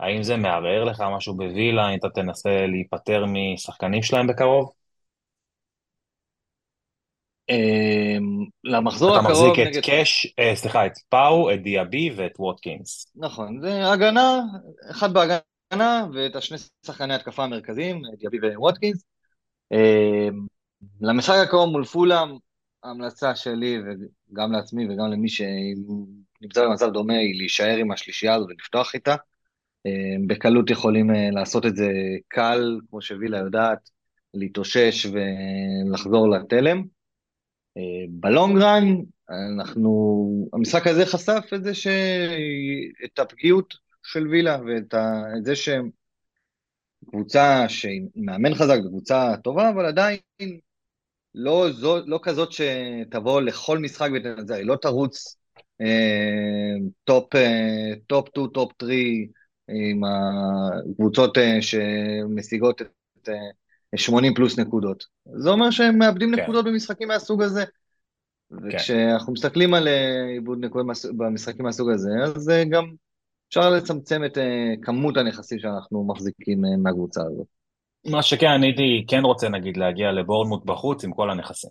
[0.00, 4.81] האם זה מערער לך משהו בווילה, אם אתה תנסה להיפטר משחקנים שלהם בקרוב?
[7.48, 9.76] אמ, למחזור אתה הקרוב מחזיק נגד...
[9.76, 13.06] את קאש, אה, סליחה, את פאו, את דיאבי ואת ווטקינס.
[13.16, 14.40] נכון, זה הגנה,
[14.90, 19.04] אחד בהגנה, ואת השני שחקני התקפה המרכזיים, דיאבי וווטקינס.
[19.72, 20.46] אמ,
[21.00, 22.28] למשחק הקרוב מול פולאם,
[22.84, 23.78] ההמלצה שלי,
[24.32, 29.14] וגם לעצמי וגם למי שנמצא במצב דומה, היא להישאר עם השלישייה הזו ולפתוח איתה.
[29.86, 31.88] אמ, בקלות יכולים אה, לעשות את זה
[32.28, 33.90] קל, כמו שווילה יודעת,
[34.34, 36.82] להתאושש ולחזור לתלם.
[37.76, 38.84] אה, ב long run,
[39.30, 41.86] אנחנו, המשחק הזה חשף את זה ש...
[43.04, 45.22] את הפגיעות של וילה ואת ה...
[45.38, 45.90] את זה שהם
[47.10, 50.18] קבוצה שהיא מאמן חזק וקבוצה טובה, אבל עדיין
[51.34, 55.36] לא, זו, לא כזאת שתבוא לכל משחק ותנצח, היא לא תרוץ
[55.80, 56.74] אה,
[57.04, 58.92] top, אה, top 2, top 3
[59.68, 63.34] עם הקבוצות אה, שמשיגות את אה,
[63.96, 65.04] 80 פלוס נקודות.
[65.36, 66.42] זה אומר שהם מאבדים כן.
[66.42, 67.64] נקודות במשחקים מהסוג הזה.
[68.50, 70.86] וכשאנחנו מסתכלים על אה, עיבוד נקודות
[71.16, 72.84] במשחקים מהסוג הזה, אז אה, גם
[73.48, 77.46] אפשר לצמצם את אה, כמות הנכסים שאנחנו מחזיקים אה, מהקבוצה הזאת.
[78.10, 81.70] מה שכן, אני הייתי כן רוצה נגיד להגיע לבורנמוט בחוץ עם כל הנכסים.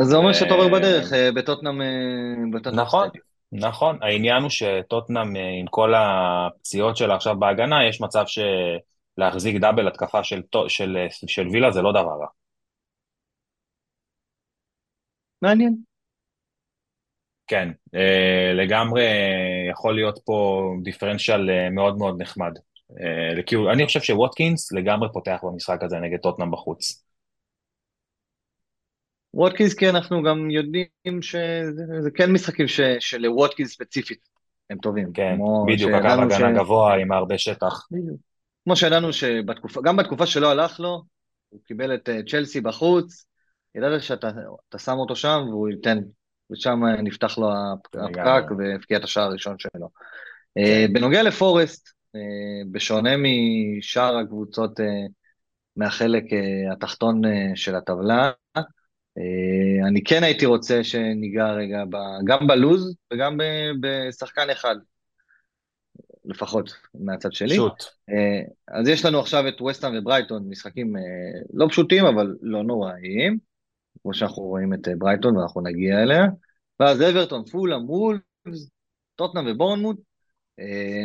[0.00, 1.80] אז זה אומר שאתה עובר בדרך, אה, בטוטנאם...
[1.82, 3.08] אה, נכון.
[3.52, 3.98] נכון.
[4.02, 10.24] העניין הוא שטוטנאם אה, עם כל הפציעות שלה עכשיו בהגנה, יש מצב שלהחזיק דאבל התקפה
[10.24, 12.26] של, טו- של, אה, של וילה זה לא דבר רע.
[15.42, 15.82] מעניין.
[17.46, 19.04] כן, אה, לגמרי
[19.70, 22.52] יכול להיות פה דיפרנציאל מאוד מאוד נחמד.
[23.46, 27.07] כאילו, אני חושב שווטקינס לגמרי פותח במשחק הזה נגד טוטנאם בחוץ.
[29.38, 34.18] ווטקינס כי אנחנו גם יודעים שזה זה כן משחקים ש, שלווטקינס ספציפית
[34.70, 35.12] הם טובים.
[35.14, 37.86] כן, בדיוק, אגב, שידענו הגנה ש- גבוה עם הרבה שטח.
[37.90, 38.20] בדיוק.
[38.64, 41.02] כמו שידענו שבתקופה, גם בתקופה שלא הלך לו,
[41.48, 43.26] הוא קיבל את אה, צ'לסי בחוץ,
[43.74, 44.30] ידעת שאתה
[44.68, 45.98] אתה שם אותו שם והוא ייתן,
[46.52, 47.48] ושם אה, נפתח לו
[47.94, 48.30] לגמרי.
[48.30, 49.88] הפקק והבקיע את השער הראשון שלו.
[50.58, 50.92] אה, כן.
[50.92, 51.88] בנוגע לפורסט,
[52.70, 54.80] בשונה משאר הקבוצות
[55.76, 56.24] מהחלק
[56.72, 57.22] התחתון
[57.54, 58.30] של הטבלה,
[59.88, 64.76] אני כן הייתי רוצה שניגע רגע ב- גם בלוז וגם ב- בשחקן אחד,
[66.24, 67.54] לפחות מהצד שלי.
[67.54, 67.84] שוט.
[68.10, 71.02] אה, אז יש לנו עכשיו את וסטהאם וברייטון, משחקים אה,
[71.52, 73.38] לא פשוטים, אבל לא נוראיים,
[74.02, 76.24] כמו שאנחנו רואים את אה, ברייטון ואנחנו נגיע אליה.
[76.80, 78.70] ואז אברטון, פולאם, וולפס,
[79.14, 80.00] טוטנאם ובורנמוט.
[80.60, 81.04] אה,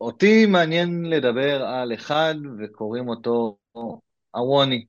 [0.00, 3.56] אותי מעניין לדבר על אחד, וקוראים אותו
[4.34, 4.86] אווני.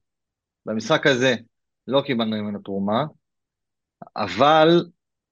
[0.65, 1.35] במשחק הזה
[1.88, 3.05] לא קיבלנו ממנו תרומה,
[4.15, 4.85] אבל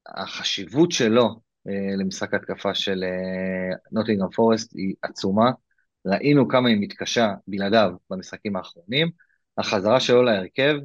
[0.06, 3.04] החשיבות שלו אה, למשחק התקפה של
[3.92, 5.52] נוטינגרם פורסט היא עצומה.
[6.06, 9.10] ראינו כמה היא מתקשה בלעדיו במשחקים האחרונים.
[9.58, 10.76] החזרה שלו להרכב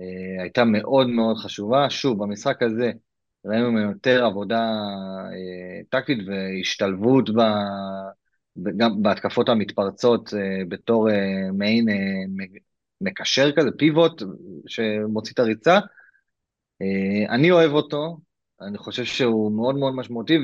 [0.00, 1.90] אה, הייתה מאוד מאוד חשובה.
[1.90, 2.92] שוב, במשחק הזה
[3.44, 4.60] ראינו ממנו יותר עבודה
[5.32, 7.40] אה, טקטית והשתלבות ב,
[8.76, 11.94] גם בהתקפות המתפרצות אה, בתור אה, מעין אה,
[13.00, 14.22] מקשר כזה, פיבוט
[14.66, 15.78] שמוציא את הריצה.
[16.82, 18.18] אה, אני אוהב אותו,
[18.60, 20.38] אני חושב שהוא מאוד מאוד משמעותי,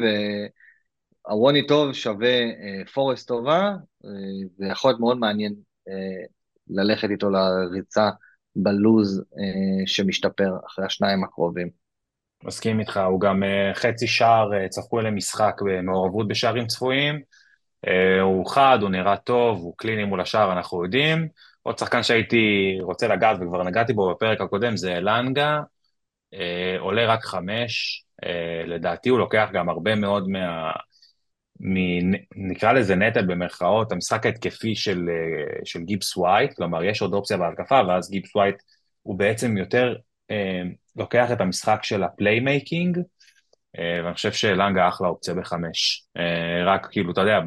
[1.28, 3.60] והווני טוב שווה אה, פורסט טובה,
[4.04, 4.10] אה,
[4.56, 5.54] זה יכול להיות מאוד מעניין
[5.88, 6.24] אה,
[6.68, 8.10] ללכת איתו לריצה
[8.56, 11.68] בלוז אה, שמשתפר אחרי השניים הקרובים.
[12.44, 13.42] מסכים איתך, הוא גם
[13.74, 17.20] חצי שער, uh, צחקו אליהם משחק במעורבות בשערים צפויים,
[18.22, 21.28] הוא חד, הוא נראה טוב, הוא קליני מול השער, אנחנו יודעים.
[21.64, 25.60] עוד שחקן שהייתי רוצה לגעת וכבר נגעתי בו בפרק הקודם זה לנגה,
[26.34, 26.38] uh,
[26.78, 30.72] עולה רק חמש, uh, לדעתי הוא לוקח גם הרבה מאוד מה...
[31.60, 32.12] מ...
[32.50, 35.08] נקרא לזה נטל במרכאות, המשחק ההתקפי של,
[35.64, 38.56] של גיבס ווייט, כלומר יש עוד אופציה בהתקפה ואז גיבס ווייט
[39.02, 39.94] הוא בעצם יותר
[40.96, 42.98] לוקח את המשחק של ה playmaking,
[43.78, 46.04] אה, ואני חושב שאלנגה אחלה אופציה בחמש.
[46.16, 47.40] אה, רק כאילו, אתה יודע,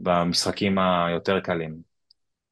[0.00, 1.93] במשחקים היותר קלים.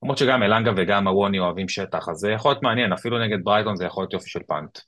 [0.02, 3.76] למרות שגם אלנגה וגם אווניי אוהבים שטח, אז זה יכול להיות מעניין, אפילו נגד ברייטון
[3.76, 4.78] זה יכול להיות יופי של punt.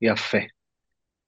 [0.00, 0.38] יפה.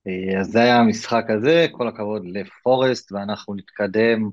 [0.07, 4.31] אה, אז זה היה המשחק הזה, כל הכבוד לפורסט, ואנחנו נתקדם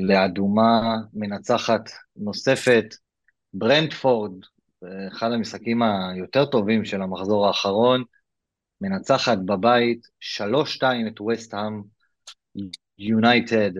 [0.00, 2.84] לאדומה מנצחת נוספת,
[3.52, 4.32] ברנדפורד,
[5.12, 8.04] אחד המשחקים היותר טובים של המחזור האחרון,
[8.80, 11.82] מנצחת בבית 3-2 את וסט-האם
[12.98, 13.78] יונייטד.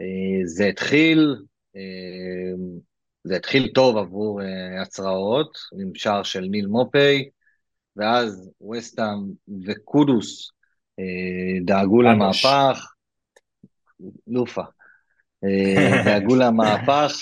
[0.00, 1.46] אה, זה התחיל, אה,
[3.24, 7.28] זה התחיל טוב עבור אה, הצרעות, עם שער של ניל מופי,
[7.96, 9.32] ואז וסט-האם
[9.66, 10.50] וקודוס
[11.66, 12.92] דאגו למהפך,
[14.26, 14.62] לופה,
[16.04, 17.12] דאגו למהפך,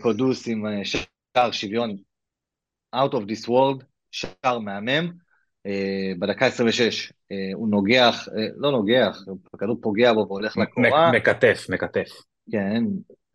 [0.00, 1.96] קודוס עם שער שוויון
[2.96, 5.12] Out of this world, שער מהמם,
[6.18, 9.18] בדקה 26 uh, אה, הוא נוגח, לא נוגח,
[9.54, 11.12] הכדור פוגע בו והולך לקורה.
[11.12, 12.08] מקטף, מקטף.
[12.50, 12.84] כן,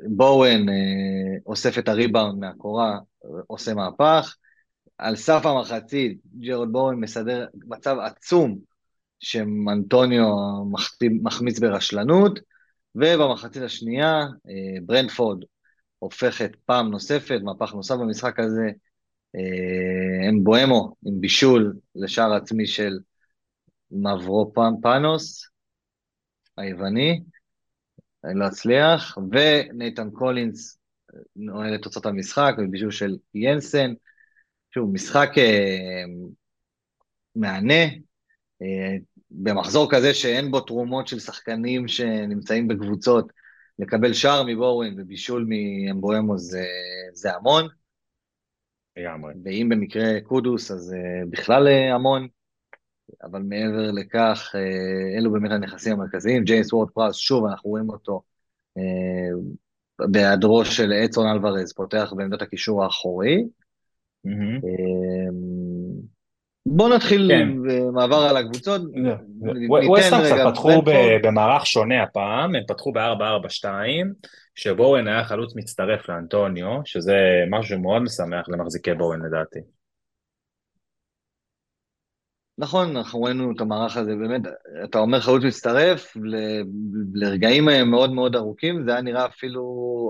[0.04, 3.00] בואן uh, אוסף את הריבאונד מהקורה,
[3.48, 4.36] עושה מהפך.
[4.98, 8.58] על סף המחצית, ג'ארוד בואן מסדר מצב עצום
[9.20, 10.34] שאנטוניו
[11.22, 12.40] מחמיץ ברשלנות,
[12.96, 14.26] ובמחצית השנייה
[14.86, 15.44] ברנטפורד
[16.00, 18.72] הופכת פעם נוספת, מהפך נוסף במשחק הזה,
[20.24, 23.00] אין אה, אמבואמו עם בישול לשער עצמי של
[23.92, 25.50] מברופאנוס,
[26.58, 27.24] היווני,
[28.26, 30.80] אני לא אצליח, ונייתן קולינס
[31.36, 33.94] נועל את תוצאות המשחק בבישול של ינסן,
[34.74, 36.04] שוב, משחק אה,
[37.36, 37.84] מהנה,
[38.62, 38.96] אה,
[39.32, 43.34] במחזור כזה שאין בו תרומות של שחקנים שנמצאים בקבוצות,
[43.80, 46.66] לקבל שער מבורן ובישול מאמבואמו זה,
[47.14, 47.68] זה המון.
[48.98, 49.34] לגמרי.
[49.44, 52.28] ואם במקרה קודוס, אז uh, בכלל uh, המון,
[53.24, 56.44] אבל מעבר לכך, uh, אלו באמת הנכסים המרכזיים.
[56.44, 58.22] ג'יימס וורד פרס, שוב, אנחנו רואים אותו
[58.80, 58.82] uh,
[60.12, 63.44] בהיעדרו של אצון אלוורז, פותח בעמדת הקישור האחורי.
[64.28, 64.64] Mm-hmm.
[64.64, 65.66] Uh,
[66.66, 67.50] בואו נתחיל כן.
[67.64, 68.82] במעבר על הקבוצות.
[69.88, 70.82] ווסטהאם קצת פתחו
[71.24, 73.66] במערך שונה הפעם, הם פתחו ב-4-4-2,
[74.56, 77.16] שבורן היה חלוץ מצטרף לאנטוניו, שזה
[77.50, 79.60] משהו שמאוד משמח למחזיקי בורן לדעתי.
[82.58, 84.42] נכון, אנחנו ראינו את המערך הזה, באמת,
[84.84, 86.36] אתה אומר חלוץ מצטרף, ל,
[87.14, 89.62] לרגעים מאוד מאוד ארוכים, זה היה נראה אפילו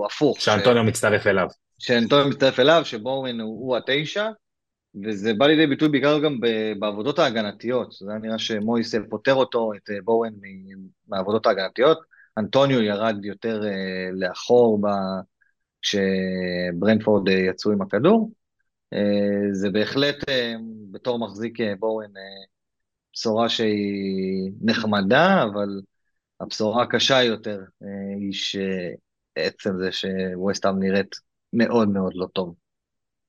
[0.06, 0.40] הפוך.
[0.40, 0.86] שאנטוניו ש...
[0.86, 1.48] מצטרף אליו.
[1.78, 4.30] שאנטוניו מצטרף אליו, שבורן הוא, הוא התשע,
[5.04, 6.38] וזה בא לידי ביטוי בעיקר גם
[6.78, 7.92] בעבודות ההגנתיות.
[7.92, 10.32] זה היה נראה שמויסל פוטר אותו, את אה, בורן,
[11.08, 11.98] מהעבודות ההגנתיות.
[12.38, 13.66] אנטוניו ירד יותר uh,
[14.12, 14.86] לאחור ב...
[15.82, 18.30] כשברנפורד uh, יצאו עם הכדור.
[18.94, 20.60] Uh, זה בהחלט uh,
[20.90, 22.10] בתור מחזיק uh, בורן
[23.14, 25.68] בשורה שהיא נחמדה, אבל
[26.40, 27.58] הבשורה הקשה יותר
[28.20, 31.14] היא שעצם זה שווסטהאם נראית
[31.52, 32.54] מאוד מאוד לא טוב.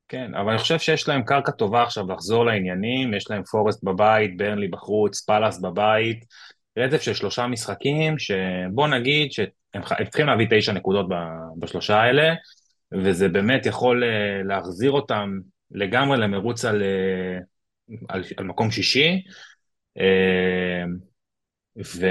[0.08, 4.38] כן, אבל אני חושב שיש להם קרקע טובה עכשיו לחזור לעניינים, יש להם פורסט בבית,
[4.38, 6.26] ברנלי בחוץ, פאלאס בבית,
[6.78, 11.06] רצף של שלושה משחקים, שבוא נגיד שהם צריכים להביא תשע נקודות
[11.60, 12.34] בשלושה האלה,
[12.92, 15.40] וזה באמת יכול אה, להחזיר אותם
[15.72, 17.40] לגמרי למרוץ על, אה,
[18.10, 19.22] על, על מקום שישי.
[19.98, 20.84] אה,
[21.78, 22.08] ו...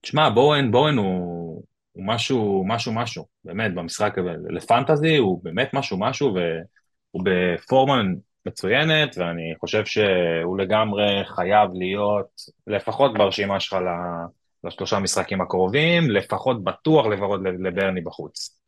[0.00, 1.62] תשמע, בורן, בורן הוא,
[1.92, 4.14] הוא משהו, משהו, משהו, באמת, במשחק
[4.50, 8.02] לפנטזי הוא באמת משהו, משהו, והוא בפורמה
[8.46, 12.28] מצוינת, ואני חושב שהוא לגמרי חייב להיות
[12.66, 13.76] לפחות ברשימה שלך
[14.64, 18.58] לשלושה משחקים הקרובים, לפחות בטוח לפחות לברני בחוץ.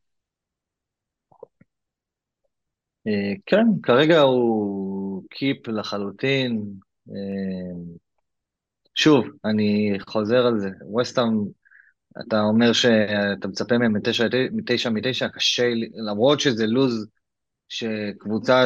[3.07, 6.65] אה, כן, כרגע הוא קיפ לחלוטין.
[8.95, 11.31] שוב, אני חוזר על זה, ווסטהאם,
[12.21, 13.93] אתה אומר שאתה מצפה מהם
[14.53, 15.65] מתשע מתשע, קשה,
[15.95, 17.07] למרות שזה לוז
[17.69, 18.65] שקבוצה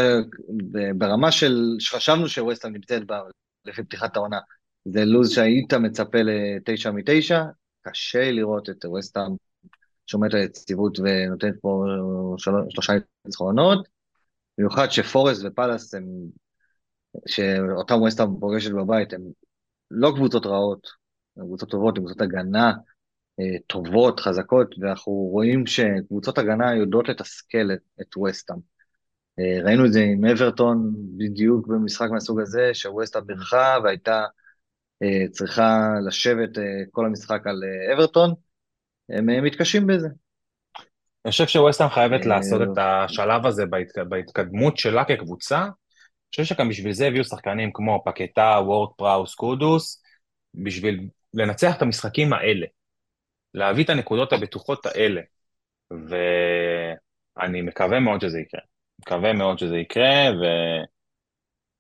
[0.98, 3.20] ברמה של, שחשבנו שווסטהאם נמצאת בה
[3.64, 4.38] לפי פתיחת העונה,
[4.84, 7.44] זה לוז שהיית מצפה לתשע מתשע,
[7.82, 9.36] קשה לראות את ווסטהאם
[10.06, 11.84] שומעת על יציבות ונותנת פה
[12.38, 12.92] שלושה
[13.24, 13.88] ניצחונות,
[14.58, 16.04] במיוחד שפורסט ופאלאס הם,
[17.26, 19.22] שאותם ווסטהאם פוגשת בבית, הם
[19.90, 20.88] לא קבוצות רעות,
[21.36, 22.72] הן קבוצות טובות, הן קבוצות הגנה
[23.40, 28.58] אה, טובות, חזקות, ואנחנו רואים שקבוצות הגנה יודעות לתסכל את, את ווסטהאם.
[29.38, 34.24] אה, ראינו את זה עם אברטון בדיוק במשחק מהסוג הזה, שווסטהאם בירכה והייתה
[35.30, 36.50] צריכה לשבת
[36.90, 37.60] כל המשחק על
[37.94, 38.34] אברטון,
[39.08, 40.08] הם מתקשים בזה.
[41.24, 43.64] אני חושב שווסטהאם חייבת לעשות את השלב הזה
[44.08, 45.66] בהתקדמות שלה כקבוצה,
[46.34, 50.02] חושב שגם בשביל זה הביאו שחקנים כמו פקטה, וורד פראוס, קודוס,
[50.54, 52.66] בשביל לנצח את המשחקים האלה,
[53.54, 55.20] להביא את הנקודות הבטוחות האלה,
[55.90, 58.60] ואני מקווה מאוד שזה יקרה.
[59.00, 60.30] מקווה מאוד שזה יקרה,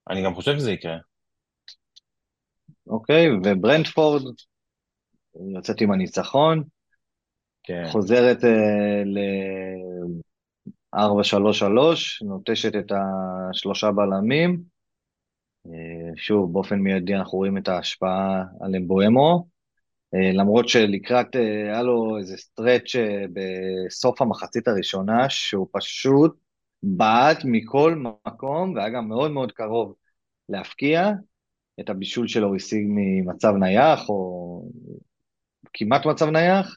[0.08, 0.96] ואני גם חושב שזה יקרה.
[2.86, 4.22] אוקיי, וברנדפורד,
[5.54, 6.62] יוצאת עם הניצחון,
[7.62, 7.84] כן.
[7.92, 9.18] חוזרת uh, ל...
[10.94, 10.98] 4-3-3,
[12.22, 14.62] נוטשת את השלושה בלמים.
[15.66, 19.46] אה, שוב, באופן מיידי אנחנו רואים את ההשפעה על אמבואמו,
[20.14, 22.96] אה, למרות שלקראת, אה, היה לו איזה סטרץ'
[23.32, 26.36] בסוף המחצית הראשונה, שהוא פשוט
[26.82, 27.94] בעט מכל
[28.26, 29.94] מקום, והיה גם מאוד מאוד קרוב
[30.48, 31.10] להפקיע.
[31.80, 34.62] את הבישול שלו הוא השיג ממצב נייח, או
[35.72, 36.76] כמעט מצב נייח.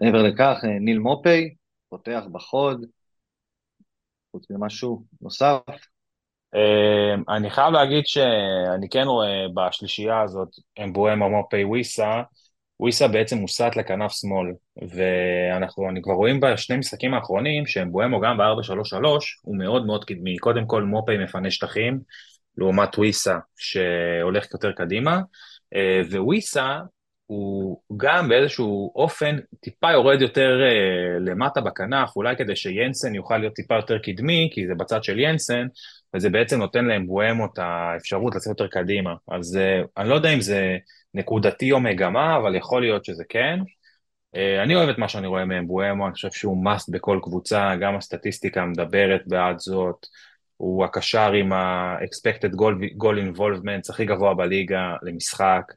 [0.00, 1.54] מעבר לכך, ניל מופי,
[1.88, 2.86] פותח בחוד,
[4.32, 5.60] חוץ ממשהו נוסף.
[6.54, 10.48] אה, אני חייב להגיד שאני כן רואה בשלישייה הזאת,
[10.84, 12.22] אמבואמה, מופי, וויסה,
[12.80, 14.52] וויסה בעצם מוסט לכנף שמאל,
[14.94, 18.96] ואנחנו, כבר רואים בשני משחקים האחרונים שאמבואמו גם ב-4-3-3
[19.42, 22.00] הוא מאוד מאוד קדמי, קודם כל מופי מפנה שטחים,
[22.58, 25.20] לעומת וויסה שהולך יותר קדימה,
[25.74, 26.78] אה, וויסה
[27.26, 33.54] הוא גם באיזשהו אופן טיפה יורד יותר uh, למטה בכנף, אולי כדי שינסן יוכל להיות
[33.54, 35.66] טיפה יותר קדמי, כי זה בצד של ינסן,
[36.14, 39.14] וזה בעצם נותן להם בואמו את האפשרות לצאת יותר קדימה.
[39.30, 40.76] אז uh, אני לא יודע אם זה
[41.16, 43.58] נקודתי או מגמה, אבל יכול להיות שזה כן.
[44.36, 47.76] Uh, אני אוהב את מה שאני רואה מהם בואמו, אני חושב שהוא must בכל קבוצה,
[47.80, 50.06] גם הסטטיסטיקה מדברת בעד זאת.
[50.56, 55.72] הוא הקשר עם ה-expected goal, goal involvement הכי גבוה בליגה למשחק.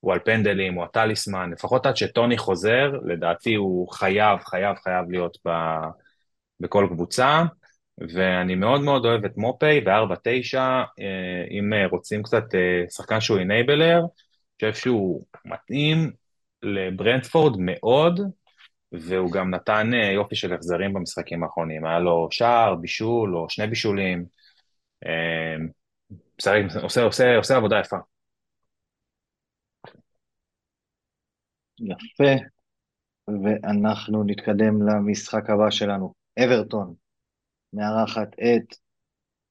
[0.00, 5.38] הוא על פנדלים, הוא הטליסמן, לפחות עד שטוני חוזר, לדעתי הוא חייב, חייב, חייב להיות
[5.46, 5.50] ב,
[6.60, 7.42] בכל קבוצה,
[8.14, 10.84] ואני מאוד מאוד אוהב את מופי ב-4-9, אה,
[11.50, 14.06] אם אה, רוצים קצת אה, שחקן שהוא אינייבלר, אני
[14.60, 16.12] חושב שהוא מתאים
[16.62, 18.20] לברנדפורד מאוד,
[18.92, 24.24] והוא גם נתן יופי של החזרים במשחקים האחרונים, היה לו שער, בישול או שני בישולים,
[26.82, 27.96] עושה, עושה, עושה עבודה יפה.
[31.80, 32.44] יפה,
[33.28, 36.14] ואנחנו נתקדם למשחק הבא שלנו.
[36.44, 36.94] אברטון
[37.72, 38.76] מארחת את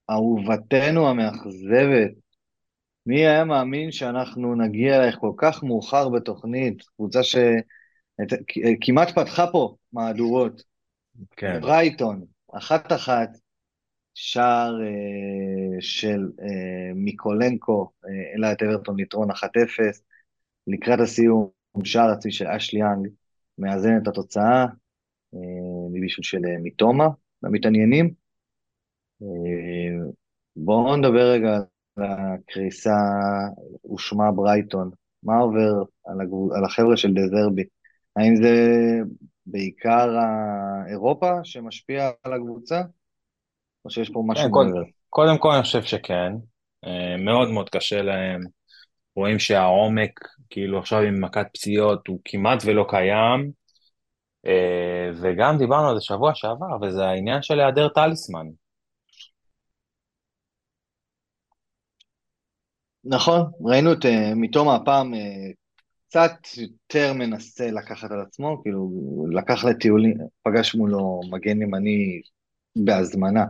[0.10, 2.29] אהובתנו המאכזבת.
[3.10, 10.64] מי היה מאמין שאנחנו נגיע אלייך כל כך מאוחר בתוכנית, קבוצה שכמעט פתחה פה מהדורות.
[11.38, 11.61] כן.
[11.61, 13.30] ברייטון, אחת אחת,
[14.14, 19.36] שער אה, של אה, מיקולנקו אה, העלה את אברטון ליתרון 1-0.
[20.68, 21.49] לקראת הסיום,
[21.84, 23.07] שער עצמי של אשלי יאנג
[23.57, 24.65] מאזן את התוצאה
[25.34, 27.07] אה, מבישול של אה, מיטומה
[27.44, 28.14] למתעניינים.
[29.22, 30.10] אה,
[30.56, 31.60] בואו נדבר רגע
[31.98, 32.98] על הקריסה,
[33.82, 34.91] הושמע ברייטון.
[35.24, 36.53] מה עובר על, הגב...
[36.57, 37.64] על החבר'ה של דזרבי?
[38.16, 38.53] האם זה
[39.45, 40.10] בעיקר
[40.90, 42.82] אירופה שמשפיע על הקבוצה?
[43.86, 44.72] או שיש פה משהו כן, קודם,
[45.10, 46.34] קודם כל אני חושב שכן.
[47.20, 48.41] מאוד מאוד קשה להם.
[49.16, 53.52] רואים שהעומק, כאילו עכשיו עם מכת פציעות, הוא כמעט ולא קיים.
[54.45, 58.48] אה, וגם דיברנו על זה שבוע שעבר, וזה העניין של היעדר טליסמן.
[63.11, 65.52] נכון, ראינו את אה, מתום הפעם אה,
[66.07, 68.91] קצת יותר מנסה לקחת על עצמו, כאילו,
[69.31, 72.22] לקח לטיולים, פגש מולו מגן ימני
[72.76, 73.45] בהזמנה.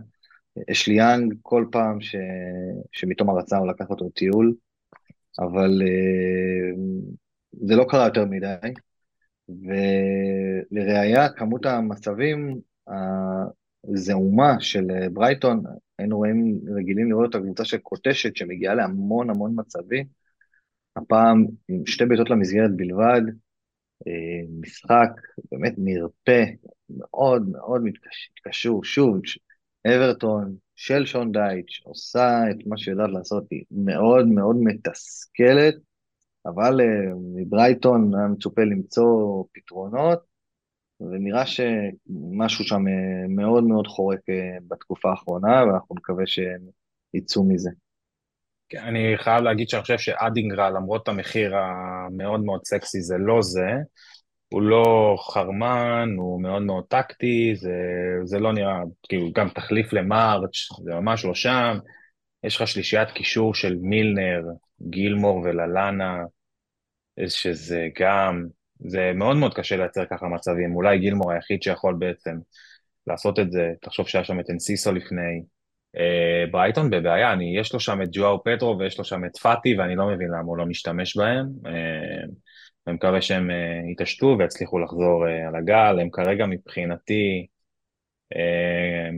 [0.71, 2.15] אשליאנג, כל פעם ש...
[2.91, 4.53] שמתום הרצה הוא לקח אותו לטיול,
[5.39, 6.71] אבל אה,
[7.67, 8.73] זה לא קרה יותר מדי,
[10.71, 12.59] ולראיה, כמות המצבים
[13.93, 15.63] הזעומה של ברייטון,
[15.99, 20.05] היינו רואים, רגילים לראות את הקבוצה של קוטשת שמגיעה להמון המון מצבים,
[20.95, 23.21] הפעם עם שתי בעיטות למסגרת בלבד,
[24.61, 25.09] משחק
[25.51, 26.41] באמת נרפה,
[26.89, 29.21] מאוד מאוד מתקשור, שוב,
[29.87, 35.75] אברטון של שון דייץ' עושה את מה שהיא יודעת לעשות, היא מאוד מאוד מתסכלת,
[36.45, 40.19] אבל uh, מברייטון היה מצופה למצוא פתרונות,
[41.01, 46.61] ונראה שמשהו שם uh, מאוד מאוד חורק uh, בתקופה האחרונה, ואנחנו נקווה שהם
[47.13, 47.69] יצאו מזה.
[48.69, 53.69] כן, אני חייב להגיד שאני חושב שאדינגרה, למרות המחיר המאוד מאוד סקסי, זה לא זה.
[54.49, 57.75] הוא לא חרמן, הוא מאוד מאוד טקטי, זה,
[58.23, 61.77] זה לא נראה, כאילו, גם תחליף למרץ', זה ממש לא שם.
[62.43, 64.41] יש לך שלישיית קישור של מילנר,
[64.89, 66.17] גילמור וללאנה,
[67.27, 68.45] שזה גם,
[68.79, 70.75] זה מאוד מאוד קשה לייצר ככה מצבים.
[70.75, 72.37] אולי גילמור היחיד שיכול בעצם
[73.07, 75.43] לעשות את זה, תחשוב שהיה שם את אנסיסו לפני.
[75.97, 79.77] אה, ברייטון בבעיה, אני, יש לו שם את ג'ואר פטרו ויש לו שם את פאטי,
[79.77, 81.45] ואני לא מבין למה הוא לא משתמש בהם.
[81.65, 82.27] אה,
[82.87, 87.47] אני מקווה שהם uh, יתעשתו ויצליחו לחזור uh, על הגל, הם כרגע מבחינתי
[88.33, 89.15] uh,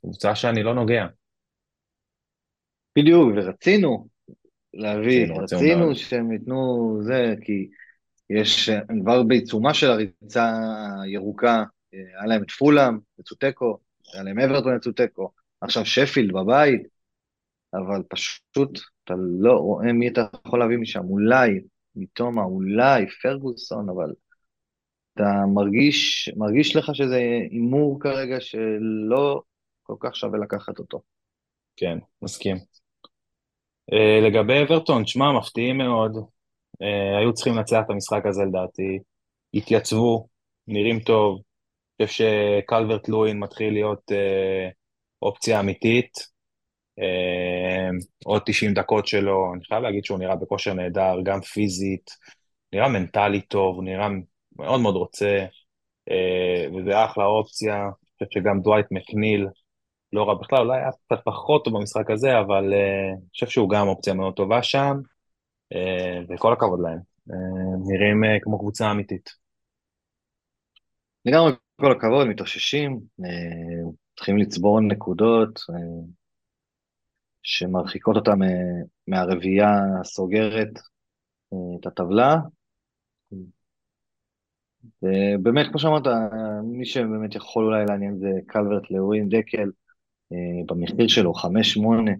[0.00, 1.06] קבוצה שאני לא נוגע.
[2.98, 4.08] בדיוק, ורצינו
[4.74, 7.68] להביא, רצינו, רצינו, רצינו שהם ייתנו זה, כי
[8.30, 10.52] יש, הם כבר בעיצומה של הריצה
[11.02, 13.78] הירוקה, היה להם את פולאם, יצאו תיקו,
[14.14, 15.30] היה להם אברטון יצאו תיקו,
[15.60, 16.82] עכשיו שפילד בבית,
[17.74, 21.60] אבל פשוט אתה לא רואה מי אתה יכול להביא משם, אולי
[21.96, 24.12] מתומה, אולי פרגוסון, אבל
[25.14, 27.16] אתה מרגיש, מרגיש לך שזה
[27.50, 29.42] הימור כרגע שלא
[29.82, 31.00] כל כך שווה לקחת אותו.
[31.76, 32.56] כן, מסכים.
[33.90, 36.33] Uh, לגבי אברטון, שמע, מפתיעים מאוד.
[36.82, 38.98] Uh, היו צריכים לנצח את המשחק הזה לדעתי.
[39.54, 40.28] התייצבו,
[40.66, 41.40] נראים טוב.
[42.00, 44.72] אני חושב שקלברט לואין מתחיל להיות uh,
[45.22, 46.34] אופציה אמיתית.
[46.98, 47.88] אה,
[48.24, 52.10] עוד 90 דקות שלו, אני חייב להגיד שהוא נראה בכושר נהדר, גם פיזית,
[52.72, 54.08] נראה מנטלית טוב, נראה
[54.58, 55.46] מאוד מאוד רוצה,
[56.10, 59.46] אה, וזה אחלה אופציה, אני חושב שגם דווייט מקניל
[60.12, 63.70] לא רע בכלל, אולי היה קצת פחות טוב במשחק הזה, אבל אה, אני חושב שהוא
[63.70, 64.96] גם אופציה מאוד טובה שם,
[66.28, 66.98] וכל הכבוד להם,
[67.86, 69.30] נראים כמו קבוצה אמיתית.
[71.24, 73.00] לגמרי כל הכבוד, מתאוששים,
[74.16, 75.60] צריכים לצבור נקודות,
[77.44, 78.32] שמרחיקות אותה
[79.08, 79.70] מהרביעייה
[80.00, 80.78] הסוגרת
[81.52, 82.36] אה, את הטבלה.
[85.02, 86.02] ובאמת, כמו שאמרת,
[86.64, 89.70] מי שבאמת יכול אולי לעניין זה קלברט לאורין דקל,
[90.32, 92.12] אה, במחיר שלו, 5-8.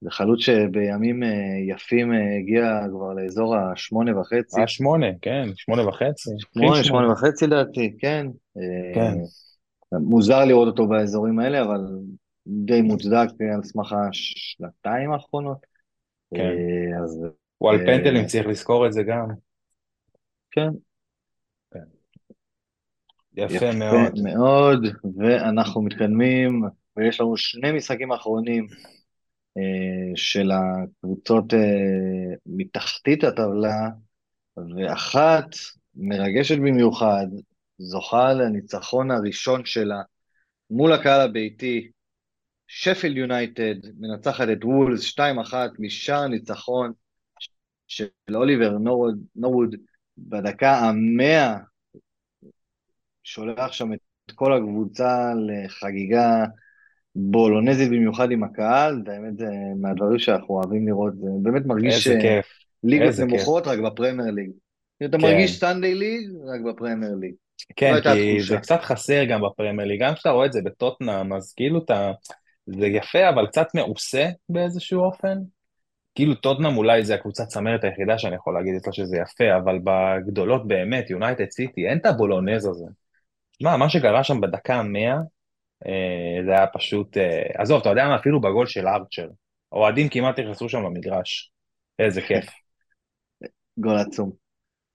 [0.00, 1.28] זה חלוץ שבימים אה,
[1.68, 4.60] יפים הגיע כבר לאזור השמונה וחצי.
[4.60, 6.30] אה, שמונה, כן, שמונה וחצי.
[6.54, 8.26] שמונה, שמונה וחצי לדעתי, כן.
[8.94, 9.14] כן.
[9.92, 11.80] מוזר לראות אותו באזורים האלה, אבל
[12.46, 15.58] די מוצדק על סמך השנתיים האחרונות.
[16.34, 16.40] כן.
[16.40, 17.24] אה, אז...
[17.58, 19.28] הוא על אה, פנדלים, צריך לזכור את זה גם.
[20.50, 20.68] כן.
[21.70, 21.80] כן.
[23.36, 24.22] יפה, מאוד.
[24.22, 24.84] מאוד,
[25.18, 26.62] ואנחנו מתקדמים,
[26.96, 28.96] ויש לנו שני משחקים אחרונים אה,
[30.16, 31.58] של הקבוצות אה,
[32.46, 33.88] מתחתית הטבלה,
[34.56, 35.46] ואחת
[35.94, 37.26] מרגשת במיוחד,
[37.78, 40.02] זוכה לניצחון הראשון שלה
[40.70, 41.90] מול הקהל הביתי
[42.66, 46.92] שפילד יונייטד מנצחת את וולס 2-1 משער ניצחון
[47.86, 49.74] של אוליבר נורוד, נורוד
[50.18, 51.56] בדקה המאה,
[53.22, 56.44] שולח שם את כל הקבוצה לחגיגה
[57.18, 59.46] בולונזית במיוחד עם הקהל, והאמת זה
[59.80, 62.08] מהדברים שאנחנו אוהבים לראות, זה באמת מרגיש
[62.84, 64.50] ליגות נמוכות רק בפרמייר ליג.
[65.04, 65.24] אתה כן.
[65.24, 67.34] מרגיש Sunday league רק בפרמייר ליג.
[67.76, 71.52] כן, כי זה קצת חסר גם בפרמייר ליג, גם כשאתה רואה את זה בטוטנאם, אז
[71.56, 72.12] כאילו אתה...
[72.66, 75.38] זה יפה, אבל קצת מעושה באיזשהו אופן.
[76.14, 80.68] כאילו טוטנאם אולי זה הקבוצת צמרת היחידה שאני יכול להגיד אצלה שזה יפה, אבל בגדולות
[80.68, 82.84] באמת, יונייטד סיטי, אין את הבולונז הזה.
[83.62, 85.18] מה, מה שקרה שם בדקה המאה, אה,
[86.46, 87.16] זה היה פשוט...
[87.16, 88.16] אה, עזוב, אתה יודע מה?
[88.16, 89.28] אפילו בגול של ארצ'ר.
[89.72, 91.52] אוהדים כמעט נכנסו שם למגרש.
[91.98, 92.46] איזה כיף.
[93.82, 94.30] גול עצום.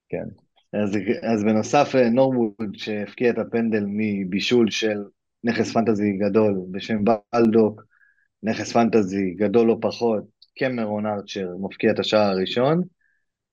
[0.09, 0.25] כן.
[0.73, 0.97] אז,
[1.33, 4.97] אז בנוסף, אה, נורמוד שהפקיע את הפנדל מבישול של
[5.43, 7.81] נכס פנטזי גדול בשם בלדוק,
[8.43, 10.23] נכס פנטזי גדול לא פחות,
[10.59, 12.81] קמרון ארצ'ר מפקיע את השער הראשון,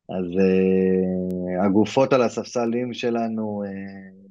[0.09, 4.29] אז uh, הגופות על הספסלים שלנו, uh,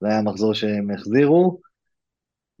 [0.00, 1.60] זה היה מחזור שהם החזירו,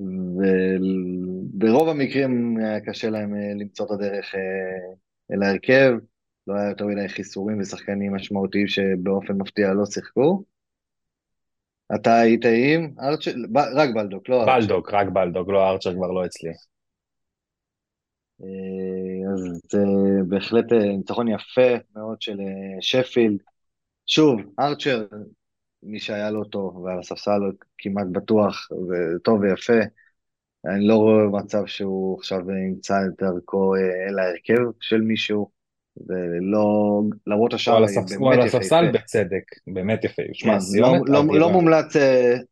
[0.00, 4.96] וברוב המקרים היה קשה להם uh, למצוא את הדרך uh,
[5.32, 5.92] אל ההרכב,
[6.46, 10.44] לא היה יותר מדי חיסורים ושחקנים משמעותיים שבאופן מפתיע לא שיחקו.
[11.94, 13.30] אתה היית עם ארצ'ר?
[13.74, 14.54] רק בלדוק, לא ארצ'ר.
[14.56, 16.50] בלדוק, רק בלדוק, לא ארצ'ר כבר לא אצלי.
[18.42, 19.84] אה, אז זה
[20.28, 23.38] בהחלט אה, ניצחון יפה מאוד של אה, שפילד.
[24.06, 25.06] שוב, ארצ'ר,
[25.82, 27.40] מי שהיה לו טוב ועל הספסל
[27.78, 29.80] כמעט בטוח, וטוב ויפה,
[30.66, 35.50] אני לא רואה מצב שהוא עכשיו ימצא את דרכו אל ההרכב של מישהו,
[36.06, 37.84] ולא, למרות השאר.
[38.18, 40.22] הוא על הספסל בצדק, באמת יפה.
[40.32, 41.96] שמע, כן, סיומת לא, לא, לא, מומלץ,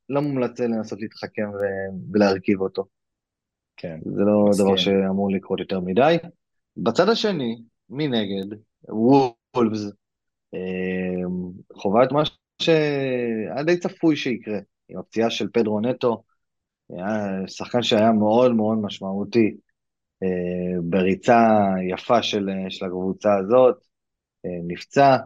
[0.08, 1.50] לא מומלץ לנסות להתחכם
[2.12, 2.84] ולהרכיב אותו.
[3.76, 3.98] כן.
[4.04, 4.66] זה לא מסכים.
[4.66, 6.16] דבר שאמור לקרות יותר מדי.
[6.76, 8.56] בצד השני, מנגד,
[8.88, 9.92] וולפס
[10.54, 11.22] אה,
[11.74, 12.22] חווה את מה
[12.62, 14.58] שהיה די צפוי שיקרה,
[14.88, 16.22] עם הפציעה של פדרו נטו,
[17.46, 19.56] שחקן שהיה מאוד מאוד משמעותי
[20.22, 21.40] אה, בריצה
[21.88, 23.76] יפה של, של הקבוצה הזאת,
[24.46, 25.16] אה, נפצע,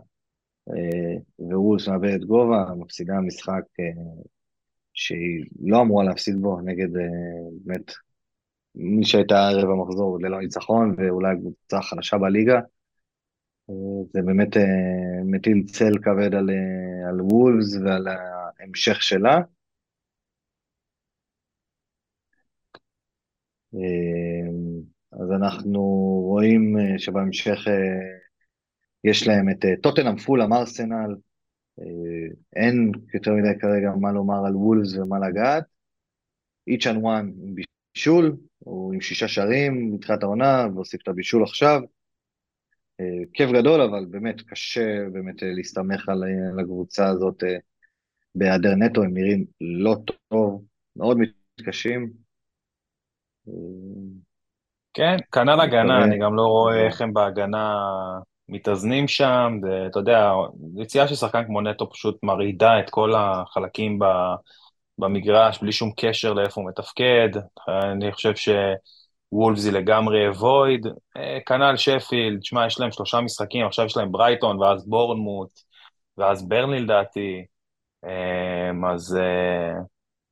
[1.38, 3.62] ווולס מאבדת גובה, מפסידה משחק
[4.92, 6.88] שהיא לא אמורה להפסיד בו נגד
[7.64, 7.92] באמת
[8.74, 12.60] מי שהייתה ערב המחזור ללא ניצחון, ואולי קבוצה חלשה בליגה.
[14.12, 14.62] זה באמת אה,
[15.24, 19.38] מטיל צל כבד על, אה, על וולס ועל ההמשך שלה.
[23.74, 24.50] אה,
[25.12, 25.80] אז אנחנו
[26.24, 27.58] רואים שבהמשך
[29.04, 31.14] יש להם את טוטנאם פולאם ארסנל,
[32.56, 35.64] אין יותר מדי כרגע מה לומר על וולס ומה לגעת.
[36.70, 41.80] each and one עם בישול, הוא עם שישה שערים מתחילת העונה, והוסיף את הבישול עכשיו.
[43.00, 47.42] אה, כיף גדול, אבל באמת קשה באמת אה, להסתמך על, אה, על הקבוצה הזאת
[48.34, 50.64] בהיעדר נטו, הם נראים לא טוב,
[50.96, 52.10] מאוד מתקשים.
[54.94, 57.74] כן, כנ"ל הגנה, אני גם לא רואה איך הם בהגנה
[58.48, 60.32] מתאזנים שם, ואתה יודע,
[60.76, 64.04] יציאה של שחקן כמו נטו פשוט מרעידה את כל החלקים ב...
[64.98, 67.28] במגרש, בלי שום קשר לאיפה הוא מתפקד.
[67.68, 68.99] אני חושב שוולפס
[69.64, 70.86] היא לגמרי וויד.
[71.16, 75.50] אה, כנ"ל שפילד, שמע, יש להם שלושה משחקים, עכשיו יש להם ברייטון, ואז בורנמוט,
[76.18, 77.44] ואז ברני לדעתי.
[78.04, 79.82] אה, אז uh,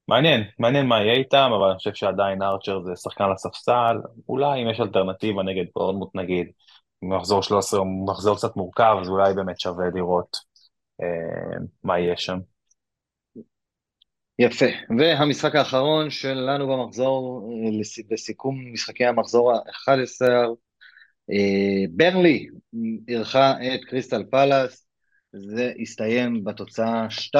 [0.09, 3.97] מעניין, מעניין מה יהיה איתם, אבל אני חושב שעדיין ארצ'ר זה שחקן לספסל.
[4.29, 6.47] אולי אם יש אלטרנטיבה נגד בורנמוט נגיד,
[7.03, 10.37] מחזור 13 הוא מחזור קצת מורכב, אז אולי באמת שווה לראות
[11.85, 12.39] מה יהיה שם.
[14.39, 14.67] יפה,
[14.99, 17.51] והמשחק האחרון שלנו במחזור,
[18.11, 20.27] בסיכום משחקי המחזור ה-11,
[21.31, 22.49] אה, ברלי
[23.09, 24.87] אירחה את קריסטל פלאס,
[25.33, 27.39] זה הסתיים בתוצאה 2-0.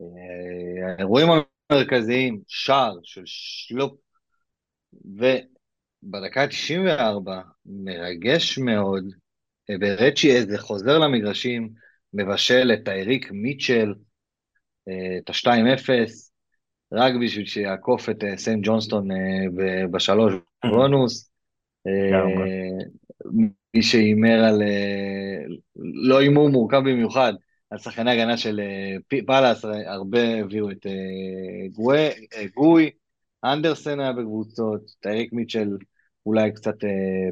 [0.00, 1.28] אה, האירועים
[1.70, 3.92] המרכזיים, שער של שלופ,
[5.04, 7.30] ובדקה ה-94,
[7.66, 9.04] מרגש מאוד,
[9.80, 11.70] אברצ'י אזה חוזר למגרשים,
[12.14, 13.94] מבשל את טייריק מיטשל,
[14.88, 15.90] את ה-2-0,
[16.92, 19.16] רק בשביל שיעקוף את אה, סם ג'ונסטון אה,
[19.90, 20.34] בשלוש
[20.64, 21.30] בונוס.
[21.86, 21.92] אה,
[23.74, 24.62] מי שהימר על,
[25.76, 27.32] לא הימור מורכב במיוחד,
[27.70, 28.60] על שחקני הגנה של
[29.26, 30.86] פאלאס, הרבה הביאו את
[32.54, 32.90] גואי,
[33.44, 35.76] אנדרסן היה בקבוצות, טייריק מיטשל
[36.26, 36.74] אולי קצת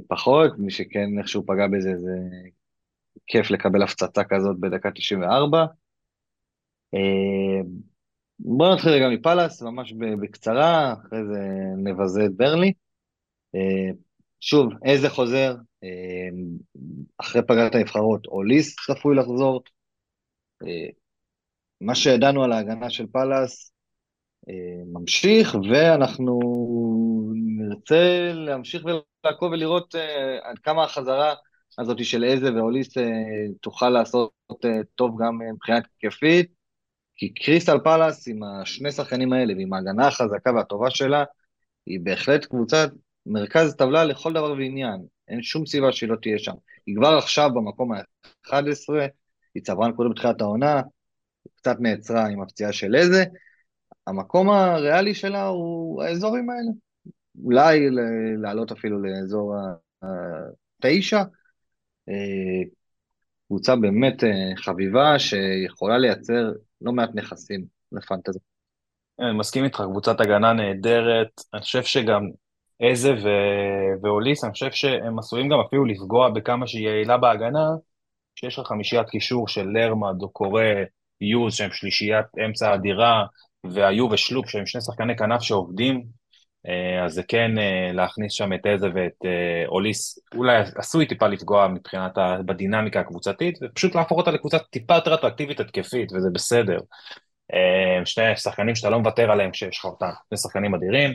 [0.09, 2.17] פחות, מי שכן איכשהו פגע בזה, זה
[3.27, 5.65] כיף לקבל הפצצה כזאת בדקה 94.
[6.95, 7.61] אה,
[8.39, 11.41] בואו נתחיל רגע מפאלאס, ממש בקצרה, אחרי זה
[11.77, 12.73] נבזה את ברלי.
[13.55, 13.91] אה,
[14.41, 16.29] שוב, איזה חוזר, אה,
[17.19, 19.63] אחרי פגרת הנבחרות, אוליס צפוי לחזור.
[21.81, 23.73] מה שידענו על ההגנה של פאלאס
[24.93, 26.41] ממשיך, ואנחנו
[27.35, 29.95] נרצה להמשיך ולעקוב ולראות
[30.43, 31.35] עד כמה החזרה
[31.79, 32.95] הזאת של איזה ואוליס
[33.61, 34.33] תוכל לעשות
[34.95, 36.60] טוב גם מבחינת התקפית.
[37.21, 41.25] כי קריסטל פלאס עם השני שחקנים האלה ועם ההגנה החזקה והטובה שלה,
[41.87, 42.91] היא בהחלט קבוצת
[43.27, 45.01] מרכז טבלה לכל דבר ועניין.
[45.29, 46.53] אין שום סיבה שהיא לא תהיה שם.
[46.87, 48.55] היא כבר עכשיו במקום ה-11,
[49.55, 50.83] היא צברה נקודות בתחילת העונה,
[51.57, 53.25] קצת נעצרה עם הפציעה של איזה.
[54.07, 56.71] המקום הריאלי שלה הוא האזורים האלה.
[57.45, 57.89] אולי
[58.43, 59.55] לעלות אפילו לאזור
[60.03, 61.23] התשע.
[62.09, 62.63] אה,
[63.47, 68.39] קבוצה באמת אה, חביבה שיכולה לייצר לא מעט נכסים לפנטזי.
[69.21, 71.29] אני מסכים איתך, קבוצת הגנה נהדרת.
[71.55, 72.23] אני חושב שגם
[72.81, 73.29] איזה ו...
[74.03, 77.69] ואוליס, אני חושב שהם עשויים גם אפילו לפגוע בכמה שהיא יעילה בהגנה,
[78.35, 80.63] שיש לך חמישיית קישור של לרמד או קורא
[81.21, 83.25] יוז, שהם שלישיית אמצע אדירה,
[83.65, 86.05] והיו ושלופ, שהם שני שחקני כנף שעובדים,
[87.05, 91.69] אז זה כן אה, להכניס שם את איזה ואת אה, אוליס, אולי עשוי טיפה לפגוע
[91.69, 96.79] מבחינת, בדינמיקה הקבוצתית, ופשוט להפוך אותה לקבוצה טיפה יותר אטרקטיבית התקפית, וזה בסדר.
[98.05, 101.15] שני שחקנים שאתה לא מוותר עליהם כשיש לך אותם, שני שחקנים אדירים.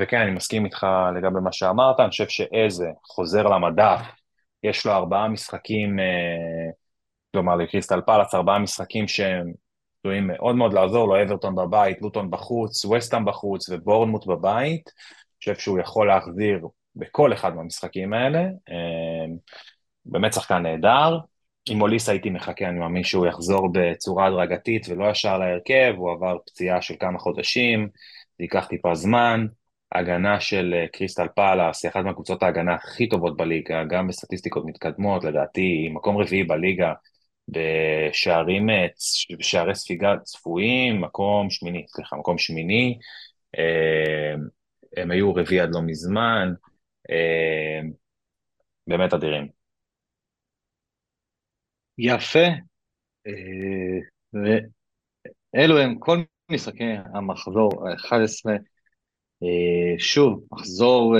[0.00, 0.86] וכן, אני מסכים איתך
[1.16, 4.00] לגבי מה שאמרת, אני חושב שאיזה חוזר למדף,
[4.62, 5.96] יש לו ארבעה משחקים,
[7.32, 9.52] כלומר לקריסטל פלאץ, ארבעה משחקים שהם
[9.98, 14.90] צפויים מאוד מאוד לעזור לו, אברטון בבית, לוטון בחוץ, וסטאם בחוץ ובורנמוט בבית.
[14.96, 18.40] אני חושב שהוא יכול להחזיר בכל אחד מהמשחקים האלה.
[18.40, 19.36] אמ,
[20.04, 21.18] באמת שחקן נהדר.
[21.68, 26.36] עם אוליס הייתי מחכה, אני מאמין שהוא יחזור בצורה הדרגתית ולא ישר להרכב, הוא עבר
[26.46, 27.88] פציעה של כמה חודשים,
[28.38, 29.46] זה ייקח טיפה זמן.
[29.92, 35.24] הגנה של אה, קריסטל פאלאס היא אחת מהקבוצות ההגנה הכי טובות בליגה, גם בסטטיסטיקות מתקדמות,
[35.24, 36.92] לדעתי, מקום רביעי בליגה,
[37.48, 38.86] בשערים, אה,
[39.38, 42.98] בשערי ספיגה צפויים, מקום שמיני, סליחה, מקום שמיני,
[43.58, 44.34] אה,
[44.96, 46.52] הם היו רביעי עד לא מזמן,
[47.10, 47.80] אה,
[48.86, 49.48] באמת אדירים.
[51.98, 52.46] יפה,
[54.32, 56.18] ואלו הם כל
[56.50, 58.52] משחקי המחזור ה-11,
[59.98, 61.16] שוב, מחזור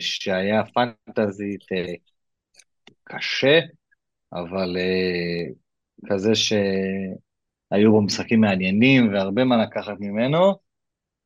[0.00, 1.64] שהיה פנטזית
[3.04, 3.60] קשה,
[4.32, 5.54] אבל uh,
[6.10, 10.68] כזה שהיו בו משחקים מעניינים והרבה מה לקחת ממנו.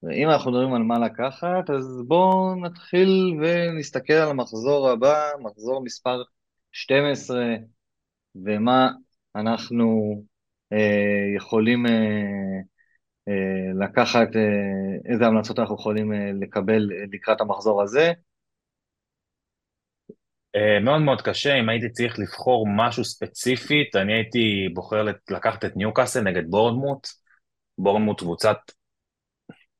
[0.03, 6.23] ואם אנחנו מדברים על מה לקחת, אז בואו נתחיל ונסתכל על המחזור הבא, מחזור מספר
[6.73, 7.45] 12,
[8.35, 8.91] ומה
[9.37, 10.15] אנחנו
[10.75, 11.91] uh, יכולים uh,
[13.29, 18.13] uh, לקחת, uh, איזה המלצות אנחנו יכולים uh, לקבל לקראת המחזור הזה.
[20.57, 25.77] אה, מאוד מאוד קשה, אם הייתי צריך לבחור משהו ספציפית, אני הייתי בוחר לקחת את
[25.77, 27.07] ניוקאסל נגד בורנמוט.
[27.79, 28.57] בורנמוט קבוצת,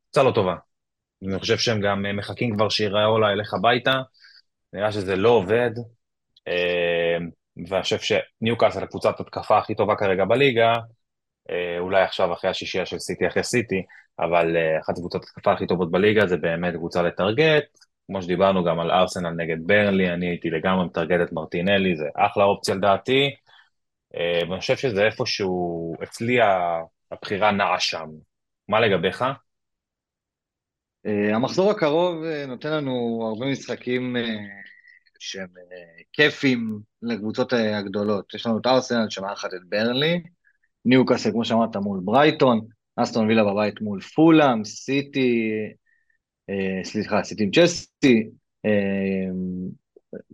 [0.03, 0.55] קבוצה לא טובה.
[1.23, 4.01] אני חושב שהם גם מחכים כבר שיראולה ילך הביתה,
[4.73, 5.71] נראה שזה לא עובד.
[6.49, 7.19] אה,
[7.69, 10.73] ואני חושב שניוקאסל הקבוצת התקפה הכי טובה כרגע בליגה,
[11.51, 13.83] אה, אולי עכשיו אחרי השישייה של סיטי אחרי סיטי,
[14.19, 17.65] אבל אחת הקבוצות התקפה הכי טובות בליגה זה באמת קבוצה לטרגט,
[18.13, 22.45] כמו שדיברנו גם על ארסנל נגד ברלי, אני הייתי לגמרי מטרגט את מרטינלי, זה אחלה
[22.45, 23.31] אופציה לדעתי,
[24.17, 26.39] אה, ואני חושב שזה איפשהו, אצלי
[27.11, 28.07] הבחירה נעה שם.
[28.69, 29.25] מה לגביך?
[31.07, 34.17] אה, המחזור הקרוב אה, נותן לנו הרבה משחקים
[35.19, 35.49] שהם
[36.13, 38.35] כיפים לקבוצות הגדולות.
[38.35, 40.23] יש לנו את ארסנל שמארחת את ברלי,
[40.85, 42.61] ניוקאסל, כמו שאמרת, מול ברייטון,
[42.97, 45.51] אסטון וילה בבית מול פולאם, סיטי,
[46.85, 48.31] סליחה, עשיתי עם צ'סטי,
[48.65, 49.33] אה,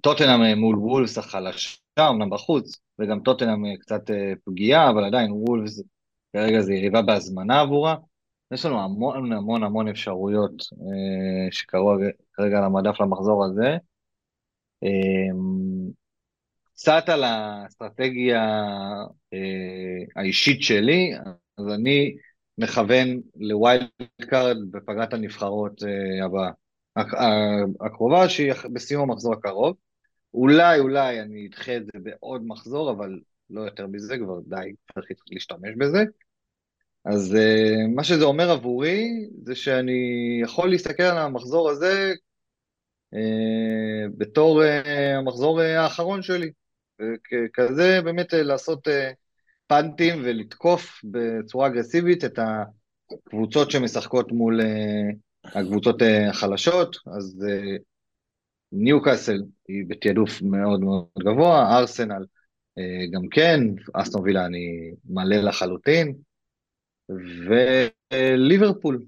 [0.01, 1.79] טוטנאם אה, מול וולפס החלשה,
[2.11, 4.01] אמנם בחוץ, וגם טוטנאם קצת
[4.45, 5.83] פגיעה, אבל עדיין וולפס
[6.33, 7.97] כרגע זה יריבה בהזמנה עבורה.
[8.55, 10.63] יש לנו המון המון המון אפשרויות
[11.51, 11.95] שקרו
[12.33, 13.77] כרגע על המדף למחזור הזה.
[16.75, 18.43] קצת על האסטרטגיה
[20.17, 21.13] האישית שלי,
[21.59, 22.17] אז אני
[22.59, 23.89] מכוון ל
[24.31, 26.51] wildcard בפגרת הנבחרות אה, הבאה,
[27.81, 29.77] הקרובה, שהיא בסיום המחזור הקרוב.
[30.35, 33.21] אולי, אולי אני אדחה את זה בעוד מחזור, אבל
[33.51, 36.05] לא יותר מזה, כבר די, צריך להשתמש בזה.
[37.05, 39.09] אז uh, מה שזה אומר עבורי,
[39.43, 42.13] זה שאני יכול להסתכל על המחזור הזה
[44.17, 44.63] בתור
[45.19, 46.51] המחזור האחרון שלי.
[47.01, 48.89] וכזה באמת לעשות...
[49.69, 54.65] פאנטים ולתקוף בצורה אגרסיבית את הקבוצות שמשחקות מול uh,
[55.45, 57.83] הקבוצות uh, החלשות, אז uh,
[58.73, 62.25] ניוקאסל היא בתעדוף מאוד מאוד גבוה, ארסנל
[63.13, 63.61] גם כן,
[63.95, 66.15] אסטון וילה אני מלא לחלוטין,
[68.11, 69.05] וליברפול,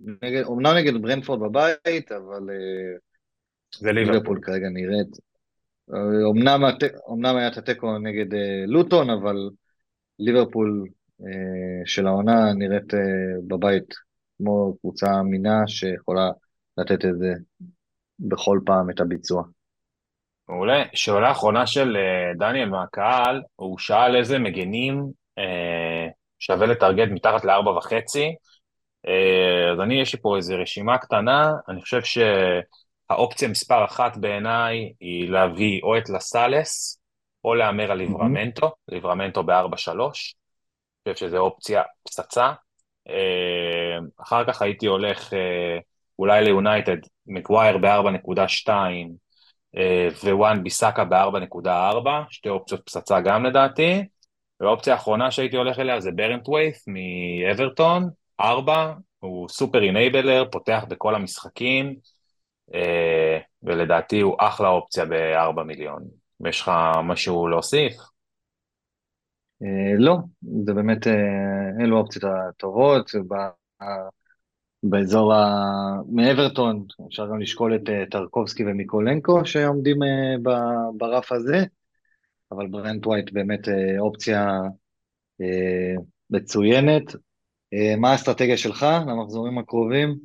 [0.00, 2.42] נגד, אומנם נגד ברנפורד בבית, אבל
[3.78, 5.08] זה ליברפול כרגע נראית.
[6.24, 6.62] אומנם,
[7.06, 8.26] אומנם היה את התיקו נגד
[8.66, 9.36] לוטון, אבל
[10.18, 10.84] ליברפול
[11.20, 13.00] אה, של העונה נראית אה,
[13.48, 13.94] בבית
[14.38, 16.30] כמו קבוצה אמינה שיכולה
[16.78, 17.32] לתת את זה
[18.18, 19.42] בכל פעם את הביצוע.
[20.48, 20.82] מעולה.
[20.94, 25.06] שאלה אחרונה של אה, דניאל מהקהל, הוא שאל איזה מגנים
[26.38, 28.34] שווה לטרגט מתחת לארבע וחצי.
[29.72, 35.30] אז אני, יש לי פה איזו רשימה קטנה, אני חושב שהאופציה מספר אחת בעיניי היא
[35.30, 36.97] להביא או את לסלס,
[37.48, 42.52] או להמר על ליברמנטו, ליברמנטו ב-4-3, אני חושב שזו אופציה פצצה.
[43.08, 45.78] אה, אחר כך הייתי הולך אה,
[46.18, 46.96] אולי ליונייטד,
[47.26, 48.68] מגווייר ב-4.2
[49.76, 54.04] אה, ווואן ביסאקה ב-4.4, שתי אופציות פצצה גם לדעתי.
[54.60, 58.10] והאופציה האחרונה שהייתי הולך אליה זה ברנטווייט מאברטון,
[58.40, 61.96] 4, הוא super enabler, פותח בכל המשחקים,
[63.62, 66.27] ולדעתי הוא אחלה אופציה ב-4 מיליון.
[66.46, 66.70] יש לך
[67.04, 67.92] משהו להוסיף?
[69.98, 70.16] לא,
[70.64, 71.06] זה באמת,
[71.80, 73.10] אלו האופציות הטובות.
[74.82, 75.44] באזור ה...
[76.12, 79.96] מאברטון, אפשר גם לשקול את טרקובסקי ומיקולנקו שעומדים
[80.96, 81.64] ברף הזה,
[82.52, 83.60] אבל ברנטווייט באמת
[83.98, 84.58] אופציה
[86.30, 87.04] מצוינת.
[87.98, 90.18] מה האסטרטגיה שלך למחזורים הקרובים?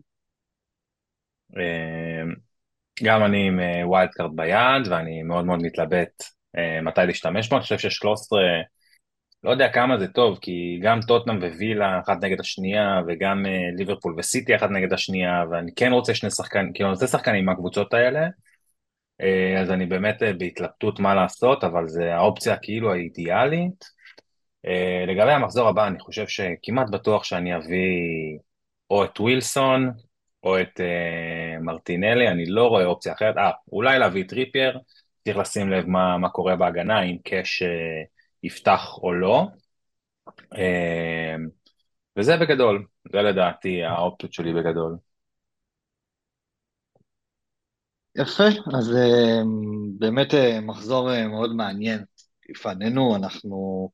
[3.03, 6.23] גם אני עם wildcard ביד, ואני מאוד מאוד מתלבט
[6.83, 8.37] מתי להשתמש בו, אני חושב ש-13,
[9.43, 13.45] לא יודע כמה זה טוב, כי גם טוטנאם ווילה אחת נגד השנייה, וגם
[13.77, 17.93] ליברפול וסיטי אחת נגד השנייה, ואני כן רוצה שני שחקנים, כאילו אני רוצה שחקנים מהקבוצות
[17.93, 18.27] האלה,
[19.61, 23.85] אז אני באמת בהתלבטות מה לעשות, אבל זה האופציה כאילו האידיאלית.
[25.07, 28.37] לגבי המחזור הבא, אני חושב שכמעט בטוח שאני אביא
[28.89, 29.91] או את ווילסון,
[30.43, 33.37] או את אה, מרטינלי, אני לא רואה אופציה אחרת.
[33.37, 34.79] אה, אולי להביא טריפייר,
[35.23, 37.65] צריך לשים לב מה, מה קורה בהגנה, אם קאש uh,
[38.43, 39.47] יפתח או לא.
[40.29, 41.39] Uh,
[42.17, 44.97] וזה בגדול, זה לדעתי האופציות שלי בגדול.
[48.15, 48.47] יפה,
[48.77, 49.45] אז uh,
[49.99, 52.03] באמת uh, מחזור uh, מאוד מעניין
[52.49, 53.89] לפנינו, אנחנו...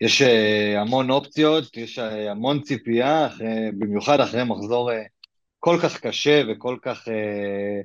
[0.00, 0.22] יש
[0.76, 4.90] המון אופציות, יש המון ציפייה, אחרי, במיוחד אחרי מחזור
[5.64, 7.80] כל כך קשה וכל כך אה,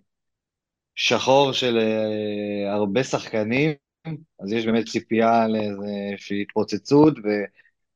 [0.96, 3.72] שחור של אה, הרבה שחקנים,
[4.40, 7.14] אז יש באמת ציפייה לאיזושהי התפוצצות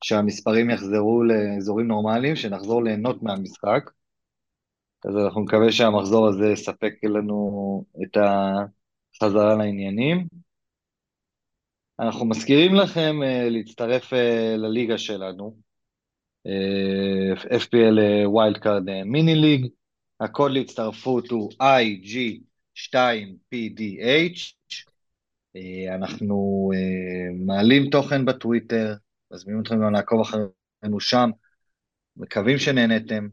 [0.04, 3.92] ושהמספרים יחזרו לאזורים נורמליים, שנחזור ליהנות מהמשחק.
[5.06, 10.28] אז אנחנו נקווה שהמחזור הזה יספק לנו את החזרה לעניינים.
[12.00, 14.14] אנחנו מזכירים לכם uh, להצטרף
[14.58, 15.56] לליגה שלנו,
[17.50, 19.68] FPL Wildcard mini league,
[20.20, 21.52] הקוד להצטרפות הוא
[22.76, 24.54] IG2PDH,
[25.56, 28.94] אה, אנחנו אה, מעלים תוכן בטוויטר,
[29.34, 31.30] מזמינים אתכם גם לעקוב אחרינו שם,
[32.18, 33.28] מקווים שנהנתם,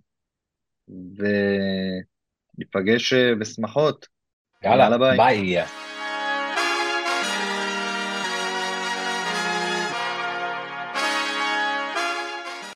[2.58, 4.06] וניפגש אה, בשמחות.
[4.64, 5.16] יאללה, ביי.
[5.16, 5.89] ביי.